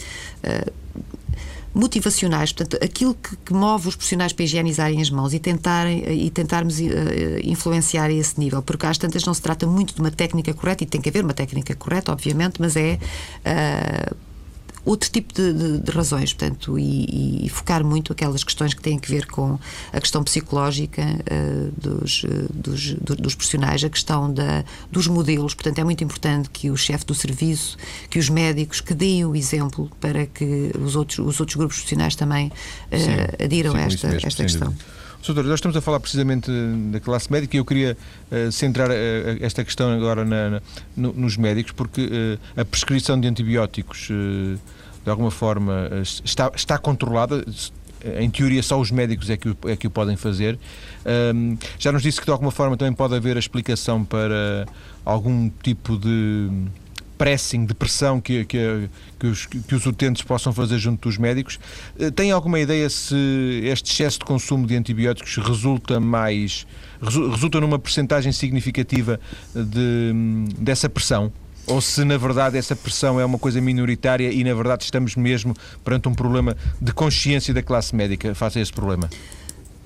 motivacionais, 1.74 2.52
portanto, 2.52 2.84
aquilo 2.84 3.16
que, 3.16 3.36
que, 3.38 3.54
move 3.54 3.88
os 3.88 3.96
profissionais 3.96 4.34
para 4.34 4.44
higienizarem 4.44 5.02
as 5.02 5.10
mãos 5.10 5.34
e, 5.34 5.40
tentarem, 5.40 6.04
e 6.26 6.30
tentarmos 6.30 6.80
uh, 6.80 6.84
influenciar 7.44 8.06
a 8.06 8.14
esse 8.14 8.40
nível, 8.40 8.62
porque 8.62 8.86
às 8.86 8.98
tantas 8.98 9.24
não 9.24 9.34
se 9.34 9.42
trata 9.42 9.66
muito 9.66 9.94
de 9.94 10.02
uma 10.02 10.12
técnica 10.12 10.54
correta, 10.54 10.84
e 10.84 10.88
tem 10.88 11.00
que 11.00 11.10
haver 11.10 11.24
uma 11.24 11.34
técnica 11.34 11.74
correta, 11.76 12.12
obviamente, 12.12 12.60
mas 12.60 12.76
é. 12.76 13.00
Uh, 13.46 14.31
outro 14.84 15.10
tipo 15.10 15.34
de, 15.34 15.54
de, 15.54 15.80
de 15.80 15.92
razões, 15.92 16.34
portanto, 16.34 16.78
e, 16.78 17.46
e, 17.46 17.50
focar 17.50 17.84
muito 17.84 18.12
aquelas 18.12 18.44
questões 18.44 18.74
que 18.74 18.82
têm 18.82 18.98
a 18.98 19.08
ver 19.08 19.28
com 19.28 19.60
a 19.94 20.00
questão 20.00 20.24
psicológica 20.24 21.02
uh, 21.02 21.72
dos, 21.80 22.24
uh, 22.24 22.28
dos, 22.54 22.94
do, 22.96 23.16
dos, 23.16 23.36
profissionais, 23.36 23.84
a 23.84 23.90
questão 23.90 24.34
da, 24.34 24.64
dos 24.92 25.08
modelos. 25.08 25.54
Portanto, 25.54 25.80
é 25.80 25.84
muito 25.84 26.04
importante 26.04 26.50
que 26.50 26.70
o 26.72 26.78
chefe 26.78 27.06
do 27.06 27.14
serviço, 27.14 27.78
que 28.10 28.18
os 28.18 28.30
médicos, 28.30 28.82
que 28.82 28.94
deem 28.94 29.26
o 29.26 29.36
exemplo 29.36 29.90
para 30.00 30.26
que 30.26 30.72
os 30.80 30.96
outros, 30.96 31.20
os 31.20 31.40
outros 31.40 31.56
grupos 31.56 31.78
profissionais 31.78 32.16
também 32.16 32.48
uh, 32.48 32.52
sim, 32.98 33.44
adiram 33.44 33.74
sim, 33.74 33.78
a 33.78 33.82
esta, 33.82 34.08
mesmo, 34.08 34.28
esta 34.28 34.44
questão. 34.44 34.70
Dúvida. 34.70 35.02
Doutor, 35.26 35.46
nós 35.46 35.56
estamos 35.56 35.78
a 35.78 35.82
falar 35.82 36.00
precisamente 36.00 36.52
da 36.92 37.00
classe 37.00 37.32
médica 37.32 37.56
e 37.56 37.60
eu 37.60 37.66
queria 37.66 37.96
uh, 38.32 38.52
centrar 38.52 38.90
uh, 38.90 38.94
esta 39.40 39.64
questão 39.64 39.92
agora 39.92 40.26
na, 40.26 40.50
na, 40.50 40.62
no, 40.98 41.14
nos 41.14 41.38
médicos, 41.38 41.72
porque 41.72 42.02
uh, 42.02 42.60
a 42.60 42.66
prescrição 42.66 43.20
de 43.20 43.28
antibióticos, 43.28 44.08
de 44.08 45.10
alguma 45.10 45.32
forma, 45.32 45.90
está, 46.24 46.52
está 46.56 46.78
controlada. 46.78 47.46
Em 48.20 48.32
teoria, 48.32 48.64
só 48.64 48.80
os 48.80 48.90
médicos 48.90 49.30
é 49.30 49.38
que 49.38 49.50
o, 49.50 49.58
é 49.66 49.76
que 49.76 49.86
o 49.86 49.92
podem 49.92 50.18
fazer. 50.18 50.58
Um, 51.36 51.56
já 51.78 51.92
nos 51.92 52.02
disse 52.02 52.20
que, 52.20 52.26
de 52.26 52.32
alguma 52.32 52.50
forma, 52.50 52.76
também 52.76 52.94
pode 52.94 53.14
haver 53.14 53.36
a 53.38 53.40
explicação 53.40 54.04
para 54.04 54.66
algum 55.06 55.52
tipo 55.62 56.00
de 56.00 56.50
pressing, 57.22 57.66
de 57.66 57.76
pressão 57.76 58.20
que, 58.20 58.46
que, 58.46 58.90
que, 59.20 59.28
os, 59.28 59.46
que 59.46 59.76
os 59.76 59.86
utentes 59.86 60.24
possam 60.24 60.52
fazer 60.52 60.80
junto 60.80 61.08
dos 61.08 61.20
médicos. 61.20 61.60
Eh, 62.00 62.10
tem 62.10 62.32
alguma 62.32 62.60
ideia 62.60 62.90
se 62.90 63.62
este 63.64 63.92
excesso 63.92 64.18
de 64.18 64.26
consumo 64.26 64.66
de 64.66 64.76
antibióticos 64.76 65.38
resulta 65.38 66.00
mais. 66.00 66.66
resulta 67.00 67.62
numa 67.62 67.78
percentagem 67.78 68.32
significativa 68.32 69.20
de, 69.54 70.12
dessa 70.58 70.90
pressão? 70.90 71.32
Ou 71.68 71.80
se 71.80 72.04
na 72.04 72.18
verdade 72.18 72.58
essa 72.58 72.76
pressão 72.76 73.20
é 73.20 73.24
uma 73.24 73.38
coisa 73.38 73.62
minoritária 73.62 74.32
e 74.32 74.44
na 74.44 74.56
verdade 74.56 74.84
estamos 74.84 75.16
mesmo 75.16 75.54
perante 75.86 76.10
um 76.10 76.16
problema 76.16 76.58
de 76.82 76.92
consciência 76.92 77.54
da 77.54 77.62
classe 77.62 77.96
médica 77.96 78.34
face 78.34 78.58
a 78.58 78.64
esse 78.64 78.74
problema? 78.74 79.08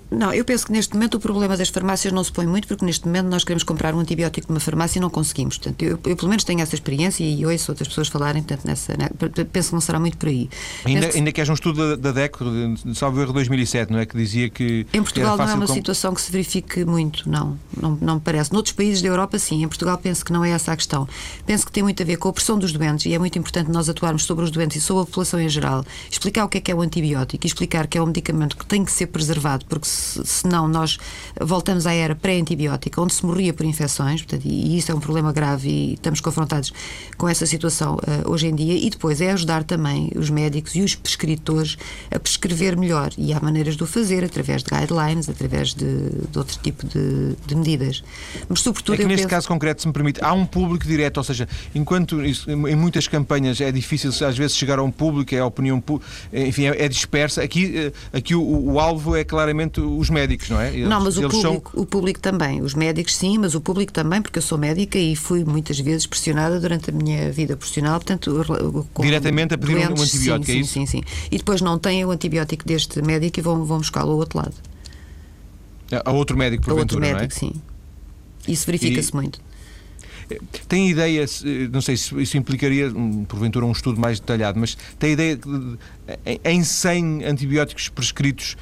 Não, 0.10 0.34
eu 0.34 0.46
penso 0.46 0.68
que 0.68 0.72
neste 0.72 0.94
momento 0.94 1.15
o 1.15 1.20
problema 1.20 1.58
das 1.58 1.70
farmácias 1.70 2.13
não 2.13 2.24
se 2.24 2.32
põe 2.32 2.46
muito, 2.46 2.68
porque 2.68 2.86
neste 2.86 3.06
momento 3.06 3.28
nós 3.28 3.44
queremos 3.44 3.63
comprar 3.63 3.94
um 3.94 4.00
antibiótico 4.00 4.48
numa 4.50 4.60
farmácia 4.60 5.00
e 5.00 5.02
não 5.02 5.10
conseguimos. 5.10 5.58
Portanto, 5.58 5.82
eu, 5.82 6.00
eu 6.06 6.15
pelo 6.15 6.30
menos 6.30 6.44
tenho 6.44 6.62
essa 6.62 6.76
experiência 6.76 7.24
e 7.24 7.46
ouço 7.46 7.72
outras 7.72 7.88
pessoas 7.88 8.08
falarem, 8.08 8.44
portanto, 8.44 8.65
nessa, 8.65 8.96
né, 8.98 9.10
penso 9.52 9.70
que 9.70 9.74
não 9.74 9.82
será 9.82 10.00
muito 10.00 10.18
por 10.18 10.30
aí. 10.30 10.50
Ainda, 10.86 11.10
que, 11.10 11.18
ainda 11.18 11.32
que 11.32 11.41
haja 11.41 11.52
um 11.52 11.56
estudo 11.56 11.89
da, 11.89 12.12
da 12.12 12.22
DECO, 12.22 12.46
de, 12.46 12.96
salvo 12.96 13.22
erro 13.22 13.34
2007, 13.34 13.91
não 13.91 14.00
é? 14.00 14.06
Que 14.06 14.18
dizia 14.18 14.50
que. 14.50 14.86
Em 14.94 15.02
Portugal 15.02 15.38
não 15.38 15.50
é 15.50 15.54
uma 15.54 15.68
com... 15.68 15.74
situação 15.74 16.13
que 16.13 16.22
se 16.22 16.32
verifique 16.32 16.86
muito, 16.86 17.30
não, 17.30 17.58
não. 17.82 17.98
Não 18.02 18.15
me 18.15 18.22
parece. 18.22 18.54
Noutros 18.54 18.74
países 18.74 19.02
da 19.02 19.08
Europa, 19.08 19.39
sim. 19.39 19.63
Em 19.63 19.68
Portugal 19.68 19.98
penso 19.98 20.24
que 20.24 20.32
não 20.32 20.46
é 20.46 20.52
essa 20.52 20.72
a 20.72 20.76
questão. 20.76 21.08
Penso 21.46 21.65
que 21.65 21.72
tem 21.72 21.82
muito 21.82 22.02
a 22.02 22.06
ver 22.06 22.18
com 22.18 22.30
a 22.30 22.34
pressão 22.34 22.60
dos 22.60 22.72
doentes 22.72 23.06
e 23.06 23.13
é 23.13 23.20
muito 23.20 23.38
importante 23.39 23.72
nós 23.72 23.89
atuarmos 23.89 24.24
sobre 24.24 24.46
os 24.46 24.52
doentes 24.52 24.78
e 24.78 24.82
sobre 24.82 25.04
a 25.04 25.06
população 25.06 25.39
em 25.39 25.50
geral. 25.50 25.84
Explicar 26.10 26.46
o 26.46 26.50
que 26.50 26.60
é 26.60 26.62
que 26.62 26.72
é 26.72 26.76
o 26.76 26.82
antibiótico 26.82 27.46
e 27.46 27.48
explicar 27.48 27.88
que 27.88 27.98
é 27.98 28.02
um 28.02 28.08
medicamento 28.08 28.56
que 28.56 28.65
tem 28.65 28.86
que 28.86 28.91
ser 28.91 29.08
preservado, 29.08 29.65
porque 29.65 29.88
senão 30.24 30.68
nós 30.68 30.98
voltamos 31.39 31.86
à 31.86 31.94
era 31.94 32.15
pré-antibiótica, 32.15 33.02
onde 33.02 33.13
se 33.13 33.26
morria 33.26 33.54
por 33.54 33.65
infecções, 33.65 34.22
portanto, 34.22 34.46
e 34.46 34.78
isso 34.78 34.91
é 34.91 34.96
um 34.96 35.00
problema 35.00 35.32
grave 35.32 35.70
e 35.70 35.94
estamos 35.94 36.22
confrontados 36.22 36.74
com 37.18 37.28
essa 37.28 37.46
situação 37.46 37.96
uh, 37.96 38.30
hoje 38.30 38.48
em 38.48 38.56
dia. 38.56 38.74
E 38.74 38.89
depois 38.89 39.22
é 39.22 39.32
ajudar 39.32 39.63
também 39.63 40.12
os 40.15 40.30
médicos 40.30 40.76
e 40.76 40.82
os 40.82 40.96
prescritores 40.96 41.78
a 42.12 42.20
prescrever 42.20 42.78
melhor. 42.78 43.12
E 43.18 43.34
há 43.34 43.39
maneiras 43.39 43.76
de 43.76 43.84
o 43.84 43.88
fazer, 43.88 44.24
através 44.24 44.63
de 44.63 44.70
guidelines, 44.70 45.30
através 45.30 45.74
de, 45.74 46.10
de 46.30 46.38
outro 46.38 46.58
tipo 46.62 46.86
de, 46.86 47.36
de, 47.46 47.56
medidas. 47.56 48.04
Mas, 48.48 48.62
sobretudo, 48.62 48.96
é 48.96 48.98
que 48.98 49.06
neste 49.06 49.24
penso... 49.24 49.30
caso 49.30 49.48
concreto, 49.48 49.82
se 49.82 49.88
me 49.88 49.94
permite, 49.94 50.24
há 50.24 50.34
um 50.34 50.46
público 50.46 50.86
direto, 50.86 51.18
ou 51.18 51.24
seja, 51.24 51.48
enquanto 51.74 52.24
isso, 52.24 52.50
em 52.50 52.76
muitas 52.76 53.08
campanhas 53.08 53.60
é 53.62 53.72
difícil 53.72 54.10
às 54.26 54.38
vezes 54.38 54.56
chegar 54.56 54.80
a 54.80 54.84
um 54.84 54.91
público, 54.91 55.34
é 55.34 55.39
a 55.39 55.46
opinião, 55.46 55.82
enfim, 56.34 56.65
é, 56.65 56.86
é 56.86 56.89
dispersa, 56.89 57.41
aqui, 57.41 57.78
eh, 57.78 58.18
aqui 58.18 58.36
o, 58.36 58.74
o 58.74 58.80
alvo 58.80 59.15
é 59.15 59.24
claramente 59.24 59.80
os 59.86 60.10
médicos, 60.10 60.50
não 60.50 60.60
é? 60.60 60.74
Eles, 60.74 60.89
não, 60.89 61.02
mas 61.02 61.17
o 61.17 61.21
público, 61.30 61.41
são... 61.41 61.82
o 61.82 61.86
público 61.86 62.19
também. 62.19 62.62
Os 62.62 62.74
médicos, 62.74 63.15
sim, 63.15 63.38
mas 63.38 63.56
o 63.56 63.62
público 63.62 63.93
também, 63.93 64.21
porque 64.21 64.39
eu 64.39 64.43
sou 64.43 64.58
médica 64.58 64.98
e 64.98 65.15
fui 65.15 65.43
muitas 65.43 65.80
vezes 65.80 66.06
pressionada 66.06 66.60
durante 66.60 66.89
a 66.89 66.93
minha 66.93 67.32
vida 67.32 67.56
profissional. 67.56 68.00
Portanto, 68.00 68.45
Diretamente 69.00 69.54
a 69.54 69.58
pedir 69.58 69.76
doentes, 69.76 70.02
um 70.02 70.04
antibiótico, 70.04 70.45
sim, 70.45 70.58
é 70.58 70.62
isso? 70.62 70.74
Sim, 70.74 70.86
sim, 70.86 71.02
sim. 71.02 71.28
E 71.32 71.38
depois 71.38 71.62
não 71.62 71.78
têm 71.80 72.04
o 72.06 72.12
antibiótico 72.12 72.65
deste 72.65 73.02
médico 73.02 73.39
e 73.39 73.41
vão, 73.41 73.63
vão 73.63 73.78
buscá-lo 73.78 74.12
ao 74.12 74.17
outro 74.17 74.39
lado. 74.39 74.54
A 76.04 76.12
outro 76.12 76.38
médico, 76.38 76.63
porventura, 76.63 77.06
A 77.06 77.10
outro 77.10 77.19
médico, 77.19 77.36
é? 77.36 77.39
sim. 77.39 77.62
Isso 78.48 78.65
verifica-se 78.65 79.12
e... 79.12 79.15
muito. 79.15 79.39
Tem 80.68 80.90
ideia, 80.90 81.26
não 81.72 81.82
sei 81.82 81.98
se 81.98 82.20
isso 82.22 82.38
implicaria, 82.38 82.92
porventura, 83.28 83.66
um 83.66 83.72
estudo 83.72 84.00
mais 84.00 84.20
detalhado, 84.20 84.60
mas 84.60 84.78
tem 84.98 85.14
ideia 85.14 85.38
que 85.38 85.50
em 86.44 86.64
100 86.64 87.26
antibióticos 87.26 87.90
prescritos, 87.90 88.56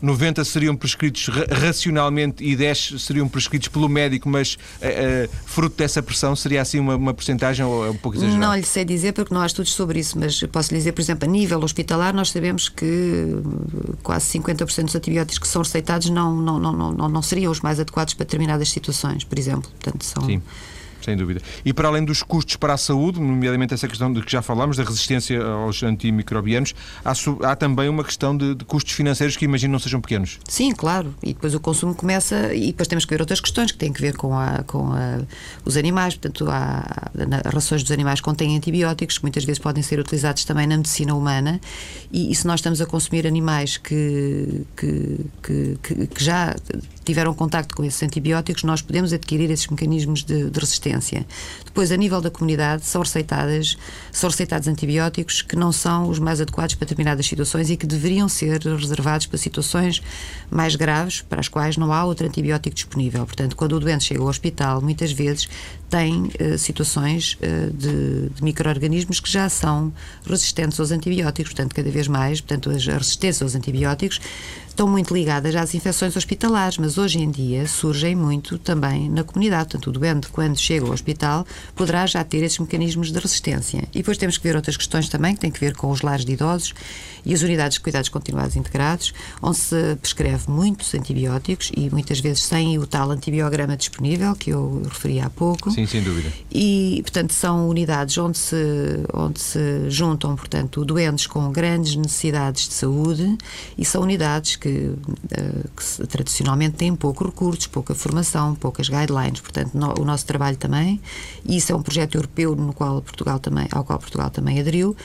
90 0.00 0.40
eh, 0.40 0.44
seriam 0.44 0.76
prescritos 0.76 1.28
racionalmente 1.50 2.44
e 2.44 2.54
10 2.54 2.94
seriam 2.98 3.28
prescritos 3.28 3.68
pelo 3.68 3.88
médico, 3.88 4.28
mas 4.28 4.54
uh, 4.54 5.28
fruto 5.44 5.76
dessa 5.76 6.02
pressão, 6.02 6.36
seria 6.36 6.62
assim 6.62 6.78
uma, 6.78 6.94
uma 6.94 7.12
porcentagem 7.12 7.64
ou 7.64 7.86
é 7.86 7.90
um 7.90 7.96
pouco 7.96 8.16
exagerado? 8.18 8.40
Não 8.40 8.54
lhe 8.54 8.62
sei 8.62 8.84
dizer 8.84 9.12
porque 9.12 9.34
não 9.34 9.40
há 9.40 9.46
estudos 9.46 9.72
sobre 9.72 9.98
isso, 9.98 10.18
mas 10.18 10.40
posso 10.44 10.72
lhe 10.72 10.78
dizer, 10.78 10.92
por 10.92 11.00
exemplo, 11.00 11.28
a 11.28 11.30
nível 11.30 11.58
hospitalar, 11.60 12.14
nós 12.14 12.30
sabemos 12.30 12.68
que 12.68 13.36
quase 14.02 14.38
50% 14.38 14.84
dos 14.84 14.94
antibióticos 14.94 15.38
que 15.38 15.48
são 15.48 15.62
receitados 15.62 16.08
não, 16.10 16.36
não, 16.36 16.60
não, 16.60 16.92
não, 16.92 17.08
não 17.08 17.22
seriam 17.22 17.50
os 17.50 17.60
mais 17.60 17.80
adequados 17.80 18.14
para 18.14 18.24
determinadas 18.24 18.70
situações, 18.70 19.24
por 19.24 19.38
exemplo. 19.38 19.70
Portanto, 19.80 20.04
são. 20.04 20.24
Sim 20.24 20.40
sem 21.04 21.16
dúvida. 21.16 21.40
E 21.64 21.72
para 21.72 21.88
além 21.88 22.04
dos 22.04 22.22
custos 22.22 22.56
para 22.56 22.74
a 22.74 22.76
saúde, 22.76 23.20
nomeadamente 23.20 23.74
essa 23.74 23.86
questão 23.86 24.12
de 24.12 24.22
que 24.22 24.32
já 24.32 24.42
falámos, 24.42 24.76
da 24.76 24.84
resistência 24.84 25.42
aos 25.42 25.82
antimicrobianos, 25.82 26.74
há, 27.04 27.12
há 27.50 27.56
também 27.56 27.88
uma 27.88 28.02
questão 28.02 28.36
de, 28.36 28.54
de, 28.54 28.64
custos 28.64 28.92
financeiros 28.94 29.36
que 29.36 29.44
imagino 29.44 29.72
não 29.72 29.78
sejam 29.78 30.00
pequenos. 30.00 30.38
Sim, 30.48 30.72
claro. 30.72 31.14
E 31.22 31.34
depois 31.34 31.54
o 31.54 31.60
consumo 31.60 31.94
começa, 31.94 32.54
e 32.54 32.68
depois 32.68 32.88
temos 32.88 33.04
que 33.04 33.10
ver 33.10 33.20
outras 33.20 33.40
questões 33.40 33.70
que 33.70 33.78
têm 33.78 33.92
que 33.92 34.00
ver 34.00 34.16
com, 34.16 34.38
a, 34.38 34.62
com 34.64 34.92
a, 34.92 35.20
os 35.64 35.76
animais. 35.76 36.14
Portanto, 36.14 36.46
há, 36.50 37.10
as 37.44 37.54
rações 37.54 37.82
dos 37.82 37.92
animais 37.92 38.20
contêm 38.20 38.56
antibióticos, 38.56 39.18
que 39.18 39.24
muitas 39.24 39.44
vezes 39.44 39.58
podem 39.58 39.82
ser 39.82 39.98
utilizados 39.98 40.44
também 40.44 40.66
na 40.66 40.76
medicina 40.76 41.14
humana. 41.14 41.60
E, 42.12 42.30
e 42.32 42.34
se 42.34 42.46
nós 42.46 42.60
estamos 42.60 42.80
a 42.80 42.86
consumir 42.86 43.26
animais 43.26 43.76
que, 43.76 44.66
que, 44.76 45.20
que, 45.42 46.06
que 46.06 46.24
já 46.24 46.54
tiveram 47.04 47.34
contacto 47.34 47.74
com 47.76 47.84
esses 47.84 48.02
antibióticos, 48.02 48.62
nós 48.64 48.82
podemos 48.82 49.12
adquirir 49.12 49.50
esses 49.50 49.66
mecanismos 49.66 50.24
de, 50.24 50.50
de, 50.50 50.58
resistência. 50.58 51.26
Depois, 51.64 51.92
a 51.92 51.96
nível 51.96 52.20
da 52.20 52.30
comunidade, 52.30 52.84
são 52.86 53.02
receitadas, 53.02 53.76
são 54.10 54.30
receitados 54.30 54.68
antibióticos 54.68 55.42
que 55.42 55.56
não 55.56 55.72
são 55.72 56.08
os 56.08 56.18
mais 56.18 56.40
adequados 56.40 56.74
para 56.74 56.86
determinadas 56.86 57.26
situações 57.26 57.70
e 57.70 57.76
que 57.76 57.86
deveriam 57.86 58.28
ser 58.28 58.60
reservados 58.60 59.26
para 59.26 59.38
situações 59.38 60.02
mais 60.50 60.76
graves, 60.76 61.22
para 61.22 61.40
as 61.40 61.48
quais 61.48 61.76
não 61.76 61.92
há 61.92 62.04
outro 62.04 62.26
antibiótico 62.26 62.74
disponível. 62.74 63.24
Portanto, 63.26 63.56
quando 63.56 63.72
o 63.72 63.80
doente 63.80 64.04
chega 64.04 64.20
ao 64.20 64.26
hospital, 64.26 64.80
muitas 64.80 65.12
vezes 65.12 65.48
tem 65.88 66.24
uh, 66.24 66.58
situações 66.58 67.34
uh, 67.34 67.72
de, 67.72 68.28
de 68.30 68.42
micro-organismos 68.42 69.20
que 69.20 69.30
já 69.30 69.48
são 69.48 69.92
resistentes 70.26 70.80
aos 70.80 70.90
antibióticos, 70.90 71.52
portanto, 71.52 71.74
cada 71.74 71.90
vez 71.90 72.08
mais, 72.08 72.40
portanto, 72.40 72.70
as 72.70 72.86
resistências 72.86 73.42
aos 73.42 73.54
antibióticos 73.54 74.20
estão 74.74 74.88
muito 74.88 75.14
ligadas 75.14 75.54
às 75.54 75.72
infecções 75.72 76.16
hospitalares, 76.16 76.78
mas 76.78 76.93
hoje 76.98 77.18
em 77.18 77.30
dia 77.30 77.66
surgem 77.66 78.14
muito 78.14 78.58
também 78.58 79.08
na 79.08 79.24
comunidade. 79.24 79.70
Portanto, 79.70 79.86
o 79.88 79.92
doente, 79.92 80.28
quando 80.28 80.58
chega 80.58 80.86
ao 80.86 80.92
hospital, 80.92 81.46
poderá 81.74 82.06
já 82.06 82.22
ter 82.24 82.42
esses 82.42 82.58
mecanismos 82.58 83.10
de 83.12 83.18
resistência. 83.18 83.84
E 83.92 83.98
depois 83.98 84.18
temos 84.18 84.38
que 84.38 84.44
ver 84.44 84.56
outras 84.56 84.76
questões 84.76 85.08
também, 85.08 85.34
que 85.34 85.40
têm 85.40 85.50
que 85.50 85.60
ver 85.60 85.74
com 85.74 85.90
os 85.90 86.02
lares 86.02 86.24
de 86.24 86.32
idosos 86.32 86.74
e 87.24 87.32
as 87.32 87.42
unidades 87.42 87.76
de 87.76 87.80
cuidados 87.80 88.08
continuados 88.08 88.56
integrados, 88.56 89.14
onde 89.42 89.56
se 89.56 89.96
prescreve 89.96 90.50
muitos 90.50 90.94
antibióticos 90.94 91.70
e 91.76 91.88
muitas 91.90 92.20
vezes 92.20 92.42
sem 92.44 92.78
o 92.78 92.86
tal 92.86 93.10
antibiograma 93.10 93.76
disponível, 93.76 94.34
que 94.34 94.50
eu 94.50 94.82
referi 94.84 95.20
há 95.20 95.30
pouco. 95.30 95.70
Sim, 95.70 95.86
sem 95.86 96.02
dúvida. 96.02 96.30
E, 96.52 97.00
portanto, 97.02 97.32
são 97.32 97.68
unidades 97.68 98.16
onde 98.18 98.38
se, 98.38 98.56
onde 99.12 99.40
se 99.40 99.88
juntam, 99.88 100.36
portanto, 100.36 100.84
doentes 100.84 101.26
com 101.26 101.50
grandes 101.50 101.96
necessidades 101.96 102.68
de 102.68 102.74
saúde 102.74 103.36
e 103.78 103.84
são 103.84 104.02
unidades 104.02 104.56
que, 104.56 104.92
eh, 105.30 105.64
que 105.76 106.06
tradicionalmente 106.06 106.76
têm 106.76 106.83
poucos 106.92 107.24
recursos, 107.26 107.68
pouca 107.68 107.94
formação, 107.94 108.56
poucas 108.56 108.88
guidelines. 108.88 109.40
Portanto, 109.40 109.70
no, 109.74 109.94
o 110.00 110.04
nosso 110.04 110.26
trabalho 110.26 110.56
também, 110.56 111.00
e 111.44 111.56
isso 111.56 111.70
é 111.70 111.76
um 111.76 111.82
projeto 111.82 112.16
europeu 112.16 112.56
no 112.56 112.72
qual 112.72 113.00
Portugal 113.00 113.38
também, 113.38 113.68
ao 113.70 113.84
qual 113.84 113.98
Portugal 114.00 114.30
também 114.30 114.58
aderiu, 114.58 114.96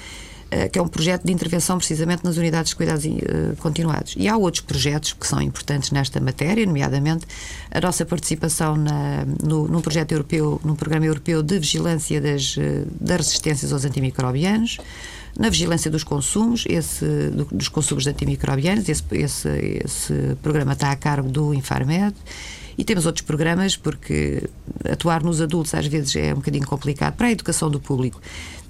eh, 0.51 0.67
que 0.67 0.79
é 0.79 0.81
um 0.81 0.87
projeto 0.87 1.25
de 1.25 1.31
intervenção 1.31 1.77
precisamente 1.77 2.23
nas 2.23 2.37
unidades 2.37 2.71
de 2.71 2.75
cuidados 2.75 3.05
uh, 3.05 3.55
continuados. 3.59 4.15
E 4.17 4.27
há 4.27 4.35
outros 4.35 4.61
projetos 4.61 5.13
que 5.13 5.27
são 5.27 5.39
importantes 5.39 5.91
nesta 5.91 6.19
matéria, 6.19 6.65
nomeadamente 6.65 7.27
a 7.69 7.79
nossa 7.79 8.03
participação 8.03 8.75
na, 8.75 9.25
no, 9.43 9.67
num 9.67 9.79
projeto 9.79 10.11
europeu, 10.11 10.59
num 10.63 10.75
programa 10.75 11.05
europeu 11.05 11.43
de 11.43 11.59
vigilância 11.59 12.19
das, 12.19 12.55
das 12.99 13.17
resistências 13.17 13.71
aos 13.71 13.85
antimicrobianos, 13.85 14.79
na 15.39 15.49
vigilância 15.49 15.89
dos 15.89 16.03
consumos, 16.03 16.65
esse, 16.67 17.05
do, 17.29 17.45
dos 17.45 17.69
consumos 17.69 18.03
de 18.03 18.09
antimicrobianos, 18.09 18.89
esse, 18.89 19.01
esse, 19.13 19.49
esse 19.85 20.13
programa 20.43 20.73
está 20.73 20.91
a 20.91 20.97
cargo 20.97 21.29
do 21.29 21.53
Infarmed 21.53 22.13
E 22.77 22.83
temos 22.83 23.05
outros 23.05 23.25
programas, 23.25 23.77
porque 23.77 24.43
atuar 24.83 25.23
nos 25.23 25.39
adultos 25.39 25.73
às 25.73 25.87
vezes 25.87 26.13
é 26.17 26.33
um 26.33 26.37
bocadinho 26.37 26.67
complicado 26.67 27.15
para 27.15 27.27
a 27.27 27.31
educação 27.31 27.71
do 27.71 27.79
público. 27.79 28.21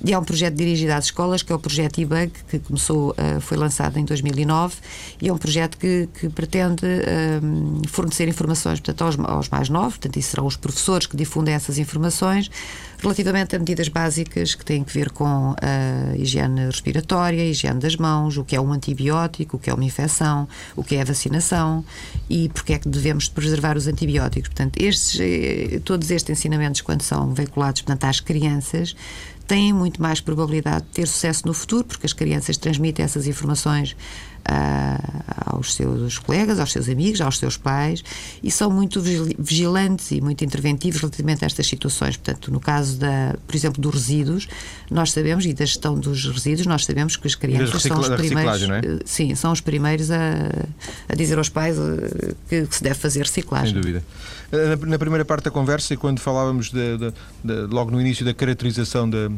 E 0.03 0.13
há 0.13 0.19
um 0.19 0.23
projeto 0.23 0.55
dirigido 0.55 0.93
às 0.93 1.05
escolas, 1.05 1.43
que 1.43 1.51
é 1.51 1.55
o 1.55 1.59
projeto 1.59 1.99
IBUG, 1.99 2.31
que 2.47 2.59
começou, 2.59 3.11
uh, 3.11 3.41
foi 3.41 3.57
lançado 3.57 3.97
em 3.97 4.05
2009, 4.05 4.75
e 5.21 5.27
é 5.27 5.33
um 5.33 5.37
projeto 5.37 5.77
que, 5.77 6.07
que 6.13 6.29
pretende 6.29 6.85
uh, 6.85 7.87
fornecer 7.89 8.27
informações 8.27 8.79
portanto, 8.79 9.01
aos, 9.01 9.19
aos, 9.19 9.49
mais 9.49 9.67
novos, 9.67 9.97
portanto, 9.97 10.17
isso 10.17 10.29
serão 10.29 10.45
os 10.45 10.55
professores 10.55 11.05
que 11.05 11.17
difundem 11.17 11.53
essas 11.53 11.77
informações, 11.77 12.49
relativamente 13.01 13.55
a 13.55 13.59
medidas 13.59 13.89
básicas 13.89 14.55
que 14.55 14.63
têm 14.63 14.83
que 14.83 14.93
ver 14.93 15.09
com 15.09 15.55
a 15.61 16.15
higiene 16.17 16.65
respiratória, 16.65 17.41
a 17.41 17.45
higiene 17.45 17.79
das 17.79 17.95
mãos, 17.95 18.37
o 18.37 18.43
que 18.43 18.55
é 18.55 18.61
um 18.61 18.71
antibiótico, 18.71 19.57
o 19.57 19.59
que 19.59 19.69
é 19.69 19.73
uma 19.73 19.83
infecção, 19.83 20.47
o 20.75 20.83
que 20.83 20.95
é 20.95 21.01
a 21.01 21.05
vacinação 21.05 21.83
e 22.29 22.49
porque 22.49 22.73
é 22.73 22.79
que 22.79 22.89
devemos 22.89 23.29
preservar 23.29 23.77
os 23.77 23.87
antibióticos. 23.87 24.49
Portanto, 24.49 24.77
estes, 24.81 25.19
eh, 25.19 25.79
todos 25.83 26.11
estes 26.11 26.37
ensinamentos, 26.37 26.81
quando 26.81 27.01
são 27.01 27.33
veiculados 27.33 27.81
portanto, 27.81 28.03
às 28.03 28.19
crianças, 28.19 28.95
têm 29.49 29.73
muito 29.73 29.99
mais 29.99 30.21
probabilidade 30.21 30.85
de 30.85 30.91
ter 30.91 31.07
sucesso 31.07 31.47
no 31.47 31.55
futuro, 31.55 31.83
porque 31.83 32.05
as 32.05 32.13
crianças 32.13 32.55
transmitem 32.55 33.03
essas 33.03 33.25
informações 33.25 33.95
uh, 34.47 35.55
aos 35.55 35.73
seus 35.73 36.19
colegas, 36.19 36.59
aos 36.59 36.71
seus 36.71 36.87
amigos, 36.87 37.19
aos 37.19 37.39
seus 37.39 37.57
pais 37.57 38.03
e 38.43 38.51
são 38.51 38.69
muito 38.69 39.01
vigilantes 39.01 40.11
e 40.11 40.21
muito 40.21 40.43
interventivos 40.45 41.01
relativamente 41.01 41.43
a 41.43 41.47
estas 41.47 41.65
situações. 41.65 42.15
Portanto, 42.15 42.51
no 42.51 42.59
caso, 42.59 42.97
da, 42.97 43.35
por 43.47 43.55
exemplo, 43.55 43.81
dos 43.81 43.93
resíduos, 43.93 44.47
nós 44.89 45.11
sabemos, 45.11 45.45
e 45.45 45.53
da 45.53 45.65
gestão 45.65 45.99
dos 45.99 46.25
resíduos, 46.25 46.67
nós 46.67 46.85
sabemos 46.85 47.17
que 47.17 47.27
as 47.27 47.33
crianças 47.33 47.81
são 47.81 47.99
os 47.99 48.09
primeiros. 48.09 48.61
É? 48.63 48.77
Eh, 48.77 48.99
sim, 49.03 49.33
são 49.33 49.51
os 49.51 49.61
primeiros 49.61 50.11
a, 50.11 50.33
a 51.07 51.15
dizer 51.15 51.39
aos 51.39 51.49
pais 51.49 51.75
eh, 51.75 52.35
que, 52.47 52.67
que, 52.67 52.75
se 52.75 52.83
deve 52.83 52.99
fazer 52.99 53.23
reciclagem. 53.23 53.73
Sem 53.73 53.81
dúvida. 53.81 54.03
Na, 54.51 54.75
na 54.87 54.99
primeira 54.99 55.25
parte 55.25 55.45
da 55.45 55.51
conversa, 55.51 55.95
quando 55.97 56.19
falávamos 56.19 56.71
de, 56.71 56.97
de, 56.97 57.13
de, 57.43 57.73
logo 57.73 57.91
no 57.91 57.99
início 57.99 58.25
da 58.25 58.33
caracterização 58.33 59.09
da 59.09 59.29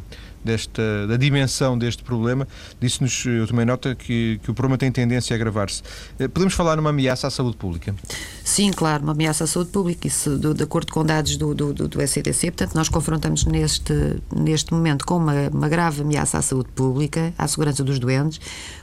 desta, 0.43 1.07
da 1.07 1.17
dimensão 1.17 1.77
deste 1.77 2.03
problema, 2.03 2.47
disse-nos, 2.79 3.25
eu 3.25 3.47
tomei 3.47 3.65
nota, 3.65 3.95
que, 3.95 4.39
que 4.43 4.51
o 4.51 4.53
problema 4.53 4.77
tem 4.77 4.91
tendência 4.91 5.33
a 5.33 5.35
agravar-se. 5.35 5.83
Eh, 6.19 6.27
podemos 6.27 6.53
falar 6.53 6.75
numa 6.75 6.89
ameaça 6.89 7.27
à 7.27 7.31
saúde 7.31 7.57
pública? 7.57 7.95
Sim, 8.43 8.71
claro, 8.71 9.03
uma 9.03 9.11
ameaça 9.11 9.43
à 9.43 9.47
saúde 9.47 9.69
pública, 9.71 10.07
isso 10.07 10.37
de, 10.37 10.53
de 10.53 10.63
acordo 10.63 10.91
com 10.91 11.05
dados 11.05 11.37
do, 11.37 11.53
do, 11.53 11.73
do, 11.73 11.87
do 11.87 11.97
portanto, 11.97 12.75
nós 12.75 12.89
confrontamos 12.89 13.45
neste, 13.45 13.93
neste 14.35 14.73
momento 14.73 15.05
com 15.05 15.17
uma, 15.17 15.49
uma 15.49 15.69
grave 15.69 16.01
ameaça 16.01 16.37
à 16.37 16.41
saúde 16.41 16.69
pública, 16.73 17.33
à 17.37 17.47
segurança 17.47 17.83
dos 17.83 17.99
doentes, 17.99 18.39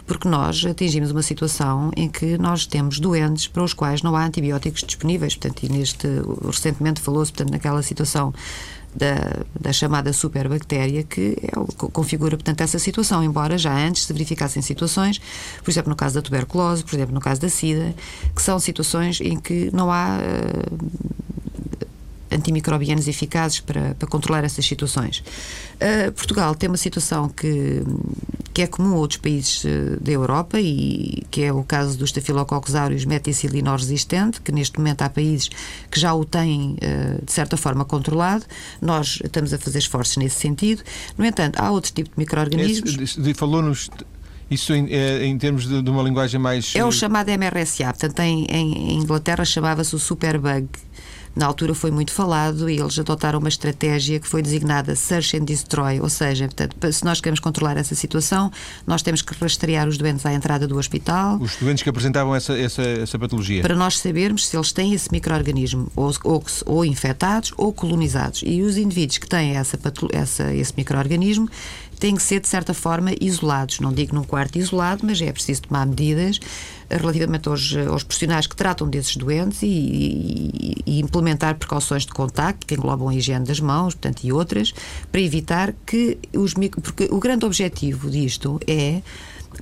porque 0.06 0.28
nós 0.28 0.64
atingimos 0.64 1.10
uma 1.10 1.22
situação 1.22 1.90
em 1.96 2.08
que 2.08 2.38
nós 2.38 2.66
temos 2.66 3.00
doentes 3.00 3.46
para 3.48 3.62
os 3.62 3.72
quais 3.72 4.02
não 4.02 4.14
há 4.16 4.24
antibióticos 4.24 4.82
disponíveis, 4.82 5.36
portanto, 5.36 5.64
e 5.64 5.68
neste, 5.68 6.08
recentemente 6.44 7.00
falou-se, 7.00 7.32
portanto, 7.32 7.52
naquela 7.52 7.82
situação 7.82 8.32
da, 8.94 9.44
da 9.58 9.72
chamada 9.72 10.12
superbactéria 10.12 11.02
que 11.02 11.36
é, 11.42 11.50
configura, 11.92 12.36
portanto, 12.36 12.60
essa 12.60 12.78
situação, 12.78 13.22
embora 13.22 13.58
já 13.58 13.72
antes 13.72 14.04
se 14.04 14.12
verificassem 14.12 14.62
situações, 14.62 15.20
por 15.62 15.70
exemplo, 15.70 15.90
no 15.90 15.96
caso 15.96 16.14
da 16.14 16.22
tuberculose, 16.22 16.84
por 16.84 16.94
exemplo, 16.94 17.14
no 17.14 17.20
caso 17.20 17.40
da 17.40 17.48
SIDA, 17.48 17.94
que 18.34 18.42
são 18.42 18.58
situações 18.58 19.20
em 19.20 19.38
que 19.38 19.70
não 19.72 19.90
há 19.90 20.18
uh, 20.18 20.88
antimicrobianos 22.30 23.08
eficazes 23.08 23.60
para, 23.60 23.94
para 23.94 24.08
controlar 24.08 24.44
essas 24.44 24.64
situações. 24.64 25.22
Uh, 25.76 26.12
Portugal 26.12 26.54
tem 26.54 26.68
uma 26.68 26.76
situação 26.76 27.28
que, 27.28 27.82
que 28.58 28.62
é 28.62 28.66
comum 28.66 28.94
a 28.94 28.96
outros 28.96 29.20
países 29.20 29.62
uh, 29.62 30.00
da 30.00 30.10
Europa 30.10 30.60
e 30.60 31.22
que 31.30 31.44
é 31.44 31.52
o 31.52 31.62
caso 31.62 31.96
do 31.96 32.04
Staphylococcus 32.04 32.74
aureus 32.74 33.04
meticillinor 33.04 33.76
resistente, 33.76 34.40
que 34.40 34.50
neste 34.50 34.76
momento 34.78 35.02
há 35.02 35.08
países 35.08 35.48
que 35.88 36.00
já 36.00 36.12
o 36.12 36.24
têm 36.24 36.72
uh, 36.72 37.24
de 37.24 37.30
certa 37.30 37.56
forma 37.56 37.84
controlado. 37.84 38.44
Nós 38.82 39.20
estamos 39.22 39.54
a 39.54 39.58
fazer 39.58 39.78
esforços 39.78 40.16
nesse 40.16 40.40
sentido. 40.40 40.82
No 41.16 41.24
entanto, 41.24 41.56
há 41.56 41.70
outro 41.70 41.92
tipo 41.92 42.10
de 42.10 42.18
micro-organismos. 42.18 43.16
Falou-nos 43.36 43.90
isso 44.50 44.74
em, 44.74 44.92
é, 44.92 45.24
em 45.24 45.38
termos 45.38 45.68
de, 45.68 45.80
de, 45.80 45.88
uma 45.88 46.02
linguagem 46.02 46.40
mais. 46.40 46.74
É 46.74 46.84
o 46.84 46.90
chamado 46.90 47.28
MRSA. 47.30 47.84
Portanto, 47.84 48.18
em, 48.18 48.44
em 48.46 48.94
Inglaterra 48.94 49.44
chamava-se 49.44 49.94
o 49.94 50.00
Superbug. 50.00 50.66
Na 51.38 51.46
altura 51.46 51.72
foi 51.72 51.92
muito 51.92 52.10
falado 52.10 52.68
e 52.68 52.80
eles 52.80 52.98
adotaram 52.98 53.38
uma 53.38 53.48
estratégia 53.48 54.18
que 54.18 54.26
foi 54.26 54.42
designada 54.42 54.96
Search 54.96 55.36
and 55.36 55.44
Destroy, 55.44 56.00
ou 56.00 56.08
seja, 56.08 56.46
portanto, 56.46 56.92
se 56.92 57.04
nós 57.04 57.20
queremos 57.20 57.38
controlar 57.38 57.76
essa 57.76 57.94
situação, 57.94 58.50
nós 58.84 59.02
temos 59.02 59.22
que 59.22 59.32
rastrear 59.40 59.86
os 59.86 59.96
doentes 59.96 60.26
à 60.26 60.32
entrada 60.32 60.66
do 60.66 60.76
hospital. 60.76 61.38
Os 61.40 61.54
doentes 61.54 61.84
que 61.84 61.88
apresentavam 61.88 62.34
essa, 62.34 62.58
essa, 62.58 62.82
essa 62.82 63.16
patologia. 63.20 63.62
Para 63.62 63.76
nós 63.76 64.00
sabermos 64.00 64.48
se 64.48 64.56
eles 64.56 64.72
têm 64.72 64.94
esse 64.94 65.12
microorganismo, 65.12 65.86
ou, 65.94 66.12
ou, 66.24 66.44
ou 66.66 66.84
infectados 66.84 67.52
ou 67.56 67.72
colonizados. 67.72 68.42
E 68.44 68.60
os 68.62 68.76
indivíduos 68.76 69.18
que 69.18 69.28
têm 69.28 69.56
essa, 69.56 69.78
essa, 70.12 70.52
esse 70.52 70.72
microorganismo 70.76 71.48
têm 71.98 72.14
que 72.14 72.22
ser, 72.22 72.40
de 72.40 72.48
certa 72.48 72.72
forma, 72.72 73.12
isolados. 73.20 73.80
Não 73.80 73.92
digo 73.92 74.14
num 74.14 74.24
quarto 74.24 74.56
isolado, 74.58 75.04
mas 75.04 75.20
é 75.20 75.32
preciso 75.32 75.62
tomar 75.62 75.86
medidas 75.86 76.40
eh, 76.88 76.96
relativamente 76.96 77.48
aos, 77.48 77.74
aos 77.76 78.02
profissionais 78.02 78.46
que 78.46 78.56
tratam 78.56 78.88
desses 78.88 79.16
doentes 79.16 79.62
e, 79.62 79.66
e, 79.66 80.74
e, 80.86 81.00
implementar 81.00 81.56
precauções 81.56 82.04
de 82.04 82.12
contacto, 82.12 82.66
que 82.66 82.74
englobam 82.74 83.08
a 83.08 83.14
higiene 83.14 83.44
das 83.44 83.60
mãos, 83.60 83.94
portanto, 83.94 84.24
e 84.24 84.32
outras, 84.32 84.72
para 85.10 85.20
evitar 85.20 85.74
que 85.86 86.18
os 86.34 86.54
porque 86.82 87.08
o 87.10 87.18
grande 87.18 87.44
objetivo 87.44 88.10
disto 88.10 88.60
é 88.66 89.02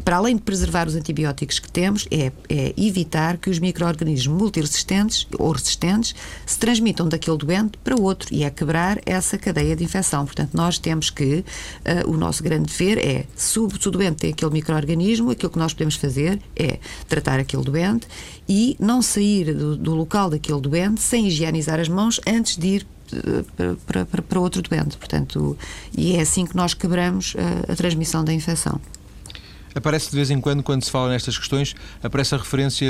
para 0.05 0.17
além 0.17 0.37
de 0.37 0.43
preservar 0.43 0.87
os 0.87 0.95
antibióticos 0.95 1.59
que 1.59 1.71
temos, 1.71 2.07
é, 2.11 2.33
é 2.49 2.75
evitar 2.77 3.39
que 3.39 3.49
os 3.49 3.59
micro-organismos 3.59 4.27
multiresistentes 4.27 5.27
ou 5.39 5.51
resistentes 5.53 6.15
se 6.45 6.59
transmitam 6.59 7.09
daquele 7.09 7.37
doente 7.37 7.79
para 7.83 7.95
outro 8.01 8.29
e 8.33 8.45
é 8.45 8.51
quebrar 8.51 9.01
essa 9.07 9.39
cadeia 9.39 9.75
de 9.75 9.85
infecção. 9.85 10.25
Portanto, 10.25 10.51
nós 10.55 10.79
temos 10.79 11.11
que, 11.11 11.45
uh, 12.05 12.11
o 12.11 12.17
nosso 12.17 12.43
grande 12.43 12.73
dever 12.73 12.99
é, 12.99 13.25
se 13.35 13.59
o, 13.59 13.69
se 13.71 13.89
o 13.89 13.91
doente 13.91 14.17
tem 14.17 14.31
aquele 14.31 14.53
micro-organismo, 14.53 15.31
aquilo 15.31 15.51
que 15.51 15.59
nós 15.59 15.73
podemos 15.73 15.97
fazer 15.97 16.41
é 16.55 16.79
tratar 17.09 17.39
aquele 17.39 17.63
doente 17.63 18.07
e 18.49 18.77
não 18.79 19.01
sair 19.03 19.55
do, 19.55 19.77
do 19.77 19.95
local 19.95 20.31
daquele 20.31 20.61
doente 20.61 21.01
sem 21.01 21.27
higienizar 21.27 21.81
as 21.81 21.89
mãos 21.89 22.21
antes 22.27 22.57
de 22.57 22.67
ir 22.67 22.87
eh, 23.13 23.75
para, 23.87 24.05
para, 24.05 24.23
para, 24.23 24.41
outro 24.41 24.63
doente. 24.63 24.97
Portanto, 24.97 25.57
e 25.97 26.17
é 26.17 26.21
assim 26.21 26.45
que 26.45 26.57
nós 26.57 26.75
quebramos 26.75 27.35
a, 27.69 27.73
a 27.73 27.77
transmissão 27.77 28.25
da 28.25 28.33
infecção. 28.33 28.81
Aparece 29.77 30.11
de 30.11 30.17
vez 30.17 30.31
em 30.31 30.41
quando, 30.41 30.63
quando 30.63 30.83
se 30.83 30.91
fala 30.91 31.11
nestas 31.11 31.37
questões, 31.37 31.77
aparece 32.03 32.35
a 32.35 32.39
referência 32.39 32.89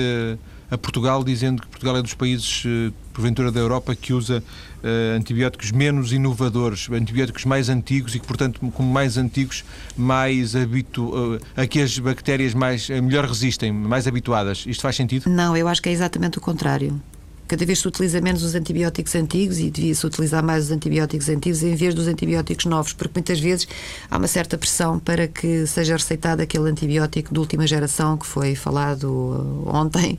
a 0.71 0.79
Portugal, 0.79 1.23
dizendo 1.23 1.63
que 1.63 1.69
Portugal 1.69 1.97
é 1.97 2.03
dos 2.03 2.15
países, 2.15 2.63
eh, 2.65 2.93
porventura 3.13 3.53
da 3.53 3.61
Europa, 3.61 3.95
que 3.95 4.13
usa 4.13 4.43
uh, 4.83 5.17
antibióticos 5.17 5.71
menos 5.71 6.13
inovadores, 6.13 6.89
antibióticos 6.91 7.45
mais 7.45 7.69
antigos 7.69 8.15
e 8.15 8.21
que, 8.21 8.27
portanto, 8.27 8.61
como 8.73 8.93
mais 8.93 9.17
antigos, 9.17 9.65
mais 9.97 10.57
habitu 10.57 11.09
uh, 11.09 11.41
a 11.57 11.67
que 11.67 11.81
as 11.81 11.99
bactérias 11.99 12.53
mais, 12.53 12.89
melhor 12.89 13.27
resistem, 13.27 13.73
mais 13.73 14.07
habituadas. 14.07 14.65
Isto 14.67 14.83
faz 14.83 14.97
sentido? 14.97 15.31
Não, 15.31 15.57
eu 15.57 15.69
acho 15.69 15.81
que 15.81 15.89
é 15.89 15.93
exatamente 15.93 16.39
o 16.39 16.41
contrário 16.41 17.01
cada 17.47 17.65
vez 17.65 17.79
se 17.79 17.89
utiliza 17.89 18.21
menos 18.21 18.43
os 18.43 18.55
antibióticos 18.55 19.15
antigos 19.15 19.59
e 19.59 19.71
devia-se 19.71 20.07
utilizar 20.07 20.43
mais 20.43 20.67
os 20.67 20.71
antibióticos 20.71 21.29
antigos 21.29 21.63
em 21.63 21.75
vez 21.75 21.95
dos 21.95 22.07
antibióticos 22.07 22.65
novos, 22.67 22.93
porque 22.93 23.13
muitas 23.15 23.41
vezes 23.41 23.69
há 24.11 24.17
uma 24.17 24.29
certa 24.29 24.59
pressão 24.59 24.99
para 24.99 25.29
que 25.29 25.67
seja 25.67 25.95
receitado 25.95 26.43
aquele 26.43 26.69
antibiótico 26.69 27.33
de 27.33 27.39
última 27.39 27.67
geração 27.67 28.17
que 28.17 28.27
foi 28.27 28.55
falado 28.55 29.05
uh, 29.05 29.71
ontem 29.75 30.19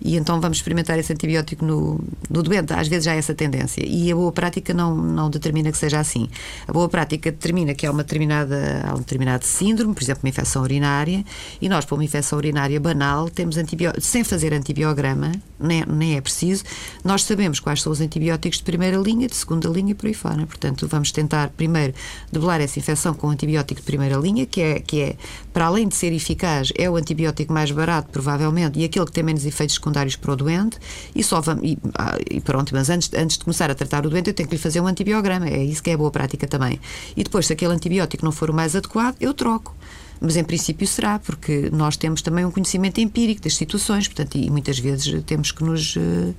e 0.00 0.16
então 0.16 0.40
vamos 0.40 0.58
experimentar 0.58 0.98
esse 0.98 1.12
antibiótico 1.12 1.64
no, 1.64 2.00
no 2.28 2.42
doente. 2.42 2.72
Às 2.72 2.88
vezes 2.88 3.04
já 3.04 3.12
há 3.12 3.16
essa 3.16 3.34
tendência 3.34 3.82
e 3.86 4.10
a 4.12 4.14
boa 4.14 4.32
prática 4.32 4.74
não, 4.74 4.94
não 4.94 5.30
determina 5.30 5.70
que 5.72 5.78
seja 5.78 5.98
assim. 5.98 6.28
A 6.66 6.72
boa 6.72 6.88
prática 6.88 7.30
determina 7.30 7.74
que 7.74 7.86
há 7.86 7.90
uma 7.90 8.02
determinada, 8.02 8.84
há 8.86 8.94
um 8.94 8.98
determinado 8.98 9.44
síndrome, 9.44 9.94
por 9.94 10.02
exemplo, 10.02 10.22
uma 10.24 10.28
infecção 10.28 10.62
urinária, 10.62 11.24
e 11.60 11.68
nós, 11.68 11.84
para 11.84 11.94
uma 11.94 12.04
infecção 12.04 12.38
urinária 12.38 12.78
banal, 12.78 13.28
temos 13.28 13.56
antibiótico, 13.56 14.04
sem 14.04 14.22
fazer 14.22 14.52
antibiograma, 14.52 15.32
nem, 15.58 15.84
nem 15.86 16.16
é 16.16 16.20
preciso, 16.20 16.64
nós 17.04 17.24
sabemos 17.24 17.60
quais 17.60 17.82
são 17.82 17.92
os 17.92 18.00
antibióticos 18.00 18.58
de 18.58 18.64
primeira 18.64 18.96
linha, 18.96 19.28
de 19.28 19.36
segunda 19.36 19.68
linha 19.68 19.92
e 19.92 19.94
por 19.94 20.06
aí 20.06 20.14
fora. 20.14 20.46
Portanto, 20.46 20.86
vamos 20.88 21.10
tentar 21.10 21.50
primeiro 21.50 21.94
debelar 22.30 22.60
essa 22.60 22.78
infecção 22.78 23.14
com 23.14 23.28
um 23.28 23.30
antibiótico 23.30 23.80
de 23.80 23.86
primeira 23.86 24.16
linha, 24.16 24.46
que 24.46 24.60
é, 24.60 24.80
que 24.80 25.00
é, 25.00 25.16
para 25.52 25.66
além 25.66 25.88
de 25.88 25.94
ser 25.94 26.12
eficaz, 26.12 26.72
é 26.76 26.88
o 26.88 26.96
antibiótico 26.96 27.52
mais 27.52 27.70
barato, 27.70 28.10
provavelmente, 28.10 28.78
e 28.78 28.84
aquele 28.84 29.06
que 29.06 29.12
tem 29.12 29.24
menos 29.24 29.44
efeitos 29.44 29.74
secundários 29.74 30.16
para 30.16 30.32
o 30.32 30.36
doente, 30.36 30.78
e 31.14 31.22
só 31.22 31.40
vamos. 31.40 31.64
E, 31.64 31.78
ah, 31.94 32.18
e 32.30 32.40
pronto, 32.40 32.74
mas 32.74 32.90
antes, 32.90 33.10
antes 33.14 33.38
de 33.38 33.44
começar 33.44 33.70
a 33.70 33.74
tratar 33.74 34.06
o 34.06 34.10
doente, 34.10 34.28
eu 34.28 34.34
tenho 34.34 34.48
que 34.48 34.54
lhe 34.54 34.60
fazer 34.60 34.80
um 34.80 34.86
antibiograma. 34.86 35.48
É 35.48 35.62
isso 35.62 35.82
que 35.82 35.90
é 35.90 35.96
boa 35.96 36.10
prática 36.10 36.46
também. 36.46 36.80
E 37.16 37.22
depois, 37.22 37.46
se 37.46 37.52
aquele 37.52 37.72
antibiótico 37.72 38.24
não 38.24 38.32
for 38.32 38.50
o 38.50 38.54
mais 38.54 38.74
adequado, 38.76 39.16
eu 39.20 39.32
troco 39.34 39.74
mas 40.20 40.36
em 40.36 40.44
princípio 40.44 40.86
será, 40.86 41.18
porque 41.18 41.70
nós 41.72 41.96
temos 41.96 42.22
também 42.22 42.44
um 42.44 42.50
conhecimento 42.50 43.00
empírico 43.00 43.42
das 43.42 43.56
situações, 43.56 44.08
portanto, 44.08 44.36
e 44.36 44.50
muitas 44.50 44.78
vezes 44.78 45.22
temos 45.24 45.52
que 45.52 45.62
nos 45.62 45.96
eh, 45.96 46.32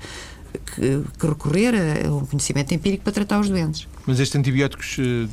que, 0.76 1.04
que 1.20 1.28
recorrer 1.28 1.74
a 2.06 2.14
um 2.14 2.26
conhecimento 2.26 2.74
empírico 2.74 3.04
para 3.04 3.14
tratar 3.14 3.40
os 3.40 3.50
doentes. 3.50 3.88
Mas 4.06 4.20
estes 4.20 4.36
antibióticos 4.36 4.98
eh, 5.00 5.28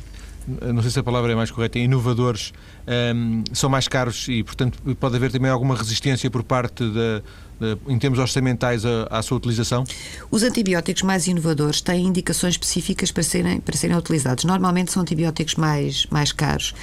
não 0.73 0.81
sei 0.81 0.91
se 0.91 0.99
a 0.99 1.03
palavra 1.03 1.31
é 1.31 1.35
mais 1.35 1.49
correta, 1.49 1.79
inovadores, 1.79 2.53
um, 2.87 3.43
são 3.53 3.69
mais 3.69 3.87
caros 3.87 4.27
e, 4.27 4.43
portanto, 4.43 4.79
pode 4.99 5.15
haver 5.15 5.31
também 5.31 5.49
alguma 5.49 5.75
resistência 5.75 6.29
por 6.29 6.43
parte 6.43 6.83
da, 6.91 7.21
em 7.87 7.97
termos 7.97 8.19
orçamentais, 8.19 8.83
à, 9.09 9.21
sua 9.21 9.37
utilização? 9.37 9.83
Os 10.29 10.43
antibióticos 10.43 11.03
mais 11.03 11.27
inovadores 11.27 11.81
têm 11.81 12.05
indicações 12.05 12.55
específicas 12.55 13.11
para 13.11 13.23
serem, 13.23 13.59
para 13.59 13.75
serem 13.77 13.95
utilizados. 13.95 14.43
Normalmente 14.43 14.91
são 14.91 15.01
antibióticos 15.01 15.55
mais, 15.55 16.05
mais 16.07 16.31
caros. 16.31 16.73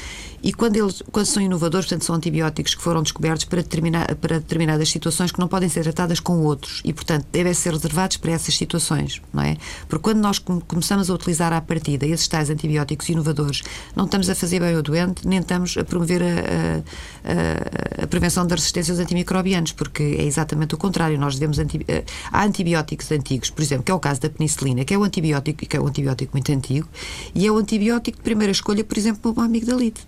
E 0.42 0.52
quando, 0.52 0.76
eles, 0.76 1.02
quando 1.12 1.26
são 1.26 1.40
inovadores, 1.40 1.86
portanto, 1.86 2.04
são 2.04 2.16
antibióticos 2.16 2.74
que 2.74 2.82
foram 2.82 3.02
descobertos 3.02 3.44
para, 3.44 3.62
determinar, 3.62 4.12
para 4.16 4.40
determinadas 4.40 4.88
situações 4.88 5.30
que 5.30 5.38
não 5.38 5.46
podem 5.46 5.68
ser 5.68 5.82
tratadas 5.84 6.18
com 6.18 6.40
outros 6.40 6.80
e, 6.84 6.92
portanto, 6.92 7.26
devem 7.30 7.54
ser 7.54 7.72
reservados 7.72 8.16
para 8.16 8.32
essas 8.32 8.56
situações, 8.56 9.22
não 9.32 9.42
é? 9.42 9.56
Porque 9.88 10.02
quando 10.02 10.18
nós 10.18 10.40
começamos 10.40 11.08
a 11.10 11.14
utilizar 11.14 11.52
à 11.52 11.60
partida 11.60 12.06
esses 12.06 12.26
tais 12.26 12.50
antibióticos 12.50 13.08
inovadores, 13.08 13.62
não 13.94 14.06
estamos 14.06 14.28
a 14.28 14.34
fazer 14.34 14.58
bem 14.58 14.74
ao 14.74 14.82
doente, 14.82 15.28
nem 15.28 15.38
estamos 15.38 15.76
a 15.76 15.84
promover 15.92 16.22
a, 16.22 16.26
a, 18.00 18.04
a 18.04 18.06
prevenção 18.06 18.46
da 18.46 18.54
resistência 18.54 18.92
aos 18.92 18.98
antimicrobianos, 18.98 19.72
porque 19.72 20.02
é 20.02 20.24
exatamente 20.24 20.74
o 20.74 20.78
contrário. 20.78 21.18
Nós 21.18 21.34
devemos 21.34 21.58
anti, 21.58 21.84
eh, 21.86 22.04
há 22.32 22.44
antibióticos 22.44 23.12
antigos, 23.12 23.50
por 23.50 23.62
exemplo, 23.62 23.84
que 23.84 23.92
é 23.92 23.94
o 23.94 24.00
caso 24.00 24.22
da 24.22 24.30
penicilina, 24.30 24.84
que 24.86 24.94
é 24.94 24.98
o 24.98 25.04
antibiótico 25.04 25.66
que 25.66 25.76
é 25.76 25.80
um 25.80 25.86
antibiótico 25.86 26.32
muito 26.32 26.50
antigo 26.50 26.88
e 27.34 27.46
é 27.46 27.52
o 27.52 27.58
antibiótico 27.58 28.16
de 28.16 28.22
primeira 28.22 28.50
escolha, 28.50 28.82
por 28.82 28.96
exemplo, 28.96 29.20
para 29.20 29.30
uma 29.32 29.44
amigdalite 29.44 30.06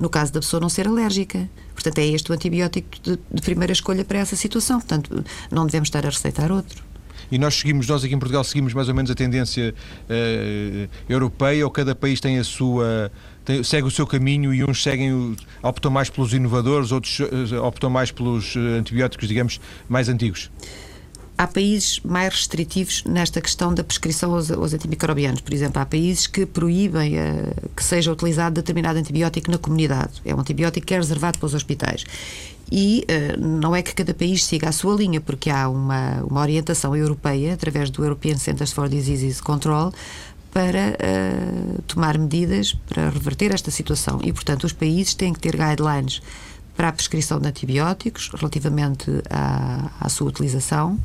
no 0.00 0.10
caso 0.10 0.32
da 0.32 0.40
pessoa 0.40 0.60
não 0.60 0.68
ser 0.68 0.88
alérgica. 0.88 1.48
Portanto, 1.72 1.98
é 1.98 2.06
este 2.06 2.28
o 2.28 2.34
antibiótico 2.34 2.88
de, 3.00 3.16
de, 3.32 3.42
primeira 3.42 3.72
escolha 3.72 4.04
para 4.04 4.18
essa 4.18 4.34
situação. 4.34 4.80
Portanto, 4.80 5.24
não 5.52 5.64
devemos 5.66 5.86
estar 5.86 6.04
a 6.04 6.10
receitar 6.10 6.50
outro. 6.50 6.82
E 7.30 7.38
nós 7.38 7.54
seguimos, 7.54 7.86
nós 7.86 8.04
aqui 8.04 8.12
em 8.12 8.18
Portugal 8.18 8.42
seguimos 8.42 8.74
mais 8.74 8.88
ou 8.88 8.94
menos 8.94 9.10
a 9.10 9.14
tendência 9.14 9.72
uh, 9.72 10.88
europeia, 11.08 11.64
ou 11.64 11.70
cada 11.70 11.94
país 11.94 12.20
tem 12.20 12.38
a 12.38 12.44
sua 12.44 13.10
tem, 13.44 13.62
segue 13.62 13.86
o 13.86 13.90
seu 13.90 14.06
caminho 14.06 14.52
e 14.54 14.64
uns 14.64 14.82
seguem 14.82 15.36
optam 15.62 15.90
mais 15.90 16.08
pelos 16.10 16.32
inovadores, 16.32 16.92
outros 16.92 17.18
uh, 17.20 17.62
optam 17.62 17.90
mais 17.90 18.10
pelos 18.10 18.56
uh, 18.56 18.78
antibióticos, 18.78 19.28
digamos, 19.28 19.60
mais 19.88 20.08
antigos 20.08 20.50
há 21.36 21.46
países 21.46 22.00
mais 22.00 22.32
restritivos 22.32 23.02
nesta 23.04 23.40
questão 23.40 23.74
da 23.74 23.82
prescrição 23.82 24.34
aos, 24.34 24.50
aos 24.50 24.72
antimicrobianos. 24.72 25.40
Por 25.40 25.52
exemplo, 25.52 25.80
há 25.80 25.86
países 25.86 26.26
que 26.26 26.46
proíbem 26.46 27.14
uh, 27.18 27.70
que 27.74 27.82
seja 27.82 28.12
utilizado 28.12 28.54
determinado 28.54 28.98
antibiótico 28.98 29.50
na 29.50 29.58
comunidade. 29.58 30.22
É 30.24 30.34
um 30.34 30.40
antibiótico 30.40 30.86
que 30.86 30.94
é 30.94 30.96
reservado 30.96 31.38
para 31.38 31.46
os 31.46 31.54
hospitais. 31.54 32.04
E 32.70 33.04
uh, 33.04 33.40
não 33.40 33.74
é 33.74 33.82
que 33.82 33.94
cada 33.94 34.14
país 34.14 34.44
siga 34.44 34.68
a 34.68 34.72
sua 34.72 34.94
linha, 34.94 35.20
porque 35.20 35.50
há 35.50 35.68
uma, 35.68 36.22
uma 36.22 36.40
orientação 36.40 36.96
europeia, 36.96 37.54
através 37.54 37.90
do 37.90 38.02
European 38.02 38.36
Centers 38.36 38.72
for 38.72 38.88
Disease 38.88 39.42
Control, 39.42 39.92
para 40.54 40.96
uh, 40.96 41.82
tomar 41.82 42.16
medidas 42.16 42.74
para 42.88 43.10
reverter 43.10 43.52
esta 43.52 43.72
situação. 43.72 44.20
E, 44.22 44.32
portanto, 44.32 44.64
os 44.64 44.72
países 44.72 45.12
têm 45.12 45.32
que 45.32 45.40
ter 45.40 45.56
guidelines 45.56 46.22
para 46.76 46.88
a 46.88 46.92
prescrição 46.92 47.40
de 47.40 47.48
antibióticos 47.48 48.30
relativamente 48.32 49.10
à, 49.28 49.90
à 50.00 50.08
sua 50.08 50.28
utilização 50.28 50.98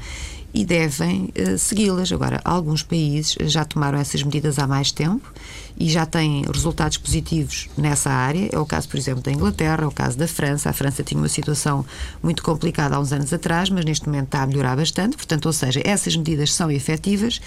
e 0.54 0.66
devem 0.66 1.32
uh, 1.38 1.58
segui-las. 1.58 2.12
Agora, 2.12 2.42
alguns 2.44 2.84
países 2.84 3.36
já 3.42 3.64
tomaram 3.64 3.98
essas 4.00 4.24
medidas 4.24 4.60
há 4.60 4.68
mais 4.68 4.92
tempo 4.92 5.32
e 5.80 5.90
já 5.90 6.06
têm 6.06 6.44
resultados 6.52 6.98
positivos 6.98 7.70
nessa 7.78 8.10
área. 8.10 8.50
É 8.52 8.60
o 8.60 8.66
caso, 8.66 8.90
por 8.90 8.98
exemplo, 8.98 9.22
da 9.22 9.32
Inglaterra, 9.32 9.84
é 9.84 9.88
o 9.88 9.92
caso 9.92 10.18
da 10.18 10.28
França. 10.28 10.70
A 10.70 10.74
França 10.74 11.04
tinha 11.04 11.20
uma 11.20 11.30
situação 11.30 11.86
muito 12.22 12.44
complicada 12.44 12.96
há 12.96 13.00
uns 13.00 13.14
anos 13.14 13.32
atrás, 13.32 13.70
mas 13.70 13.86
neste 13.86 14.06
momento 14.08 14.26
está 14.26 14.44
a 14.44 14.48
melhorar 14.48 14.76
bastante. 14.76 15.16
Portanto, 15.16 15.46
ou 15.46 15.54
seja, 15.54 15.82
essas 15.86 16.16
medidas 16.16 16.54
são 16.54 16.70
efetivas 16.70 17.40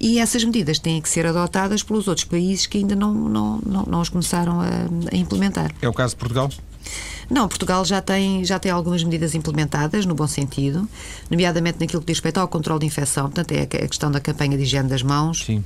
e 0.00 0.18
essas 0.18 0.44
medidas 0.44 0.78
têm 0.78 1.00
que 1.00 1.08
ser 1.08 1.26
adotadas 1.26 1.82
pelos 1.82 2.06
outros 2.06 2.24
países 2.24 2.66
que 2.66 2.78
ainda 2.78 2.94
não, 2.94 3.12
não, 3.12 3.60
não, 3.64 3.82
não 3.84 4.00
as 4.00 4.08
começaram 4.08 4.60
a, 4.60 4.66
a 5.12 5.16
implementar. 5.16 5.72
É 5.80 5.88
o 5.88 5.92
caso 5.92 6.14
de 6.14 6.18
Portugal? 6.18 6.50
Não, 7.30 7.48
Portugal 7.48 7.84
já 7.84 8.00
tem, 8.00 8.44
já 8.44 8.58
tem 8.58 8.70
algumas 8.70 9.02
medidas 9.02 9.34
implementadas, 9.34 10.04
no 10.04 10.14
bom 10.14 10.26
sentido, 10.26 10.88
nomeadamente 11.30 11.78
naquilo 11.80 12.00
que 12.02 12.06
diz 12.06 12.18
respeito 12.18 12.38
ao 12.38 12.48
controle 12.48 12.80
de 12.80 12.86
infecção, 12.86 13.24
portanto, 13.24 13.52
é 13.52 13.62
a 13.62 13.66
questão 13.66 14.10
da 14.10 14.20
campanha 14.20 14.56
de 14.56 14.64
higiene 14.64 14.88
das 14.88 15.02
mãos. 15.02 15.44
Sim 15.44 15.64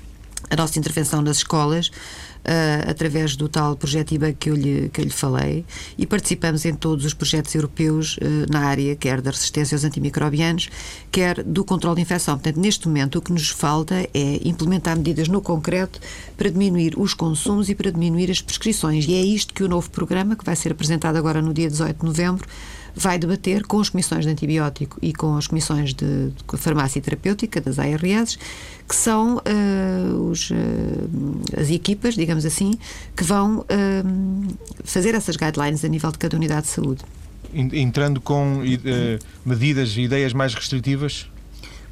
a 0.49 0.57
nossa 0.57 0.79
intervenção 0.79 1.21
nas 1.23 1.39
escolas, 1.39 1.89
uh, 1.89 2.91
através 2.91 3.37
do 3.37 3.49
tal 3.49 3.77
projeto 3.77 4.13
IBA 4.13 4.33
que 4.33 4.51
eu 4.51 4.55
lhe, 4.55 4.89
que 4.91 5.01
eu 5.01 5.05
lhe 5.05 5.11
falei, 5.11 5.65
e 5.99 6.07
participamos 6.07 6.65
em 6.65 6.75
todos 6.75 7.05
os 7.05 7.15
projetos 7.15 7.55
europeus 7.55 8.17
uh, 8.19 8.51
na 8.51 8.61
área, 8.61 8.95
quer 8.95 9.21
da 9.21 9.31
resistência 9.31 9.75
aos 9.75 9.85
antimicrobianos, 9.85 10.69
quer 11.11 11.43
do 11.43 11.65
controle 11.65 11.97
de 11.97 12.03
infecção. 12.03 12.35
Portanto, 12.37 12.61
neste 12.61 12.87
momento, 12.87 13.19
o 13.19 13.23
que 13.23 13.33
nos 13.33 13.51
falta 13.51 13.95
é 14.15 14.41
implementar 14.45 14.97
medidas 14.97 15.29
no 15.29 15.41
concreto 15.41 16.01
para 16.37 16.51
diminuir 16.51 16.95
os 16.97 17.15
consumos 17.15 17.69
e 17.69 17.75
para 17.75 17.91
diminuir 17.91 18.31
as 18.31 18.41
prescrições. 18.41 19.07
E 19.07 19.15
é 19.15 19.21
isto 19.21 19.53
que 19.53 19.65
o 19.65 19.69
novo 19.69 19.91
programa, 19.91 20.37
que 20.37 20.45
vai 20.45 20.55
ser 20.55 20.73
apresentado 20.73 21.17
agora 21.17 21.43
no 21.43 21.53
dia 21.53 21.69
18 21.69 21.99
de 21.99 22.05
novembro, 22.05 22.47
vai 22.97 23.19
debater 23.19 23.63
com 23.67 23.79
as 23.79 23.91
comissões 23.91 24.25
de 24.25 24.31
antibiótico 24.31 24.99
e 25.03 25.13
com 25.13 25.37
as 25.37 25.47
comissões 25.47 25.93
de, 25.93 26.31
de 26.31 26.57
farmácia 26.57 27.01
terapêutica, 27.01 27.61
das 27.61 27.79
ARS, 27.79 28.39
que 28.89 28.97
são 28.97 29.37
uh, 29.37 30.31
os, 30.31 30.51
uh, 30.51 30.55
as 31.61 31.71
equipas, 31.71 32.15
digamos 32.15 32.47
assim, 32.47 32.73
que 33.15 33.23
vão 33.23 33.59
uh, 33.59 34.57
fazer 34.83 35.15
essas 35.15 35.37
guidelines 35.37 35.85
a 35.85 35.89
nível 35.89 36.11
de 36.11 36.19
cada 36.19 36.37
unidade 36.37 36.63
de 36.63 36.69
saúde. 36.69 37.05
Entrando 37.53 38.21
com 38.21 38.63
medidas 39.45 39.97
e 39.97 40.03
ideias 40.03 40.33
mais 40.33 40.53
restritivas? 40.53 41.29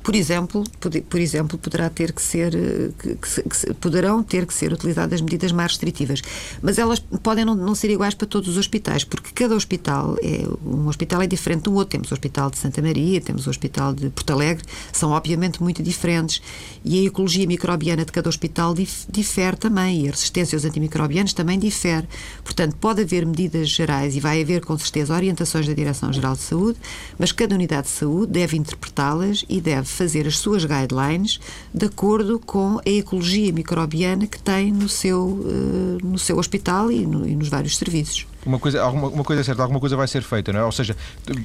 Por 0.04 0.14
exemplo, 0.14 0.62
por 1.08 1.18
exemplo, 1.18 1.58
poderá 1.58 1.88
ter 1.88 2.12
que 2.12 2.20
ser, 2.20 2.54
eh, 2.54 2.90
que, 2.98 3.16
que, 3.16 3.74
poderão 3.80 4.22
ter 4.22 4.44
que 4.44 4.52
ser 4.52 4.70
utilizadas 4.70 5.22
medidas 5.22 5.50
mais 5.50 5.72
restritivas, 5.72 6.20
mas 6.60 6.76
elas 6.76 6.98
podem 6.98 7.42
não, 7.42 7.54
não, 7.54 7.74
ser 7.74 7.90
iguais 7.90 8.12
para 8.12 8.26
todos 8.26 8.50
os 8.50 8.58
hospitais, 8.58 9.02
porque 9.02 9.30
cada 9.34 9.56
hospital 9.56 10.14
é 10.22 10.46
um 10.62 10.88
hospital 10.88 11.22
é 11.22 11.26
diferente 11.26 11.62
do 11.62 11.72
outro. 11.72 11.92
Temos 11.92 12.10
o 12.10 12.14
Hospital 12.14 12.50
de 12.50 12.58
Santa 12.58 12.82
Maria, 12.82 13.18
temos 13.18 13.46
o 13.46 13.50
Hospital 13.50 13.94
de 13.94 14.10
Porto 14.10 14.30
Alegre, 14.30 14.62
são 14.92 15.10
obviamente 15.10 15.62
muito 15.62 15.82
diferentes 15.82 16.42
e 16.84 17.00
a 17.00 17.06
ecologia 17.06 17.46
microbiana 17.46 18.04
de 18.04 18.12
cada 18.12 18.28
hospital 18.28 18.74
dif, 18.74 19.06
difere 19.08 19.56
também 19.56 20.04
e 20.04 20.08
a 20.08 20.10
resistência 20.10 20.54
aos 20.54 20.66
antimicrobianos 20.66 21.32
também 21.32 21.58
difere. 21.58 22.06
Portanto, 22.42 22.76
pode 22.76 23.00
haver 23.00 23.24
medidas 23.24 23.70
gerais 23.70 24.14
e 24.14 24.20
vai 24.20 24.42
haver 24.42 24.62
com 24.66 24.76
certeza 24.76 25.14
orientações 25.14 25.66
da 25.66 25.72
Direção-Geral 25.72 26.34
de 26.34 26.42
Saúde, 26.42 26.78
mas 27.18 27.32
cada 27.32 27.54
unidade 27.54 27.86
de 27.86 27.94
saúde 27.94 28.32
deve 28.32 28.58
interpretá-las 28.58 29.46
e 29.48 29.62
deve 29.62 29.93
fazer 29.94 30.26
as 30.26 30.38
suas 30.38 30.64
guidelines 30.64 31.40
de 31.72 31.86
acordo 31.86 32.38
com 32.38 32.80
a 32.84 32.90
ecologia 32.90 33.52
microbiana 33.52 34.26
que 34.26 34.40
tem 34.42 34.72
no 34.72 34.88
seu, 34.88 35.26
uh, 35.26 35.98
no 36.02 36.18
seu 36.18 36.38
hospital 36.38 36.90
e, 36.90 37.06
no, 37.06 37.26
e, 37.26 37.34
nos 37.34 37.48
vários 37.48 37.76
serviços. 37.76 38.26
Uma 38.44 38.58
coisa, 38.58 38.82
alguma, 38.82 39.08
uma 39.08 39.24
coisa 39.24 39.40
é 39.40 39.44
certa, 39.44 39.62
alguma 39.62 39.80
coisa 39.80 39.96
vai 39.96 40.06
ser 40.06 40.22
feita, 40.22 40.52
não 40.52 40.60
é? 40.60 40.64
Ou 40.64 40.72
seja, 40.72 40.94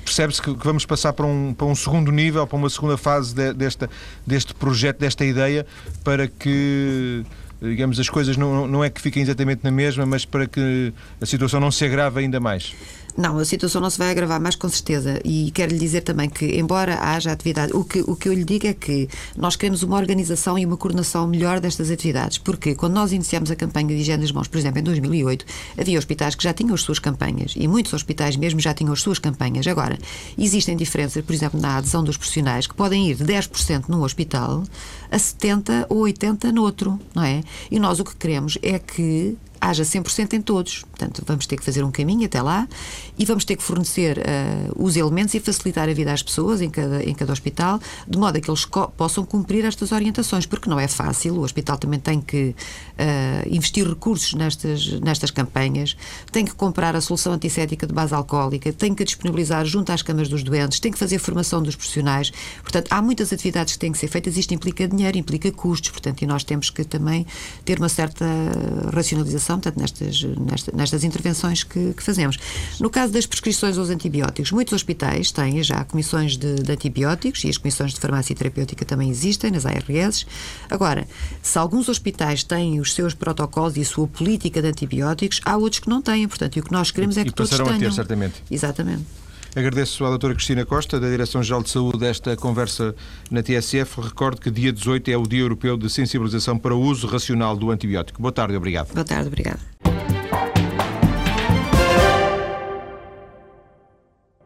percebe-se 0.04 0.42
que, 0.42 0.54
que, 0.54 0.66
vamos 0.66 0.86
passar 0.86 1.14
para 1.14 1.26
um, 1.26 1.54
para 1.54 1.66
um 1.66 1.76
segundo 1.76 2.12
nível, 2.12 2.46
para 2.46 2.58
uma 2.58 2.70
segunda 2.70 2.98
fase 2.98 3.34
de, 3.34 3.54
desta, 3.54 3.90
deste 4.28 4.54
projeto, 4.54 5.00
desta 5.00 5.24
ideia, 5.24 5.66
para 6.04 6.28
que 6.28 7.24
digamos, 7.62 8.00
as 8.00 8.10
coisas 8.10 8.38
não, 8.38 8.68
não 8.68 8.84
é 8.84 8.90
que 8.90 9.02
fiquem 9.02 9.22
exatamente 9.22 9.62
na 9.64 9.72
mesma, 9.72 10.06
mas 10.06 10.26
para 10.26 10.48
que 10.48 10.94
a 11.20 11.26
situação 11.26 11.60
não 11.60 11.72
se 11.72 11.84
agrave 11.84 12.22
ainda 12.22 12.40
mais. 12.40 12.74
Não, 13.18 13.38
a 13.38 13.46
situação 13.46 13.82
não 13.82 13.90
se 13.90 13.98
vai 13.98 14.12
agravar 14.12 14.40
mais 14.40 14.56
com 14.56 14.70
certeza. 14.70 15.20
E 15.26 15.52
quero 15.52 15.72
lhe 15.72 15.80
dizer 15.80 16.02
também 16.02 16.30
que, 16.30 16.58
embora 16.58 17.00
haja 17.02 17.32
atividade, 17.32 17.74
o 17.76 17.84
que, 17.84 18.02
o 18.02 18.16
que 18.16 18.30
eu 18.30 18.34
lhe 18.34 18.44
digo 18.44 18.68
é 18.68 18.74
que 18.74 19.10
nós 19.36 19.56
queremos 19.56 19.84
uma 19.84 19.98
organização 19.98 20.58
e 20.58 20.66
uma 20.66 20.78
coordenação 20.78 21.28
melhor 21.28 21.60
destas 21.60 21.92
atividades. 21.92 22.38
Porque 22.38 22.76
quando 22.76 22.94
nós 22.94 23.12
iniciamos 23.12 23.52
a 23.52 23.56
campanha 23.56 23.88
de 23.88 23.96
higiene 23.96 24.22
das 24.22 24.32
mãos, 24.32 24.48
por 24.48 24.58
exemplo, 24.58 24.80
em 24.80 24.84
2008, 24.84 25.46
havia 25.78 25.98
hospitais 25.98 26.36
que 26.36 26.44
já 26.44 26.54
tinham 26.54 26.74
as 26.74 26.82
suas 26.82 27.00
campanhas 27.00 27.54
e 27.56 27.68
muitos 27.68 27.94
hospitais 27.94 28.36
mesmo 28.36 28.60
já 28.60 28.74
tinham 28.74 28.94
as 28.94 29.02
suas 29.02 29.20
campanhas. 29.20 29.68
Agora, 29.68 29.98
existem 30.38 30.78
diferenças, 30.78 31.24
por 31.24 31.34
exemplo, 31.34 31.60
na 31.60 31.78
adesão 31.78 32.04
dos 32.04 32.18
profissionais 32.18 32.68
que 32.68 32.74
podem 32.74 33.10
ir 33.10 33.16
de 33.16 33.26
10% 33.26 33.86
num 33.90 34.02
hospital 34.04 34.64
a 35.12 35.18
70% 35.18 35.88
ou 35.90 36.04
80% 36.04 36.52
no 36.52 36.62
outro, 36.62 37.00
não 37.14 37.24
é? 37.24 37.42
E 37.70 37.80
nós 37.80 38.00
o 38.00 38.04
que 38.04 38.16
queremos 38.16 38.58
é 38.62 38.80
que 38.80 39.38
haja 39.60 39.84
100% 39.84 40.34
em 40.34 40.42
todos. 40.42 40.84
Portanto, 40.84 41.24
vamos 41.26 41.46
ter 41.46 41.58
que 41.58 41.64
fazer 41.64 41.84
um 41.84 41.92
caminho 41.92 42.26
até 42.26 42.42
lá 42.42 42.68
e 43.18 43.26
vamos 43.26 43.46
ter 43.46 43.56
que 43.56 43.64
fornecer 43.64 44.18
uh, 44.18 44.84
os 44.84 44.96
elementos 44.96 45.34
e 45.34 45.40
facilitar 45.40 45.90
a 45.90 45.94
vida 45.94 46.12
às 46.12 46.24
pessoas 46.24 46.62
em 46.62 46.70
cada, 46.70 47.04
em 47.04 47.14
cada 47.14 47.32
hospital, 47.32 47.80
de 48.08 48.18
modo 48.18 48.38
a 48.38 48.42
que 48.42 48.50
eles 48.50 48.66
possam 48.96 49.26
cumprir 49.26 49.66
estas 49.66 49.92
orientações, 49.92 50.46
porque 50.46 50.70
não 50.70 50.80
é 50.80 50.88
fácil. 50.88 51.36
O 51.36 51.42
hospital 51.42 51.78
também 51.78 52.00
tem 52.00 52.22
que 52.22 52.50
uh, 52.50 52.56
investir 53.50 53.88
recursos 53.88 54.34
nestas, 54.34 55.00
nestas 55.02 55.32
campanhas, 55.32 55.96
tem 56.32 56.46
que 56.46 56.54
comprar 56.54 56.96
a 56.96 57.02
solução 57.02 57.34
antissética 57.34 57.86
de 57.86 57.94
base 57.94 58.14
alcoólica, 58.14 58.72
tem 58.72 58.94
que 58.94 59.04
disponibilizar 59.04 59.66
junto 59.66 59.92
às 59.92 60.02
câmaras 60.02 60.30
dos 60.30 60.44
doentes, 60.44 60.80
tem 60.80 60.92
que 60.92 61.00
fazer 61.00 61.20
formação 61.20 61.62
dos 61.62 61.76
profissionais. 61.76 62.32
Portanto, 62.62 62.88
há 62.92 63.02
muitas 63.02 63.34
atividades 63.34 63.74
que 63.74 63.80
têm 63.80 63.92
que 63.92 63.98
ser 63.98 64.08
feitas. 64.08 64.38
Isto 64.38 64.54
implica 64.54 64.88
dinheiro, 64.88 65.18
implica 65.18 65.52
custos, 65.52 65.92
portanto, 65.92 66.22
e 66.22 66.26
nós 66.26 66.44
temos 66.44 66.70
que 66.70 66.84
também 66.84 67.26
ter 67.66 67.80
uma 67.80 67.90
certa 67.90 68.26
racionalização 68.94 69.49
portanto, 69.58 69.80
nestas, 69.80 70.24
nestas, 70.24 70.74
nestas 70.74 71.04
intervenções 71.04 71.64
que, 71.64 71.94
que, 71.94 72.04
fazemos. 72.04 72.38
No 72.80 72.90
caso 72.90 73.14
das 73.14 73.26
prescrições 73.26 73.78
aos 73.78 73.90
antibióticos, 73.90 74.52
muitos 74.52 74.74
hospitais 74.74 75.32
têm 75.32 75.62
já 75.64 75.84
comissões 75.84 76.38
de, 76.38 76.56
de 76.56 76.72
antibióticos 76.72 77.44
e 77.44 77.50
as 77.50 77.58
comissões 77.58 77.94
de 77.94 78.00
farmácia 78.00 78.36
terapêutica 78.36 78.86
também 78.86 79.10
existem 79.10 79.52
nas 79.52 79.66
ARS. 79.66 80.26
Agora, 80.70 81.08
se 81.42 81.58
alguns 81.58 81.90
hospitais 81.90 82.44
têm 82.44 82.80
os 82.80 82.94
seus 82.94 83.14
protocolos 83.14 83.78
e 83.78 83.82
a 83.82 83.86
sua 83.86 84.08
política 84.08 84.62
de 84.62 84.68
antibióticos, 84.68 85.42
há 85.46 85.58
outros 85.58 85.80
que 85.80 85.90
não 85.90 86.02
têm, 86.02 86.28
portanto, 86.28 86.58
e 86.58 86.60
o 86.60 86.64
que 86.64 86.72
nós 86.72 86.92
queremos 86.92 87.18
é 87.18 87.24
que 87.24 87.30
e 87.30 87.34
todos 87.34 87.50
tenham. 87.50 87.70
A 87.70 87.78
ter, 87.78 87.94
certamente. 87.94 88.44
Exatamente. 88.50 89.06
Agradeço 89.60 90.06
à 90.06 90.10
doutora 90.10 90.34
Cristina 90.34 90.66
Costa, 90.66 91.02
da 91.02 91.10
Direção-Geral 91.10 91.62
de 91.62 91.70
Saúde, 91.70 92.06
esta 92.06 92.34
conversa 92.38 92.96
na 93.30 93.44
TSF. 93.44 94.00
Recordo 94.00 94.40
que 94.40 94.50
dia 94.50 94.72
18 94.72 95.12
é 95.12 95.18
o 95.18 95.24
Dia 95.24 95.42
Europeu 95.42 95.76
de 95.76 95.90
Sensibilização 95.90 96.58
para 96.58 96.74
o 96.74 96.80
Uso 96.80 97.06
Racional 97.08 97.58
do 97.58 97.70
Antibiótico. 97.70 98.22
Boa 98.22 98.32
tarde, 98.32 98.56
obrigado. 98.56 98.94
Boa 98.94 99.04
tarde, 99.04 99.28
obrigado. 99.28 99.60